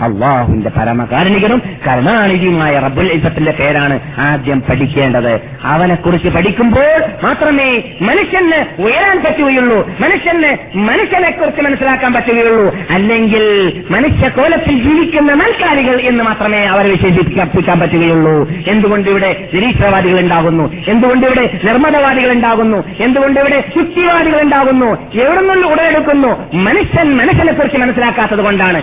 [0.00, 5.40] അള്ളാഹുവിന്റെ പരമകാരുണികനും കരുണാനിധിയുമായ റബ്ബുൽ ഇസത്തിന്റെ പേരാണ് ആദ്യം പഠിക്കേണ്ടത്.
[5.64, 9.90] അവനെക്കുറിച്ച് പഠിക്കുമ്പോൾ മാത്രമേ മനുഷ്യന് ഉയരാൻ പറ്റുകയുള്ളൂ.
[10.00, 12.76] മനുഷ്യന് മനുഷ്യനെ കുറിച്ച് മനസ്സിലാക്കാൻ പറ്റുകയുള്ളൂ.
[12.90, 18.48] അല്ലെങ്കിൽ മനുഷ്യ കോലത്തിൽ ജീവിക്കുന്ന മൽക്കാരികൾ എന്ന് മാത്രമേ അവരെ വിശേഷിപ്പിക്കാൻ പറ്റുകയുള്ളൂ.
[18.66, 20.74] എന്തുകൊണ്ട് ഇവിടെ നിരീശ്വരവാദികൾ ഉണ്ടാകുന്നു?
[20.88, 22.84] എന്തുകൊണ്ട് ഇവിടെ നിർമ്മതവാദികൾ ഉണ്ടാകുന്നു?
[23.00, 24.86] എന്തുകൊണ്ട് ഇവിടെ യുക്തിവാദികൾ ഉണ്ടാകുന്നു?
[25.14, 26.56] എവിടെ നിന്നും ഉടലെടുക്കുന്നു?
[26.56, 28.82] മനുഷ്യൻ മനുഷ്യനെ കുറിച്ച് മനസ്സിലാക്കാത്തത് കൊണ്ടാണ്.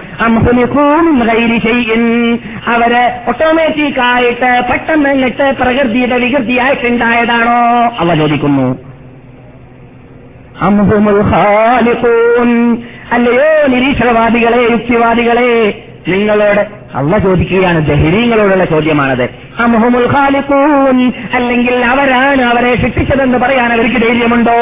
[2.68, 7.92] അവർ ഓട്ടോമാറ്റിക് ആയിട്ട് പെട്ടെന്ന് ഇങ്ങട്ട് പ്രകൃതിയുടെ വികൃതിയായിട്ടുണ്ടായതാണോ?
[8.00, 8.80] അവ ചോദിക്കുന്നു.
[13.12, 17.86] അല്ലയോ നിരീശ്വരവാദികളെ യുക്തിവാദികളെ നിങ്ങളോട് അള്ള ചോദിക്കുകയാണ്.
[17.86, 19.30] ജഹരീങ്ങളോടുള്ള ചോദ്യമാണത്.
[20.06, 21.12] ഖാലിഖൂൻ.
[21.34, 24.54] അല്ലെങ്കിൽ അവരാണ് അവരെ ശിക്ഷിച്ചതെന്ന് പറയാൻ അവർക്ക് ധൈര്യമുണ്ടോ?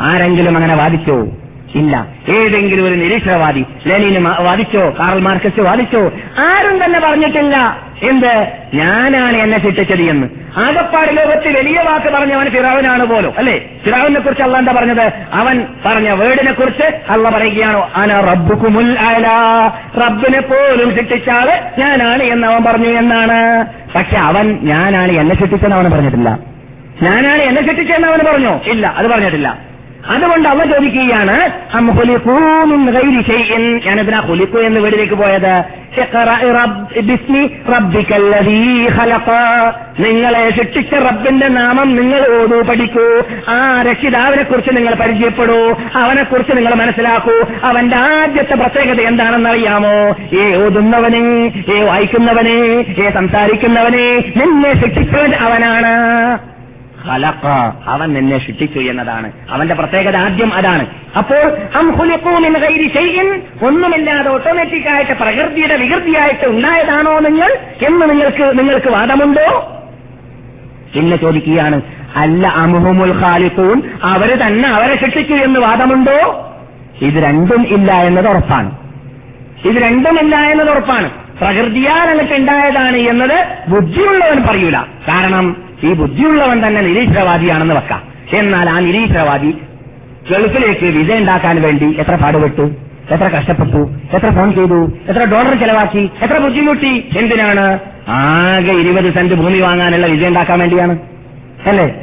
[0.00, 1.28] ആരെങ്കിലും അങ്ങനെ വാദിച്ചോ.
[1.74, 2.06] ഇല്ല.
[2.28, 7.80] ഏതെങ്കിലും ഒരു നിരീക്ഷണവാദി ലെനിന് വാദിച്ചോ കാറൽ മാർക്കസ് വാദിച്ചോ ആരും തന്നെ പറഞ്ഞിട്ടില്ല.
[8.02, 8.46] എന്ത്?
[8.74, 10.26] ഞാനാണ് എന്നെ ശിക്ഷിച്ചത് എന്ന്.
[10.56, 13.60] ആകപ്പാട് ലോകത്ത് വലിയ വാക്ക് പറഞ്ഞവൻ ഫിറാവിനാണ് പോലും അല്ലെ?
[13.84, 15.12] ഫിറാവിനെ കുറിച്ച് അല്ല എന്താ പറഞ്ഞത്?
[15.32, 19.26] അവൻ പറഞ്ഞ വേർഡിനെ കുറിച്ച് അല്ല പറയുകയാണോ അന റബ്ബുക്കുമുൽ അല
[20.06, 21.48] റബ്ബിനെ പോലും ശിക്ഷിച്ചാൾ
[21.78, 23.66] ഞാനാണ് എന്ന് അവൻ പറഞ്ഞു എന്നാണ്.
[23.94, 26.38] പക്ഷെ അവൻ ഞാനാണ് എന്നെ ശിക്ഷിച്ചെന്ന് അവൻ പറഞ്ഞിട്ടില്ല.
[27.02, 28.60] ഞാനാണ് എന്നെ ശിക്ഷിച്ചെന്ന് അവൻ പറഞ്ഞോ.
[28.66, 29.69] ഇല്ല അത് പറഞ്ഞിട്ടില്ല.
[30.08, 31.50] അതുകൊണ്ട് അവ ചോദിക്കുകയാണ്
[33.86, 35.62] ഞാനെന്തിനാ ഖുലിഖു എന്ന് വീടിലേക്ക് പോയത്.
[39.98, 43.22] നിങ്ങളെ ശിക്ഷിച്ച റബ്ബിന്റെ നാമം നിങ്ങൾ ഓതൂ പഠിക്കൂ.
[43.48, 45.80] ആ രക്ഷിതാവിനെ കുറിച്ച് നിങ്ങൾ പരിചയപ്പെടൂ.
[45.94, 47.44] അവനെ കുറിച്ച് നിങ്ങൾ മനസ്സിലാക്കൂ.
[47.64, 56.38] അവന്റെ ആദ്യത്തെ പ്രത്യേകത എന്താണെന്ന് അറിയാമോ ഏ ഓതുന്നവനെ ഏ വായിക്കുന്നവനെ ഏ സംസാരിക്കുന്നവനെ നിന്നെ ശിക്ഷിച്ചവൻ അവനാണ്.
[57.06, 57.46] ഖലഖ.
[57.86, 59.32] അവൻ നിന്നെ സൃഷ്ടിച്ചു എന്നതാണ്.
[59.50, 60.86] അവന്റെ പ്രത്യേകത ആദ്യം അതാണ്.
[61.18, 61.56] അപ്പോൾ
[63.66, 67.58] ഒന്നുമില്ലാതെ ഓട്ടോമാറ്റിക് ആയിട്ട് പ്രകൃതിയുടെ വികൃതിയായിട്ട് ഉണ്ടായതാണോ നിങ്ങൾ?
[67.86, 69.76] എന്ന് നിങ്ങൾക്ക് നിങ്ങൾക്ക് വാദമുണ്ടോ?
[70.94, 71.82] പിന്നെ ചോദിക്കുകയാണ്
[72.16, 76.46] അല്ല അമുഹുമുൽ ഖാലിഖൂൻ അവർ തന്നെ അവരെ ശിക്ഷിച്ചു എന്ന് വാദമുണ്ടോ?
[77.02, 78.78] ഇത് രണ്ടും ഇല്ല എന്നത് ഉറപ്പാണ്.
[79.64, 81.10] ഇത് രണ്ടും ഇല്ല എന്നത് ഉറപ്പാണ്.
[81.10, 84.80] പ്രകൃതിയാൽ എനിക്ക് ഉണ്ടായതാണ് എന്നത് ബുദ്ധിയുള്ളവൻ പറയൂല.
[85.08, 88.02] കാരണം ഈ ബുദ്ധിയുള്ളവൻ തന്നെ നിരീശ്വരവാദിയാണെന്ന് വെക്കാം.
[88.32, 89.54] എന്നാൽ ആ നിരീശ്വരവാദി
[90.30, 92.70] ഗൾഫിലേക്ക് വിസ ഉണ്ടാക്കാൻ വേണ്ടി എത്ര പാടുപെട്ടു?
[93.10, 93.90] എത്ര കഷ്ടപ്പെട്ടു?
[94.12, 94.92] എത്ര ഫോൺ ചെയ്തു?
[95.08, 96.10] എത്ര ഡോളർ ചെലവാക്കി?
[96.22, 97.10] എത്ര ബുദ്ധിമുട്ടി?
[97.16, 97.80] എന്തിനാണ്?
[98.08, 100.98] ആകെ ഇരുപത് സെന്റ് ഭൂമി വാങ്ങാനുള്ള വിസ ഉണ്ടാക്കാൻ വേണ്ടിയാണ്.
[101.66, 101.94] അല്ലേ?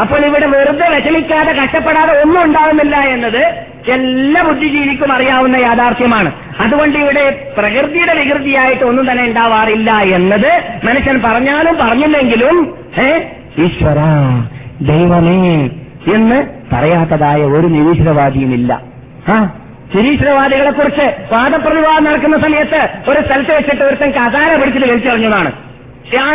[0.00, 6.32] അപ്പോൾ ഇവിടെ വെറുതെ വിഷമിക്കാതെ കഷ്ടപ്പെടാതെ ഒന്നും ഉണ്ടാവുന്നില്ല എന്നത് എല്ലാ ബുദ്ധിജീവിക്കും അറിയാവുന്ന യാഥാർത്ഥ്യമാണ്.
[6.60, 10.50] അതുകൊണ്ട് ഇവിടെ പ്രകൃതിയുടെ വികൃതിയായിട്ട് ഒന്നും തന്നെ ഉണ്ടാവാറില്ല എന്നത്
[10.84, 13.08] മനുഷ്യൻ പറഞ്ഞാലും പറഞ്ഞില്ലെങ്കിലും ഏ
[13.64, 13.98] ഈശ്വര
[14.80, 15.70] ദൈവമേ
[16.14, 16.38] എന്ന്
[16.72, 18.80] പറയാത്തതായ ഒരു നിരീശ്വരവാദിയും ഇല്ല
[19.28, 19.52] ആ
[19.94, 25.69] നിരീശ്വരവാദികളെ കുറിച്ച് വാദപ്രതിവാദം നടക്കുന്ന സമയത്ത് ഒരു സ്ഥലത്ത് വെച്ചിട്ട് ഒരുത്തൻ കസാര പിടിച്ചിട്ട് വലിച്ചെറിഞ്ഞതാണ്.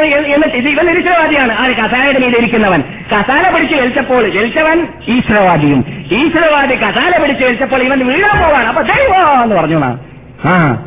[0.07, 1.53] എന്നിട്ട് ഇത് ഇവൻ നിരീശ്വരവാദിയാണ്.
[1.59, 1.71] ആര്?
[1.71, 2.83] കസാലയുടെ മീതെ ഇരിക്കുന്നവൻ.
[3.15, 5.85] കസാല പിടിച്ച് വലിച്ചപ്പോൾ വലിച്ചവൻ ഈശ്വരവാദിയും.
[6.11, 8.67] ഈശ്വരവാദി കസാല പിടിച്ച് വലിച്ചപ്പോൾ ഇവൻ വീഴാൻ പോവാണ്.
[8.67, 9.85] അപ്പൊ ദൈവം എന്ന് പറഞ്ഞു
[10.45, 10.85] ആ.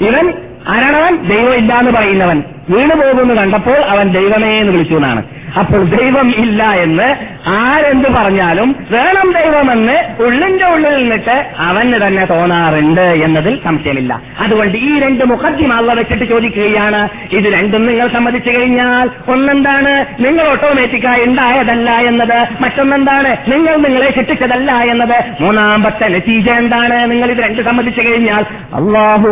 [0.00, 0.32] ഇവൻ
[0.68, 5.22] ആരാണവൻ ദൈവം ഇല്ലാന്ന് പറയുന്നവൻ വീണു പോകുന്നു കണ്ടപ്പോൾ അവൻ ദൈവമേ എന്ന് വിളിച്ചു എന്നാണ്.
[5.58, 13.60] അപ്പോൾ ദൈവം ഇല്ല എന്ന് ആരെന്ത് പറഞ്ഞാലും വേണം ദൈവമെന്ന് ഉള്ളിന്റെ ഉള്ളിൽ നിന്നിട്ട് അവന് തന്നെ തോന്നാറുണ്ട് എന്നതിൽ
[13.64, 14.20] സംശയമില്ല.
[14.40, 17.08] അതുകൊണ്ട് ഈ രണ്ട് മുഖദ്യം അള്ള വെച്ചിട്ട് ചോദിക്കുകയാണ്.
[17.32, 20.22] ഇത് രണ്ടും നിങ്ങൾ സമ്മതിച്ചു കഴിഞ്ഞാൽ ഒന്നെന്താണ്?
[20.22, 22.46] നിങ്ങൾ ഓട്ടോമാറ്റിക്കായി ഉണ്ടായതല്ല എന്നത്.
[22.60, 23.36] മറ്റൊന്നെന്താണ്?
[23.50, 25.42] നിങ്ങൾ നിങ്ങളെ ശിക്ഷിച്ചതല്ല എന്നത്.
[25.42, 27.10] മൂന്നാമത്തെ നതീജ എന്താണ്?
[27.10, 28.44] നിങ്ങൾ ഇത് രണ്ട് സമ്മതിച്ചു കഴിഞ്ഞാൽ
[28.74, 29.28] അള്ളാഹു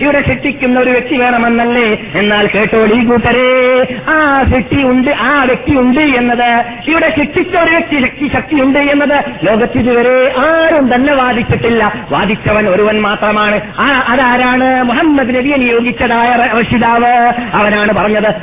[0.00, 1.98] ഇവിടെ ശിക്ഷിക്കുന്ന ഒരു വ്യക്തി വേണമെന്നല്ലേ?
[2.14, 6.64] എന്നാൽ കേട്ടോളീ കൂട്ടരേ ആ ശക്തി ഉണ്ട് ആ വ്യക്തി ഉണ്ട് എന്നത്.
[6.88, 11.92] ഇവിടെ ശിക്ഷിച്ച ഒരു വ്യക്തി ശക്തി ശക്തിയുണ്ട് എന്നത് ലോകത്തിൽ ഇതുവരെ ആരും തന്നെ വാദിച്ചിട്ടില്ല.
[12.10, 13.60] വാദിച്ചവൻ ഒരുവൻ മാത്രമാണ്.
[13.78, 14.82] ആ അതാരാണ്?
[14.82, 17.32] മുഹമ്മദ് നബിയെ നിയോഗിച്ചതായ റഷിദാവ്.
[17.54, 18.34] അവനാണ് പറഞ്ഞത്.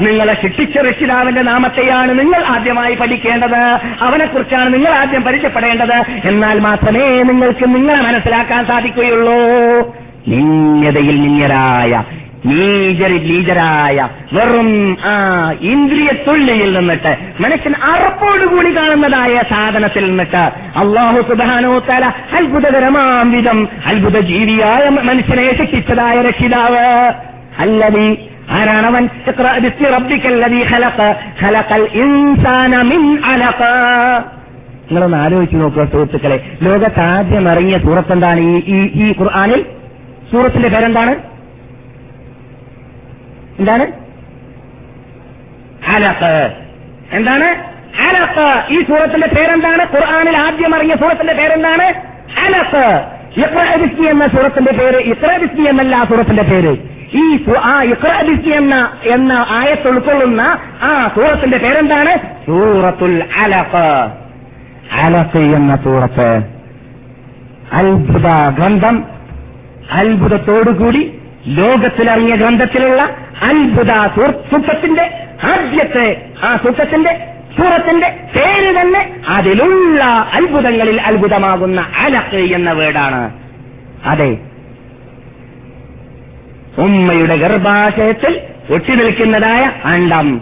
[0.00, 3.78] നിങ്ങളെ ശിക്ഷിച്ച റഷിതാവിന്റെ നാമത്തെയാണ് നിങ്ങൾ ആദ്യമായി പഠിക്കേണ്ടത്.
[4.00, 6.02] അവനെക്കുറിച്ചാണ് നിങ്ങൾ ആദ്യം പരിചയപ്പെടേണ്ടത്.
[6.24, 9.36] എന്നാൽ മാത്രമേ നിങ്ങൾക്ക് നിങ്ങളെ മനസ്സിലാക്കാൻ സാധിക്കുകയുള്ളൂ.
[10.28, 12.02] നിന്യതയിൽ നിന്യരായ
[12.46, 15.14] നീചരിൽ നീചരായ വെറും ആ
[15.62, 20.42] ഇന്ദ്രിയ തുള്ളിയിൽ നിന്നിട്ട് മനുഷ്യൻ അറപ്പോടുകൂടി കാണുന്നതായ സാധനത്തിൽ നിന്നിട്ട്
[20.78, 22.04] അള്ളാഹു സുബാനോത്തല
[22.38, 27.12] അത്ഭുതകരമാം വിധം അത്ഭുത ജീവിയായ മനുഷ്യനെ ശിക്ഷിച്ചതായ രക്ഷിതാവ്.
[27.58, 29.08] അല്ലതി ആരാണവൻ
[34.88, 38.40] നിങ്ങളൊന്ന് ആലോചിച്ച് നോക്കുക സുഹൃത്തുക്കളെ ലോകത്താദ്യം ഇറങ്ങിയ സൂറത്ത് എന്താണ്?
[38.40, 39.64] ഈ ഈ ഈ ഖുർആാനിൽ?
[40.32, 41.35] സൂറത്തിന്റെ പേരെന്താണ്?
[43.58, 43.86] എന്താണ്?
[45.84, 46.54] ഹലഫ്
[47.12, 47.48] എന്താണ്?
[48.02, 49.82] ഹലഫ് ഈ സൂറത്തിന്റെ പേരെന്താണ്?
[49.94, 51.86] ഖുർആാനിൽ ആദ്യം ഇറങ്ങിയ സൂറത്തിന്റെ പേരെന്താണ്?
[52.46, 52.86] അലഖ്
[53.36, 56.76] ഇഖ്റബിസ്മി എന്ന സൂറത്തിന്റെ പേര് ഇഖ്റബിസ്മി എന്നല്ല ആ സൂറത്തിന്റെ പേര്.
[57.14, 60.40] ഈ ആ ഇഖ്റബിസ്മി എന്ന എന്ന ആയത്ത് ഉൾക്കൊള്ളുന്ന
[60.82, 62.16] ആ സൂറത്തിന്റെ പേരെന്താണ്?
[62.46, 63.86] സൂറത്തുൽ അലഫ്
[64.94, 66.30] അലഫ് എന്ന സൂറത്ത്.
[67.72, 68.26] അത്ഭുത
[68.58, 69.04] ഗ്രന്ഥം
[69.92, 71.18] അത്ഭുതത്തോടുകൂടി
[71.54, 73.02] ലോകത്തിലിറങ്ങിയ ഗ്രന്ഥത്തിലുള്ള
[73.42, 73.92] അത്ഭുത
[74.50, 75.02] സൂക്തത്തിന്റെ
[75.44, 83.30] ആദ്യത്തെ ആ സൂക്തത്തിന്റെ സൂറത്തിന്റെ പേര് തന്നെ അതിലുള്ള അത്ഭുതങ്ങളിൽ അത്ഭുതമാകുന്ന അലക്ക് എന്ന വേടാണ്
[84.04, 84.38] അതെ.
[86.78, 88.40] ഉമ്മയുടെ ഗർഭാശയത്തിൽ
[88.74, 90.40] ഒട്ടി നിൽക്കുന്നതായ അണ്ടം.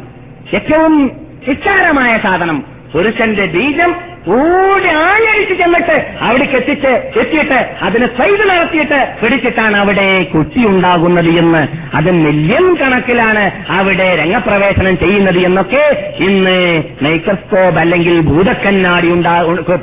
[0.54, 1.10] ഏറ്റവും
[1.48, 2.64] നിസ്സാരമായ സാധനം.
[2.92, 11.28] പുരുഷന്റെ ബീജം ഓടി ആഞ്ഞടിച്ച് ചെന്നിട്ട് അവിടേക്ക് എത്തിച്ച് എത്തിയിട്ട് അതിന് സൈഡ് നടത്തിയിട്ട് പിടിച്ചിട്ടാണ് അവിടെ കുട്ടി ഉണ്ടാകുന്നത്
[11.38, 11.62] എന്ന്.
[11.94, 15.82] അത് മില്യൺ കണക്കിലാണ് അവിടെ രംഗപ്രവേശനം ചെയ്യുന്നത് എന്നൊക്കെ
[16.18, 16.56] ഇന്ന്
[17.02, 19.34] മൈക്രോസ്കോപ്പ് അല്ലെങ്കിൽ ഭൂതക്കണ്ണാടി ഉണ്ടാ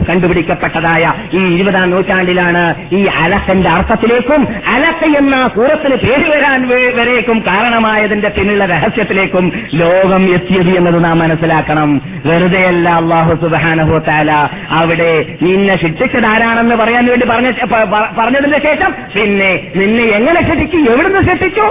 [0.09, 6.67] കണ്ടുപിടിക്കപ്പെട്ടതായ ഈ ഇരുപതാം നൂറ്റാണ്ടിലാണ് ഈ അലസന്റെ അർത്ഥത്തിലേക്കും അലസ എന്ന സൂറത്തിന് പേര് വരാൻ
[6.97, 12.01] വരേക്കും കാരണമായതിന്റെ പിന്നിലുള്ള രഹസ്യത്തിലേക്കും ലോകം എത്തിയത് എന്നത് നാം മനസ്സിലാക്കണം.
[12.25, 14.30] വെറുതെയല്ല അള്ളാഹു സുബാനഹു താല
[14.78, 15.10] അവിടെ
[15.42, 21.22] നിന്നെ ശിക്ഷിച്ചത് ആരാണെന്ന് പറയാൻ വേണ്ടി പറഞ്ഞ പ- പ- പറഞ്ഞതിന്റെ ശേഷം പിന്നെ നിന്നെ എങ്ങനെ ശിക്ഷിച്ചു എവിടുന്ന്
[21.28, 21.66] ശിക്ഷിച്ചു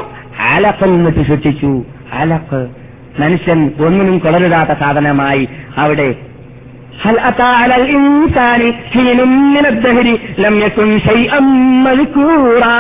[0.50, 1.72] അലക്കിൽ നിന്നിട്ട് ശിക്ഷിച്ചു
[2.14, 2.62] അലക്ക്
[3.20, 5.46] മനുഷ്യൻ ഒന്നിനും കൊളരുതാത്ത സാധനമായി
[5.78, 6.10] അവിടെ
[7.00, 8.62] هل أتى على الإنسان
[8.92, 10.08] حين من الدهر
[10.38, 11.40] لم يكن شيئا
[11.86, 12.80] مذكورا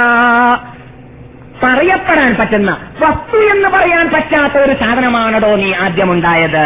[1.62, 6.66] പറയപ്പെടാൻ പറ്റുന്ന വസ്തു എന്ന് പറയാൻ പറ്റാത്ത ഒരു സാധനമാണോ നീ ആദ്യമുണ്ടായത്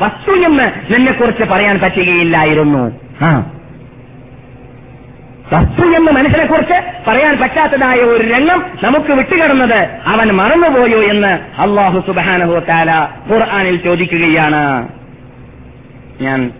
[0.00, 2.84] വസ്തു എന്ന് നിന്നെ കുറിച്ച് പറയാൻ പറ്റുകയില്ലായിരുന്നു.
[5.52, 6.78] വസ്തു എന്ന് മനുഷ്യനെ കുറിച്ച്
[7.08, 14.88] പറയാൻ പറ്റാത്തതായ ഒരു രംഗം നമുക്ക് വിട്ടുകിടന്നത് അവൻ മറന്നുപോയോ എന്ന് അള്ളാഹു സുബാനഹു താല ഖുർആാനിൽ ചോദിക്കുകയാണ്.
[16.20, 16.50] ഞാൻ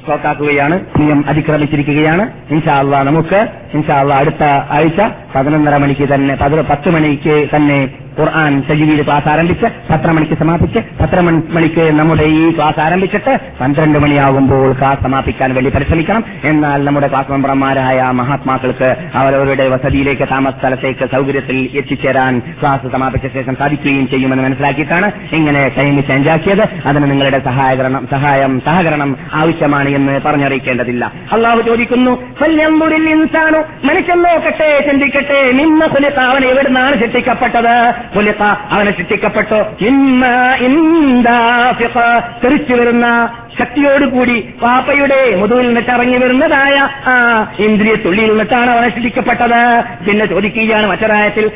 [0.00, 2.24] സ്റ്റോക്കാക്കുകയാണ് നിയം അതിക്രമിച്ചിരിക്കുകയാണ്.
[2.50, 3.40] ഇൻഷാ അള്ളാഹ് നമുക്ക്
[3.74, 5.00] ഇൻഷാ അള്ളാഹ് അടുത്ത ആഴ്ച
[5.34, 6.34] പതിനൊന്നര മണിക്ക് തന്നെ
[6.70, 7.78] പത്ത് മണിക്ക് തന്നെ
[8.20, 14.72] ഖുർആൻ സജീവീത് ക്ലാസ് ആരംഭിച്ച് പത്ര മണിക്ക് സമാപിച്ച് പത്ര മണിക്ക് നമ്മുടെ ഈ ക്ലാസ് ആരംഭിച്ചിട്ട് പന്ത്രണ്ട് മണിയാകുമ്പോൾ
[14.72, 16.24] ക്ലാസ് സമാപിക്കാൻ വേണ്ടി പരിശ്രമിക്കണം.
[16.44, 24.08] എന്നാൽ നമ്മുടെ ക്ലാസ് മെമ്പർമാരായ മഹാത്മാക്കൾക്ക് അവരവരുടെ വസതിയിലേക്ക് താമസ സ്ഥലത്തേക്ക് സൗകര്യത്തിൽ എത്തിച്ചേരാൻ ക്ലാസ് സമാപിച്ച ശേഷം സാധിക്കുകയും
[24.08, 26.64] ചെയ്യുമെന്ന് മനസ്സിലാക്കിയിട്ടാണ് ഇങ്ങനെ ടൈം ചേഞ്ച് ആക്കിയത്.
[26.86, 31.12] അതിന് നിങ്ങളുടെ സഹായകരണം സഹായം സഹകരണം ആവശ്യമാണ് എന്ന് പറഞ്ഞറിയിക്കേണ്ടതില്ല.
[31.32, 35.84] അള്ളാഹു ചോദിക്കുന്നു "ഫല്യൻദുരിൽ ഇൻസാനു മനുഷ്യൻ നോക്കട്ടെ ചിന്തിക്കട്ടെ നിന്ന
[36.20, 38.05] അവൻ എവിടുന്നാണ് സൃഷ്ടിക്കപ്പെട്ടത്?
[38.70, 40.24] അവനെ ശിക്ഷിക്കപ്പെട്ടു ഇന്ന
[40.68, 41.96] ഇന്ദാഫിഖ
[42.42, 43.06] തെറിച്ചു വരുന്ന
[43.58, 46.74] ശക്തിയോടുകൂടി പാപ്പയുടെ മുതുവിൽ നിന്നിട്ട് ഇറങ്ങി വരുന്നതായ
[47.06, 47.14] ആ
[47.58, 49.60] ഇന്ദ്രിയ തുള്ളിയിൽ നിന്നിട്ടാണ് അവനെ ശിക്ഷിക്കപ്പെട്ടത്
[50.06, 51.46] പിന്നെ ചോദിക്കുകയാണ് മറ്റൊരായത്തിൽ.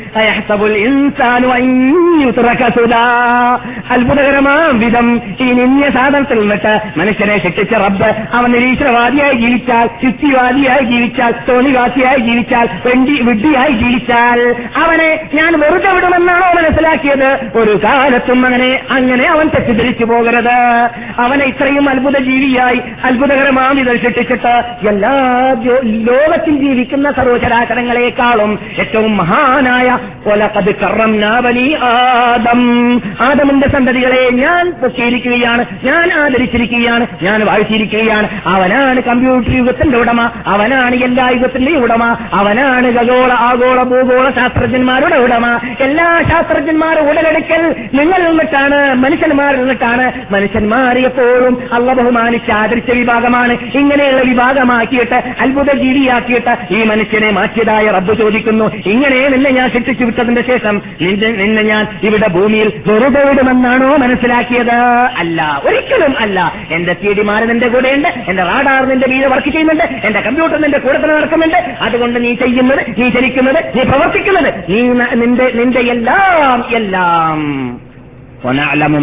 [3.91, 5.07] അത്ഭുതകരമാം വിധം
[5.41, 13.17] ഈ നിന്യ സാധനത്തിൽ നിന്നിട്ട് മനുഷ്യനെ ശിക്ഷിച്ച റബ്ബ് അവൻ നിരീശ്വരവാദിയായി ജീവിച്ചാൽ യുക്തിവാദിയായി ജീവിച്ചാൽ തോണിവാസിയായി ജീവിച്ചാൽ വെണ്ടി
[13.23, 14.41] വിഡ്ഢിയായി ജീവിച്ചാൽ
[14.83, 17.29] അവനെ ഞാൻ വെറുതെ വിടുമെന്നാണോ മനസ്സിലാക്കിയത്?
[17.55, 20.57] ഒരു കാലത്തും അങ്ങനെ അങ്ങനെ അവൻ തെറ്റിദ്ധരിച്ചു പോകരുത്.
[21.19, 24.55] അവനെ ഇത്രയും അത്ഭുത ജീവിയായി അത്ഭുതകരമാം ഇത് സൃഷ്ടിച്ചിട്ട്
[24.89, 25.13] എല്ലാ
[26.09, 29.89] ലോകത്തിൽ ജീവിക്കുന്ന സർവചരാചരങ്ങളെക്കാളും ഏറ്റവും മഹാനായ
[30.27, 32.61] ഒലക്കത് കറം നാവലി ആദം
[33.21, 41.73] ആദമിന്റെ സന്തതികളെ ഞാൻ പൊക്കിയിരിക്കുകയാണ് ഞാൻ ആദരിച്ചിരിക്കുകയാണ് ഞാൻ വാഴ്ത്തിയിരിക്കുകയാണ് അവനാണ് കമ്പ്യൂട്ടർ യുഗത്തിന്റെ ഉടമ അവനാണ് എല്ലാ യുഗത്തിന്റെ
[41.77, 45.47] ഉടമ അവനാണ് ഗഗോള ആഗോള ഭൂഗോള ശാസ്ത്രജ്ഞന്മാരുടെ ഉടമ.
[45.81, 47.63] എല്ലാ ശാസ്ത്രജ്ഞന്മാരും ഉടലെടുക്കൽ
[47.95, 50.13] നിങ്ങളിൽ നിന്നിട്ടാണ് മനുഷ്യന്മാരിൽ നിന്നിട്ടാണ്.
[50.33, 53.53] മനുഷ്യന്മാർ എപ്പോഴും അള്ള ബഹുമാനിച്ച് ആദരിച്ച വിഭാഗമാണ്.
[53.75, 58.65] ഇങ്ങനെയുള്ള വിഭാഗമാക്കിയിട്ട് അത്ഭുത ജീവിയാക്കിയിട്ട് ഈ മനുഷ്യനെ മാറ്റിയതായ റബ്ബ് ചോദിക്കുന്നു.
[58.87, 60.83] ഇങ്ങനെ നിന്നെ ഞാൻ ശിക്ഷിച്ചു വിട്ടതിന്റെ ശേഷം
[61.41, 64.75] നിന്നെ ഞാൻ ഇവിടെ ഭൂമിയിൽ വെറുതെ വിടുമെന്നാണോ മനസ്സിലാക്കിയത്?
[65.19, 65.61] അല്ല.
[65.65, 66.55] ഒരിക്കലും അല്ല.
[66.71, 71.17] എന്റെ തീടിമാര് നിന്റെ കൂടെയുണ്ട് എന്റെ റാഡാർ നിന്റെ വീട് വർക്ക് ചെയ്യുന്നുണ്ട് എന്റെ കമ്പ്യൂട്ടർ നിന്റെ കൂടെ തന്നെ
[71.17, 71.59] നടക്കുന്നുണ്ട്.
[71.81, 74.55] അതുകൊണ്ട് നീ ചെയ്യുന്നത് നീ ചലിക്കുന്നത് നീ പ്രവർത്തിക്കുന്നത്
[75.01, 76.20] ന- നിന്റെ നിന്റെ എല്ലാം
[76.77, 77.81] എല്ലാം.
[78.73, 78.97] എല്ലാം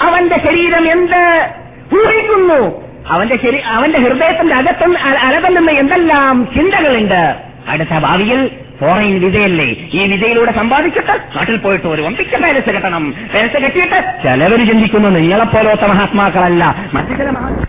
[0.00, 1.50] അവന്റെ ശരീരം എന്ത്?
[1.94, 2.82] ഊഹിക്കുന്നു.
[3.10, 7.36] അവന്റെ അവന്റെ ഹൃദയത്തിന്റെ അകത്ത് അകത്തിൽ നിന്ന് എന്തെല്ലാം ചിന്തകളുണ്ട്?
[7.68, 8.50] അടുത്ത ഭാവിയിൽ
[8.80, 13.14] ഫോറിൻ വിസയല്ലേ ഈ വിസയിലൂടെ സമ്പാദിച്ചിട്ട് നാട്ടിൽ പോയിട്ട് ഒരു ഒമ്പിച്ച പേരസ് കെട്ടണം.
[13.34, 15.08] പേരസ് കെട്ടിയിട്ട് ചിലവര് ചിന്തിക്കുന്നു.
[15.08, 16.76] നിങ്ങളെപ്പോലത്തെ മഹാത്മാക്കളല്ല.
[16.94, 17.64] മറ്റു ചില മഹാത്മാ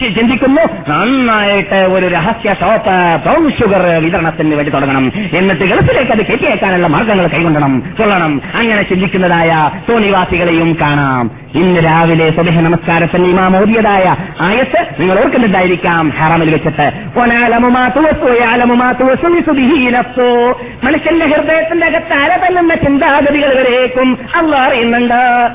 [0.00, 5.12] ചിന്തിക്കുന്നു നന്നായിട്ട് ഒരു രഹസ്യ ഷോപ്പ് ബ്രൗൺ ഷുഗർ വിതരണത്തിന് വേണ്ടി തുടങ്ങണം.
[5.32, 8.42] എന്നിട്ട് ഗൾഫിലേക്ക് അത് കെട്ടിയേക്കാനുള്ള മാർഗങ്ങൾ കൈകൊണ്ടണം കൊള്ളണം.
[8.54, 11.30] അങ്ങനെ ചിന്തിക്കുന്നതായ തോണിവാസികളെയും കാണാം.
[11.56, 16.10] ഇന്ന് രാവിലെ സ്വദേഹ നമസ്കാരത്തിന് ഇമാം ഓതിയതായ ആയത്ത് നിങ്ങൾ ഓർക്കുന്നുണ്ടായിരിക്കാം.
[16.10, 16.92] ഹറമിൽ വെച്ചിട്ട്.
[20.84, 24.18] മനുഷ്യന്റെ ഹൃദയത്തിന്റെ അകത്ത് അരതല്ലുന്ന ചിന്താഗതികൾ വരേക്കും.
[24.36, 25.50] അല്ല അറിയുന്നുണ്ട്.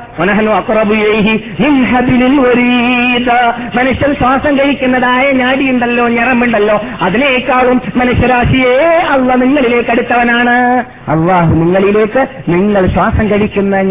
[3.77, 10.83] മനുഷ്യൻ ശ്വാസം കഴിക്കുന്നതായ ഞാടിയുണ്ടല്ലോ ഞറമ്പുണ്ടല്ലോ അതിനേക്കാളും മനുഷ്യരാശിയെ അള്ള നിങ്ങളിലേക്ക് അടുത്തവനാണ്.
[11.11, 13.81] അള്ളാഹു നിങ്ങളിലേക്ക് നിങ്ങൾ ശ്വാസം കഴിക്കുന്ന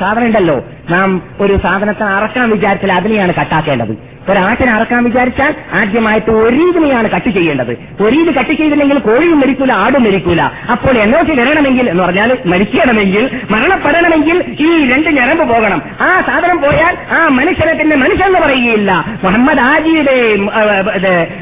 [0.00, 4.11] സാധനം ഉണ്ടല്ലോ നാം ഒരു സാധനത്തെ അറക്കാൻ വിചാരിച്ചാൽ അതിനെയാണ് കട്ടാക്കേണ്ടത്.
[4.30, 8.02] ഒരാട്ടിനെ അറക്കാൻ വിചാരിച്ചാൽ ആദ്യമായിട്ട് ഒരീതിനെയാണ് കട്ട് ചെയ്യേണ്ടത്.
[8.02, 10.42] ഒരീത് കട്ട് ചെയ്തില്ലെങ്കിൽ കോഴിയും മരിക്കൂല ആടും മരിക്കൂല.
[10.72, 15.82] അപ്പോൾ എന്നോട്ട് വരണമെങ്കിൽ എന്ന് പറഞ്ഞാൽ മരിക്കണമെങ്കിൽ മരണപ്പെടണമെങ്കിൽ ഈ രണ്ട് ഞരമ്പ് പോകണം.
[16.00, 18.92] ആ സാധനം പോയാൽ ആ മനുഷ്യനെ തന്നെ മനുഷ്യൻ എന്ന് പറയുകയില്ല.
[19.24, 20.18] മുഹമ്മദ് ആജിയുടെ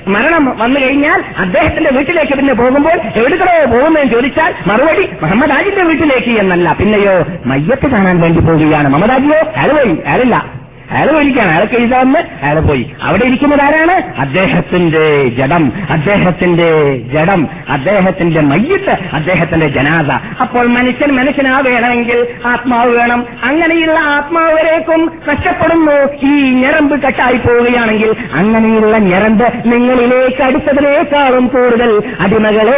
[0.09, 6.73] മരണം വന്നു കഴിഞ്ഞാൽ അദ്ദേഹത്തിന്റെ വീട്ടിലേക്ക് പിന്നെ പോകുമ്പോൾ എവിടുത്തോ പോകുന്നതെന്ന് ചോദിച്ചാൽ മറുപടി മുഹമ്മദ് ആജിന്റെ വീട്ടിലേക്ക് എന്നല്ല.
[6.79, 8.89] പിന്നെയോ മയ്യത്ത് കാണാൻ വേണ്ടി പോവുകയാണ്.
[8.89, 10.60] മുഹമ്മദ് ആജിയോ അയാളില്ല
[10.91, 12.93] അയാൾ പോയിരിക്കുകയാണ് അയാൾക്ക് എഴുതാന്ന് അയാൾ പോയി.
[13.03, 14.21] അവിടെ ഇരിക്കുന്നത് ആരാണ്?
[14.21, 15.73] അദ്ദേഹത്തിന്റെ ജഡം.
[15.91, 17.49] അദ്ദേഹത്തിന്റെ ജഡം.
[17.69, 18.97] അദ്ദേഹത്തിന്റെ മയ്യത്ത്.
[19.13, 20.11] അദ്ദേഹത്തിന്റെ ജനാദ
[20.41, 23.27] അപ്പോൾ മനുഷ്യൻ മനുഷ്യനാ വേണമെങ്കിൽ ആത്മാവ് വേണം.
[23.45, 26.27] അങ്ങനെയുള്ള ആത്മാവരേക്കും കഷ്ടപ്പെടുന്നു.
[26.27, 32.77] ഈ ഞരമ്പ് കട്ടായി പോവുകയാണെങ്കിൽ അങ്ങനെയുള്ള ഞരമ്പ് നിങ്ങളിലേക്ക് അടുത്തതിനേക്കാളും കൂടുതൽ അടിമകളെ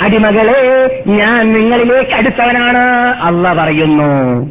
[0.00, 4.50] അടിമകളെ ഞാൻ നിങ്ങളിലേക്ക് അടുത്തവനാണ് അള്ള പറയുന്നു.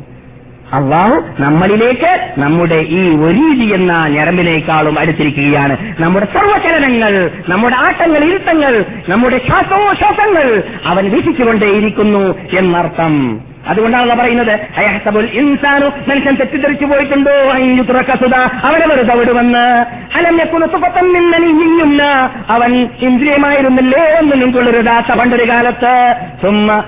[0.74, 5.78] അള്ളാഹു നമ്മളിലേക്ക് നമ്മുടെ ഈ ഒരീതി എന്ന ഞരമ്പിനേക്കാളും അടുത്തിരിക്കുകയാണ്.
[6.00, 13.42] നമ്മുടെ സർവചലനങ്ങൾ നമ്മുടെ ആട്ടങ്ങൾ ഇരുത്തങ്ങൾ നമ്മുടെ ശ്വാസോശ്വാസങ്ങൾ അവൻ വീക്ഷിച്ചുകൊണ്ടേയിരിക്കുന്നു എന്നർത്ഥം.
[13.68, 17.32] അതുകൊണ്ടാണ് പറയുന്നത് അയഹസബുൽ ഇൻസാനു മനുഷ്യൻ തെറ്റിദ്ധരിച്ചു പോയിട്ടുണ്ടോ?
[17.32, 19.66] അയ്യുറക്കസുത അവനെ വെറുതെ വിടുമെന്ന്.
[22.52, 26.16] അവൻ ഇന്ദ്രിയമായിരുന്നില്ലേ ഒന്നും കൊള്ളരുതാത്ത പണ്ടൊരു കാലത്ത്.
[26.42, 26.84] സുമ്മ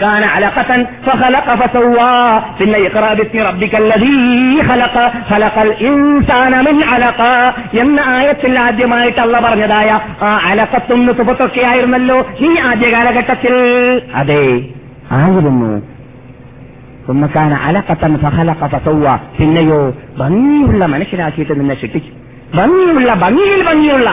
[0.00, 0.70] كان علقة
[1.02, 2.16] فخلق فسوى
[2.58, 4.20] ثم اقرأ باسم ربك الذي
[4.62, 7.20] خلق خلق الإنسان من علق
[7.76, 9.88] എന്ന ആയത്തിൽ ആദ്യമായിട്ട് അള്ള പറഞ്ഞതായ
[10.22, 13.54] ആ അലക്കത്തും തുപത്തൊക്കെ ആയിരുന്നല്ലോ ഈ ആദ്യ കാലഘട്ടത്തിൽ
[14.14, 14.44] അതെ
[15.18, 15.70] ആയിരുന്നു
[17.08, 19.06] ഉമ്മക്കാന അലക്കത്തൻ ഫഹലക്ക ഫസവ്വ
[19.38, 19.80] പിന്നെയോ
[20.18, 22.12] ഭംഗിയുള്ള മനുഷ്യനാക്കിയിട്ട് നിന്നെ ശിക്ഷിച്ചു
[22.56, 24.08] ഭംഗിയുള്ള ഭംഗിയിൽ ഭംഗിയുള്ള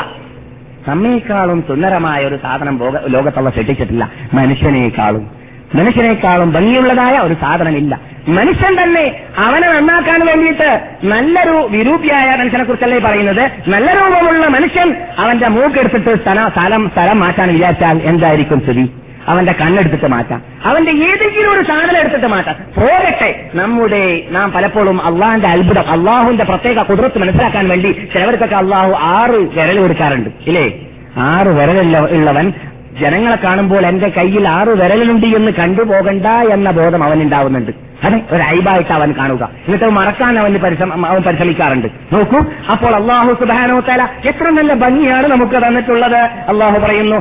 [0.88, 4.04] നമ്മേക്കാളും സുന്ദരമായ ഒരു സാധനം ഭോഗ- ലോകത്തുള്ള സൃഷ്ടിച്ചിട്ടില്ല
[4.34, 5.26] മനുഷ്യനേക്കാളും
[5.75, 8.01] മനുഷ്യനേക്കാളും ഭംഗിയുള്ളതായ ഒരു സാധനമില്ല.
[8.29, 13.51] മനുഷ്യൻ തന്നെ അവനെ നന്നാക്കാൻ വേണ്ടിയിട്ട് നല്ലൊരു വിരൂപിയായ മനുഷ്യനെ കുറിച്ചല്ലേ പറയുന്നത്?
[13.69, 18.91] നല്ല രൂപമുള്ള മനുഷ്യൻ അവന്റെ മൂക്കെടുത്തിട്ട് സ്ഥലം സ്ഥലം സ്ഥലം മാറ്റാൻ വിചാരിച്ചാൽ എന്തായിരിക്കും സ്ഥിതി?
[19.29, 20.43] അവന്റെ കണ്ണെടുത്തിട്ട് മാറ്റാം.
[20.65, 22.55] അവന്റെ ഏതെങ്കിലും ഒരു സാധനം എടുത്തിട്ട് മാറ്റാം.
[22.77, 29.79] പോകട്ടെ നമ്മുടെ നാം പലപ്പോഴും അള്ളാഹിന്റെ അത്ഭുതം അള്ളാഹുവിന്റെ പ്രത്യേക കുതിർത്ത് മനസ്സിലാക്കാൻ വേണ്ടി ചിലവർക്കൊക്കെ അള്ളാഹു ആറ് വിരൽ
[29.79, 30.31] കൊടുക്കാറുണ്ട്.
[30.47, 30.73] ഇല്ലേ?
[31.17, 32.53] ആറ് വിരലുള്ള ഉള്ളവൻ
[33.01, 37.71] ജനങ്ങളെ കാണുമ്പോൾ എന്റെ കയ്യിൽ ആറ് വിരലുണ്ട് എന്ന് കണ്ടുപോകണ്ട എന്ന ബോധം അവനുണ്ടാവുന്നുണ്ട്.
[38.05, 39.45] അതെ ഒരു ഐബായിട്ട് അവൻ കാണുക.
[39.45, 40.59] എന്നിട്ട് മറക്കാൻ അവന്
[41.07, 41.89] അവൻ പരിശ്രമിക്കാറുണ്ട്.
[42.13, 42.39] നോക്കൂ
[42.71, 46.21] അപ്പോൾ അള്ളാഹു സുബാനോ തല എത്ര നല്ല ഭംഗിയാണ് നമുക്ക് തന്നിട്ടുള്ളത്.
[46.49, 47.17] അള്ളാഹു പറയുന്നു.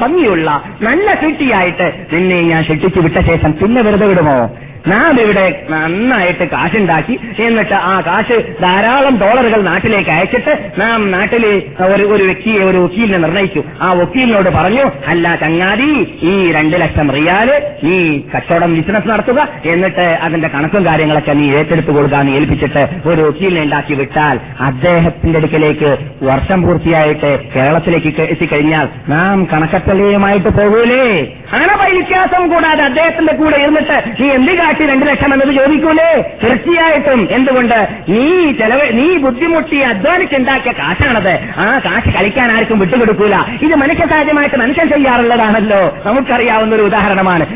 [0.00, 4.50] ഭംഗിയുള്ള നല്ല സൃഷ്ടിയായിട്ട് നിന്നെ ഞാൻ സൃഷ്ടിച്ചു വിട്ട ശേഷം പിന്നെ വെറുതെ വിടുമോ?
[4.86, 7.18] നാം ഇവിടെ നന്നായിട്ട് കാശുണ്ടാക്കി.
[7.38, 11.52] എന്നിട്ട് ആ കാശ് ധാരാളം ഡോളറുകൾ നാട്ടിലേക്ക് അയച്ചിട്ട് നാം നാട്ടിലെ
[11.92, 13.62] ഒരു ഒരു വ്യക്തിയെ ഒരു വക്കീലിനെ നിർണയിച്ചു.
[13.80, 17.50] ആ വക്കീലിനോട് പറഞ്ഞു അല്ല ചങ്ങാതി ഈ രണ്ട് ലക്ഷം റിയാൽ
[17.84, 19.48] നീ കച്ചവടം ബിസിനസ് നടത്തുക.
[19.64, 26.62] എന്നിട്ട് അതിന്റെ കണക്കും കാര്യങ്ങളൊക്കെ നീ ഏറ്റെടുത്തു കൊടുക്കാൻ ഏൽപ്പിച്ചിട്ട് ഒരു വക്കീലിനെ ഉണ്ടാക്കി വിട്ടാൽ അദ്ദേഹത്തിന്റെ അടുക്കലേക്ക് വർഷം
[26.62, 31.04] പൂർത്തിയായിട്ട് കേരളത്തിലേക്ക് എത്തിക്കഴിഞ്ഞാൽ നാം കണക്കത്തലയുമായിട്ട് പോകൂലേ?
[31.52, 36.38] അങ്ങനെ വ്യത്യാസം കൂടാതെ അദ്ദേഹത്തിന്റെ കൂടെ ഇരുന്നിട്ട് നീ എന്ത് കാട്ടി രണ്ടു ലക്ഷം എന്നത് ചോദിക്കൂലേ?
[36.44, 37.28] തീർച്ചയായിട്ടും.
[37.30, 37.88] എന്തുകൊണ്ട്?
[38.08, 41.38] നീ ചെലവ് നീ ബുദ്ധിമുട്ടി അധ്വാനിച്ചുണ്ടാക്കിയ കാശാണത്.
[41.56, 43.36] ആ കാശ് കളിക്കാൻ ആർക്കും വിട്ടുകൊടുക്കൂല.
[43.62, 45.98] ഇത് മനുഷ്യ മനുഷ്യൻ ചെയ്യാറുള്ളതാണല്ലോ.
[46.06, 47.46] നമുക്കറിയാവുന്ന ഒരു ഉദാഹരണമാണ്.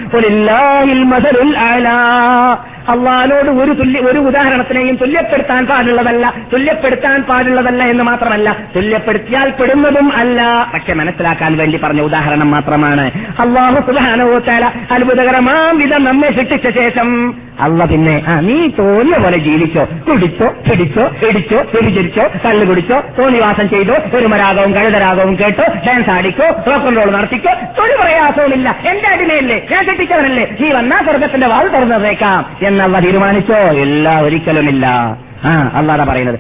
[2.89, 10.71] അള്ളാഹിനോട് ഒരു തുല്യ ഒരു ഉദാഹരണത്തിനെയും തുല്യപ്പെടുത്താൻ പാടുള്ളതല്ല തുല്യപ്പെടുത്താൻ പാടുള്ളതല്ല എന്ന് മാത്രമല്ല തുല്യപ്പെടുത്തിയാൽ പെടുന്നതും അല്ല.
[10.75, 13.11] പക്ഷെ മനസ്സിലാക്കാൻ വേണ്ടി പറഞ്ഞ ഉദാഹരണം മാത്രമാണ്.
[13.41, 17.08] അള്ളാഹു സുബാനോത്താല അത്ഭുതകരമാം വിധം നമ്മെ സൃഷ്ടിച്ച ശേഷം
[17.61, 19.85] അല്ല പിന്നെ ആ നീ തോന്നിയ പോലെ ജീവിച്ചോ?
[19.85, 20.49] കുടിച്ചോ?
[20.49, 21.29] പിടിച്ചോ?
[21.29, 22.29] ഇടിച്ചോ വ്യഭിചരിച്ചോ?
[22.45, 23.03] കള്ളു കുടിച്ചോ?
[23.19, 23.95] തോന്നിവാസം ചെയ്തോ?
[24.15, 25.65] ഒരുമരാഗവും കഴുതരാഗവും കേട്ടോ?
[25.87, 26.45] ഡാൻസ് ആടിക്കോ?
[26.71, 27.83] റോക്കൻറോൾ നടത്തിക്കോ?
[27.83, 28.79] ഒരു പ്രയാസവുമില്ല.
[28.87, 29.67] എന്റെ അടിമയല്ലേ?
[29.71, 30.57] ഞാൻ കെട്ടിച്ചവനല്ലേ?
[30.61, 32.47] നീ വന്നാ സ്വർഗത്തിന്റെ വാൾ തുറന്നതേക്കാം.
[32.63, 33.57] എന്നല്ല തീരുമാനിച്ചോ?
[33.57, 35.17] ഇല്ല ഒരിക്കലുമില്ല.
[35.45, 36.39] അള്ളാഹ പറയുന്നത്.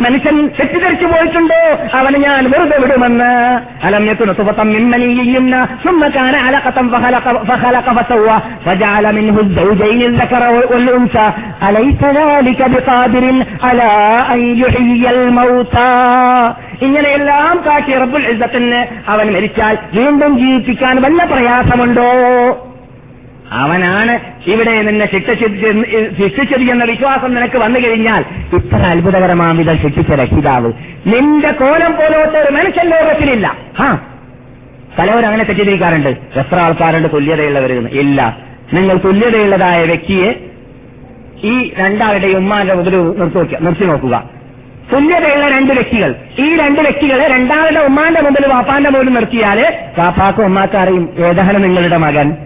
[0.00, 1.78] മനുഷ്യൻ തെറ്റിദ്ധരിച്ചു പോയിട്ടുണ്ടോ?
[1.98, 3.60] അവന് ഞാൻ വെറുതെ വിടുമെന്ന്.
[3.86, 4.72] അലമ്യത്തിന് സുഖത്തം
[16.82, 18.26] ഇങ്ങനെയെല്ലാം കാട്ടി റബ്ബുൽ
[19.08, 22.02] അവൻ മരിച്ചാൽ വീണ്ടും ജീവിപ്പിക്കാൻ വല്ല പ്രയാസമുണ്ടോ?
[23.52, 30.72] അവനാണ് ഇവിടെ നിന്നെ ശിക്ഷിച്ചത് എന്ന വിശ്വാസം നിനക്ക് വന്നു കഴിഞ്ഞാൽ ഇത്ര അത്ഭുതകരമാം വിധം ശിക്ഷിച്ച രക്ഷിതാവ്.
[31.06, 33.56] നിന്റെ കോലം പോലോട്ട് ഒരു മനുഷ്യൻ ലോകത്തിലില്ല.
[33.80, 34.06] ആ
[34.98, 36.08] പലവരും അങ്ങനെ തെറ്റിദ്ധരിക്കാറുണ്ട്.
[36.08, 38.38] എത്ര ആൾക്കാരുണ്ട് തുല്യതയുള്ളവരെന്ന് ഇല്ല.
[38.72, 40.34] നിങ്ങൾ തുല്യതയുള്ളതായ വ്യക്തിയെ
[41.44, 44.30] ഈ രണ്ടാളുടെയും ഉമ്മാന്റെ മുതൽ നിർത്തി നിർത്തി നോക്കുക.
[44.92, 46.14] തുല്യതയുള്ള രണ്ട് വ്യക്തികൾ.
[46.38, 52.36] ഈ രണ്ട് വ്യക്തികളെ രണ്ടാളുടെ ഉമ്മാന്റെ മുമ്പിൽ വാപ്പാന്റെ മുമ്പിൽ നിർത്തിയാൽ വാപ്പാക്കും ഉമ്മാക്കാരെയും ഏതാണ് നിങ്ങളുടെ മകൻ?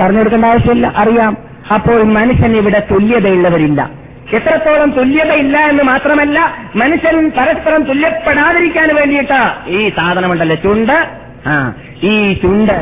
[0.00, 0.92] പറഞ്ഞു കൊടുക്കേണ്ട ആവശ്യമില്ല.
[0.96, 1.36] അറിയാം.
[1.74, 3.90] അപ്പോൾ മനുഷ്യൻ ഇവിടെ തുല്യതയുള്ളവരില്ല.
[4.32, 10.56] എത്രത്തോളം തുല്യതയില്ല എന്ന് മാത്രമല്ല മനുഷ്യൻ പരസ്പരം തുല്യപ്പെടാതിരിക്കാൻ വേണ്ടിയിട്ട് ഈ സാധനമുണ്ടല്ലോ?
[10.56, 11.08] ചുണ്ട്.
[11.46, 11.72] ആ
[12.02, 12.72] ഈ ചുണ്ട്.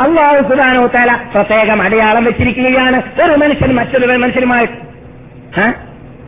[0.00, 3.02] അള്ളാഹു സുധാനോ തല പ്രത്യേകം അടയാളം വെച്ചിരിക്കുകയാണ്.
[3.22, 4.68] ഒരു മനുഷ്യൻ മറ്റൊരു മനുഷ്യനുമായി?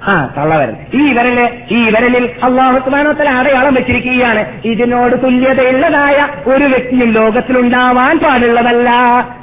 [0.08, 4.44] ആ തള്ളവരൽ ഈ വിരൽ ഈ വിരലിൽ അള്ളാഹു സുബാനോ തല അടയാളം വെച്ചിരിക്കുകയാണ്.
[4.64, 8.90] ഇതിനോട് തുല്യതയുള്ളതായ ഒരു വ്യക്തിയും ലോകത്തിലുണ്ടാവാൻ പാടുള്ളതല്ല.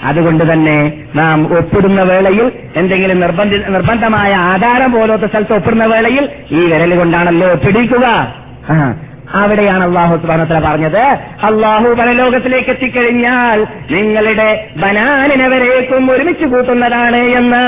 [0.04, 6.98] അതുകൊണ്ട് തന്നെ നാം ഒപ്പിടുന്ന വേളയിൽ എന്തെങ്കിലും നിർബന്ധ നിർബന്ധമായ ആധാരം പോലത്തെ സ്ഥലത്ത് ഒപ്പിടുന്ന വേളയിൽ ഈ വിരൽ
[6.98, 8.08] കൊണ്ടാണല്ലോ ഒപ്പിടിക്കുക.
[9.34, 11.04] അവിടെയാണ് അള്ളാഹു സുബാനത്തല പറഞ്ഞത്.
[11.44, 17.64] അള്ളാഹു പരലോകത്തിലേക്ക് എത്തിക്കഴിഞ്ഞാൽ നിങ്ങളുടെ ബനാനിനെ വരേക്കും ഒരുമിച്ച് കൂട്ടുന്നതാണ് എന്ന്.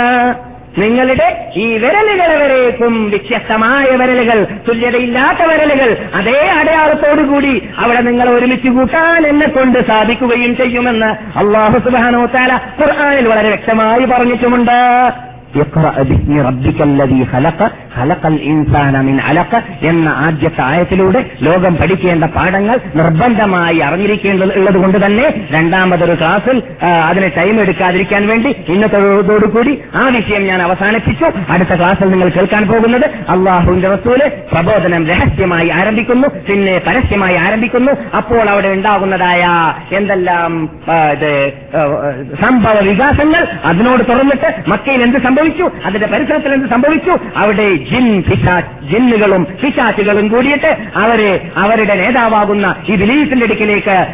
[0.78, 9.48] നിങ്ങളുടെ ഈ വിരലുകൾ വരേക്കും വ്യത്യസ്തമായ വിരലുകൾ തുല്യതയില്ലാത്ത വിരലുകൾ അതേ അടയാളത്തോടുകൂടി അവിടെ നിങ്ങൾ ഒരുമിച്ച് കൂട്ടാൻ എന്നെ
[9.48, 14.80] കൊണ്ട് സാധിക്കുകയും ചെയ്യുമെന്ന് അള്ളാഹു സുബാനോ താല ഖുർആാനിൽ വളരെ വ്യക്തമായി പറഞ്ഞിട്ടുമുണ്ട്.
[17.98, 25.26] ഹലക്കൽ ഇൻസാന മിൻ അലക്ക എന്ന ആദ്യത്തെ ആയത്തിലൂടെ ലോകം പഠിക്കേണ്ട പാഠങ്ങൾ നിർബന്ധമായി അറിഞ്ഞിരിക്കേണ്ടത് ഉള്ളത് കൊണ്ട് തന്നെ
[25.52, 26.64] രണ്ടാമതൊരു ക്ലാസ്സിൽ
[27.10, 31.28] അതിന് ടൈം എടുക്കാതിരിക്കാൻ വേണ്ടി ഇന്നത്തോടുകൂടി ആ വിഷയം ഞാൻ അവസാനിപ്പിച്ചു.
[31.50, 34.22] അടുത്ത ക്ലാസ്സിൽ നിങ്ങൾ കേൾക്കാൻ പോകുന്നത് അള്ളാഹുവിന്റെ റസൂൽ
[34.54, 37.92] പ്രബോധനം രഹസ്യമായി ആരംഭിക്കുന്നു പിന്നെ പരസ്യമായി ആരംഭിക്കുന്നു.
[38.18, 39.44] അപ്പോൾ അവിടെ ഉണ്ടാകുന്നതായ
[39.92, 40.52] എന്തെല്ലാം
[42.42, 47.14] സംഭവ വികാസങ്ങൾ അതിനോട് തുറന്നിട്ട് മക്കയിൽ എന്ത് സംഭവിച്ചു അതിന്റെ പരിസരത്തിൽ എന്ത് സംഭവിച്ചു
[47.44, 54.08] അവിടെ ജിൻ പിശാ- ജിന്നുകളും പിശാച്ചുകളും കൂടിയിട്ട് അവരെ അവരുടെ നേതാവാകുന്ന ഈ ബിലീഫിന്റെ അടുക്കിലേക്ക്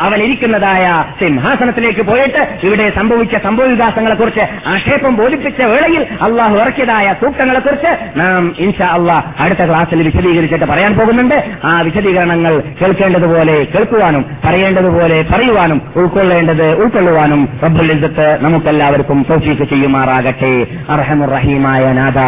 [0.00, 7.60] അവൻ ഇരിക്കുന്നതായ സിംഹാസനത്തിലേക്ക് പോയിട്ട് ഇവിടെ സംഭവിച്ച സംഭവ വികാസങ്ങളെ കുറിച്ച് ആക്ഷേപം ബോധിപ്പിച്ച വേളയിൽ അള്ളാഹു ഇറക്കിയതായ സൂക്തങ്ങളെ
[7.60, 11.50] കുറിച്ച് നാം ഇൻഷാ അള്ളാഹ് അടുത്ത ക്ലാസ്സിൽ വിശദീകരിച്ചിട്ട് പറയാൻ പോകുന്നുണ്ട്.
[11.64, 17.90] ആ വിശദീകരണങ്ങൾ കേൾക്കേണ്ടതുപോലെ കേൾക്കുവാനും പറയേണ്ടതുപോലെ പറയുവാനും ഉൾക്കൊള്ളേണ്ടത് ഉൾക്കൊള്ളുവാനും റബ്ബുൽ
[18.40, 20.66] നമുക്കെല്ലാവർക്കും തൗഫീക്ക് ചെയ്യുമാറാകട്ടെ.
[20.90, 22.20] അർഹമുറഹീമായ നാഥ.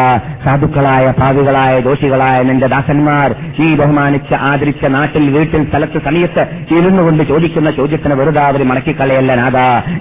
[0.83, 3.31] സാധുക്കളായ ഭാവികളായ ദോഷികളായ നിന്റെ ദാസന്മാർ
[3.65, 6.43] ഈ ബഹുമാനിച്ച് ആദരിച്ച നാട്ടിൽ വീട്ടിൽ സ്ഥലത്ത് സമയത്ത്
[6.77, 9.57] ഇരുന്നു കൊണ്ട് ചോദിക്കുന്ന ചോദ്യത്തിന് വെറുതെ അവർ മടക്കിക്കളയല്ല നാഥ.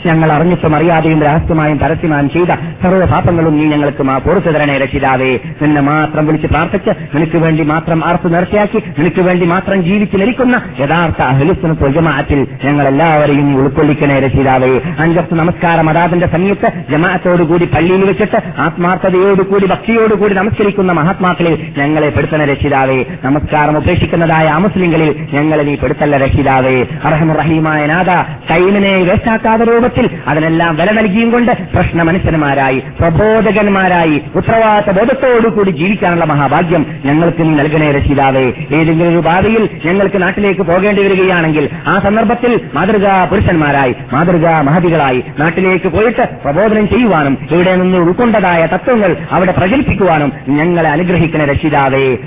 [0.07, 2.51] ഞങ്ങൾ അറിഞ്ഞിട്ടും അറിയാതെയും രഹസ്യമായും പരസ്യമായും ചെയ്ത
[2.83, 3.89] സർവ പാപങ്ങളും നീ ഞങ്ങൾക്ക്
[4.25, 5.31] പുറത്തു തരണേ രക്ഷിതാവേ.
[5.61, 11.21] നിന്നെ മാത്രം വിളിച്ച് പ്രാർത്ഥിച്ച് നിനക്ക് വേണ്ടി മാത്രം അർത്ഥ നേർച്ചയാക്കി നിനക്ക് വേണ്ടി മാത്രം ജീവിച്ച് ലരിക്കുന്ന യഥാർത്ഥ
[11.31, 14.73] അഹലിസിന് ജമാഅത്തിൽ ഞങ്ങൾ എല്ലാവരെയും നീ ഉൾക്കൊള്ളിക്കണേ രക്ഷിതാവേ.
[15.03, 20.33] അഞ്ചത്ത് നമസ്കാരം അതാതിന്റെ സമയത്ത് ജമാഅത്തോടുകൂടി പള്ളിയിൽ വെച്ചിട്ട് ആത്മാർത്ഥതയോടുകൂടി ഭക്തിയോടുകൂടി
[20.71, 26.75] നമസ്കരിക്കുന്ന മഹാത്മാക്കളിൽ ഞങ്ങളെ പെടുത്തണ രക്ഷിതാവേ നമസ്കാരം ഉപേക്ഷിക്കുന്നതായ അമുസ്ലിങ്ങളിൽ ഞങ്ങളെ നീ പെടുത്തല്ല രക്ഷിതാവേ.
[27.07, 28.11] അർഹമുറഹീമായ നാഥ
[28.49, 37.41] ടൈമിനെ വേസ്റ്റാക്കാത്ത രൂപത്തിൽ അതിനെല്ലാം വില നൽകിയും കൊണ്ട് പ്രശ്ന മനുഷ്യന്മാരായി പ്രബോധകന്മാരായി ഉത്തരവാദിത്ത ബോധത്തോടുകൂടി ജീവിക്കാനുള്ള മഹാഭാഗ്യം ഞങ്ങൾക്ക്
[37.43, 38.45] നീ നൽകണേ രക്ഷിതാവേ.
[38.77, 46.23] ഏതെങ്കിലും ഒരു ഭാവിയിൽ ഞങ്ങൾക്ക് നാട്ടിലേക്ക് പോകേണ്ടി വരികയാണെങ്കിൽ ആ സന്ദർഭത്തിൽ മാതൃകാ പുരുഷന്മാരായി മാതൃകാ മഹതികളായി നാട്ടിലേക്ക് പോയിട്ട്
[46.45, 50.29] പ്രബോധനം ചെയ്യുവാനും ഇവിടെ നിന്ന് ഉൾക്കൊണ്ടതായ തത്വങ്ങൾ അവിടെ പ്രചരിപ്പിക്കുവാനും
[50.61, 52.17] ഞങ്ങളെ അനുഗ്രഹിക്കുന്ന രക്ഷിതാവേ.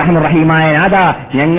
[0.00, 0.96] റഹ്മുറഹീമായ നാഥ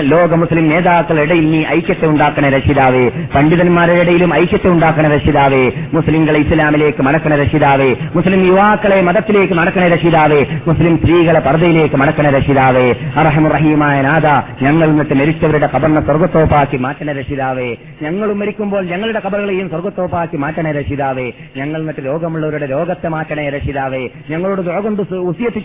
[0.02, 3.08] ലോക മുസ്ലിം നേതാക്കളുടെ ഇടയിൽ നീ ഐക്യത്തെ ഉണ്ടാക്കുന്ന രക്ഷിതാവേ.
[3.34, 5.70] പണ്ഡിതന്മാരുടെ ഇടയിലും ഐക്യത്തെ ഉണ്ടാക്കുന്ന രക്ഷിതാവേ.
[5.92, 7.96] മുസ്ലിങ്ങളെ ഇസ്ലാമിലേക്ക് മടക്കുന്ന രക്ഷിതാവേ.
[8.16, 10.40] മുസ്ലിം യുവാക്കളെ മതത്തിലേക്ക് മടക്കുന്ന രക്ഷിതാവേ.
[10.66, 12.94] മുസ്ലിം സ്ത്രീകളെ പർദ്ദയിലേക്ക് മടക്കുന്ന രക്ഷിതാവേ.
[13.16, 14.26] അറഹമുറഹീമായ നാഥ
[14.64, 17.76] ഞങ്ങൾ ഇന്നത്തെ മരിച്ചവരുടെ കബറിനെ സ്വർഗത്തോപ്പാക്കി മാറ്റണ രക്ഷിതാവേ.
[18.02, 21.32] ഞങ്ങളും മരിക്കുമ്പോൾ ഞങ്ങളുടെ കബറുകളെയും സ്വർഗത്തോപ്പാക്കി മാറ്റണ രക്ഷിതാവേ.
[21.56, 24.08] ഞങ്ങൾ ഇന്നത്തെ രോഗമുള്ളവരുടെ രോഗത്തെ മാറ്റണേ രക്ഷിതാവേ.
[24.30, 25.58] ഞങ്ങളോട് രോഗം ഉസിയത്ത്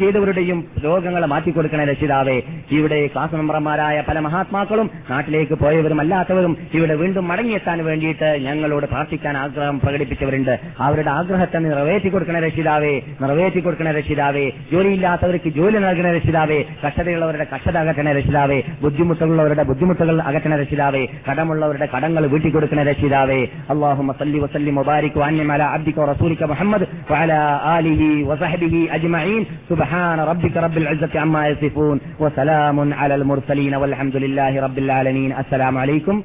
[0.45, 2.37] ചെയ്തവരുടെയും രോഗങ്ങളെ മാറ്റിക്കൊടുക്കണേ രക്ഷിതാവേ
[2.75, 9.77] ഇവിടെ ക്ലാസ് മെമ്പർമാരായ പല മഹാത്മാക്കളും നാട്ടിലേക്ക് പോയവരും അല്ലാത്തവരും ഇവിടെ വീണ്ടും മടങ്ങിയെത്താൻ വേണ്ടിയിട്ട് ഞങ്ങളോട് പ്രാർത്ഥിക്കാൻ ആഗ്രഹം
[9.85, 10.53] പ്രകടിപ്പിച്ചവരുണ്ട്
[10.87, 12.93] അവരുടെ ആഗ്രഹത്തെ നിറവേറ്റി കൊടുക്കണ രക്ഷിതാവേ
[13.23, 21.03] നിറവേറ്റി കൊടുക്കണ രക്ഷിതാവേ ജോലിയില്ലാത്തവർക്ക് ജോലി നൽകണ രക്ഷിതാവേ കഷ്ടതയുള്ളവരുടെ കഷ്ടത അകറ്റണ രക്ഷിതാവേ ബുദ്ധിമുട്ടുള്ളവരുടെ ബുദ്ധിമുട്ടുകൾ അകറ്റണ രക്ഷിതാവേ
[21.29, 23.41] കടമുള്ളവരുടെ കടങ്ങൾ വീട്ടി കൊടുക്കണ രക്ഷിതാവേ
[23.75, 27.41] അള്ളാഹുമ്മ സല്ലി വസല്ലി മുബാരിക് വാന്യം അല അബ്ദിക വറസൂലിക മുഹമ്മദ് وعلى
[27.77, 34.78] آله وصحبه أجمعين سبحان ربك رب العزة عما يصفون وسلام على المرسلين والحمد لله رب
[34.78, 35.32] العالمين.
[35.32, 36.24] السلام عليكم.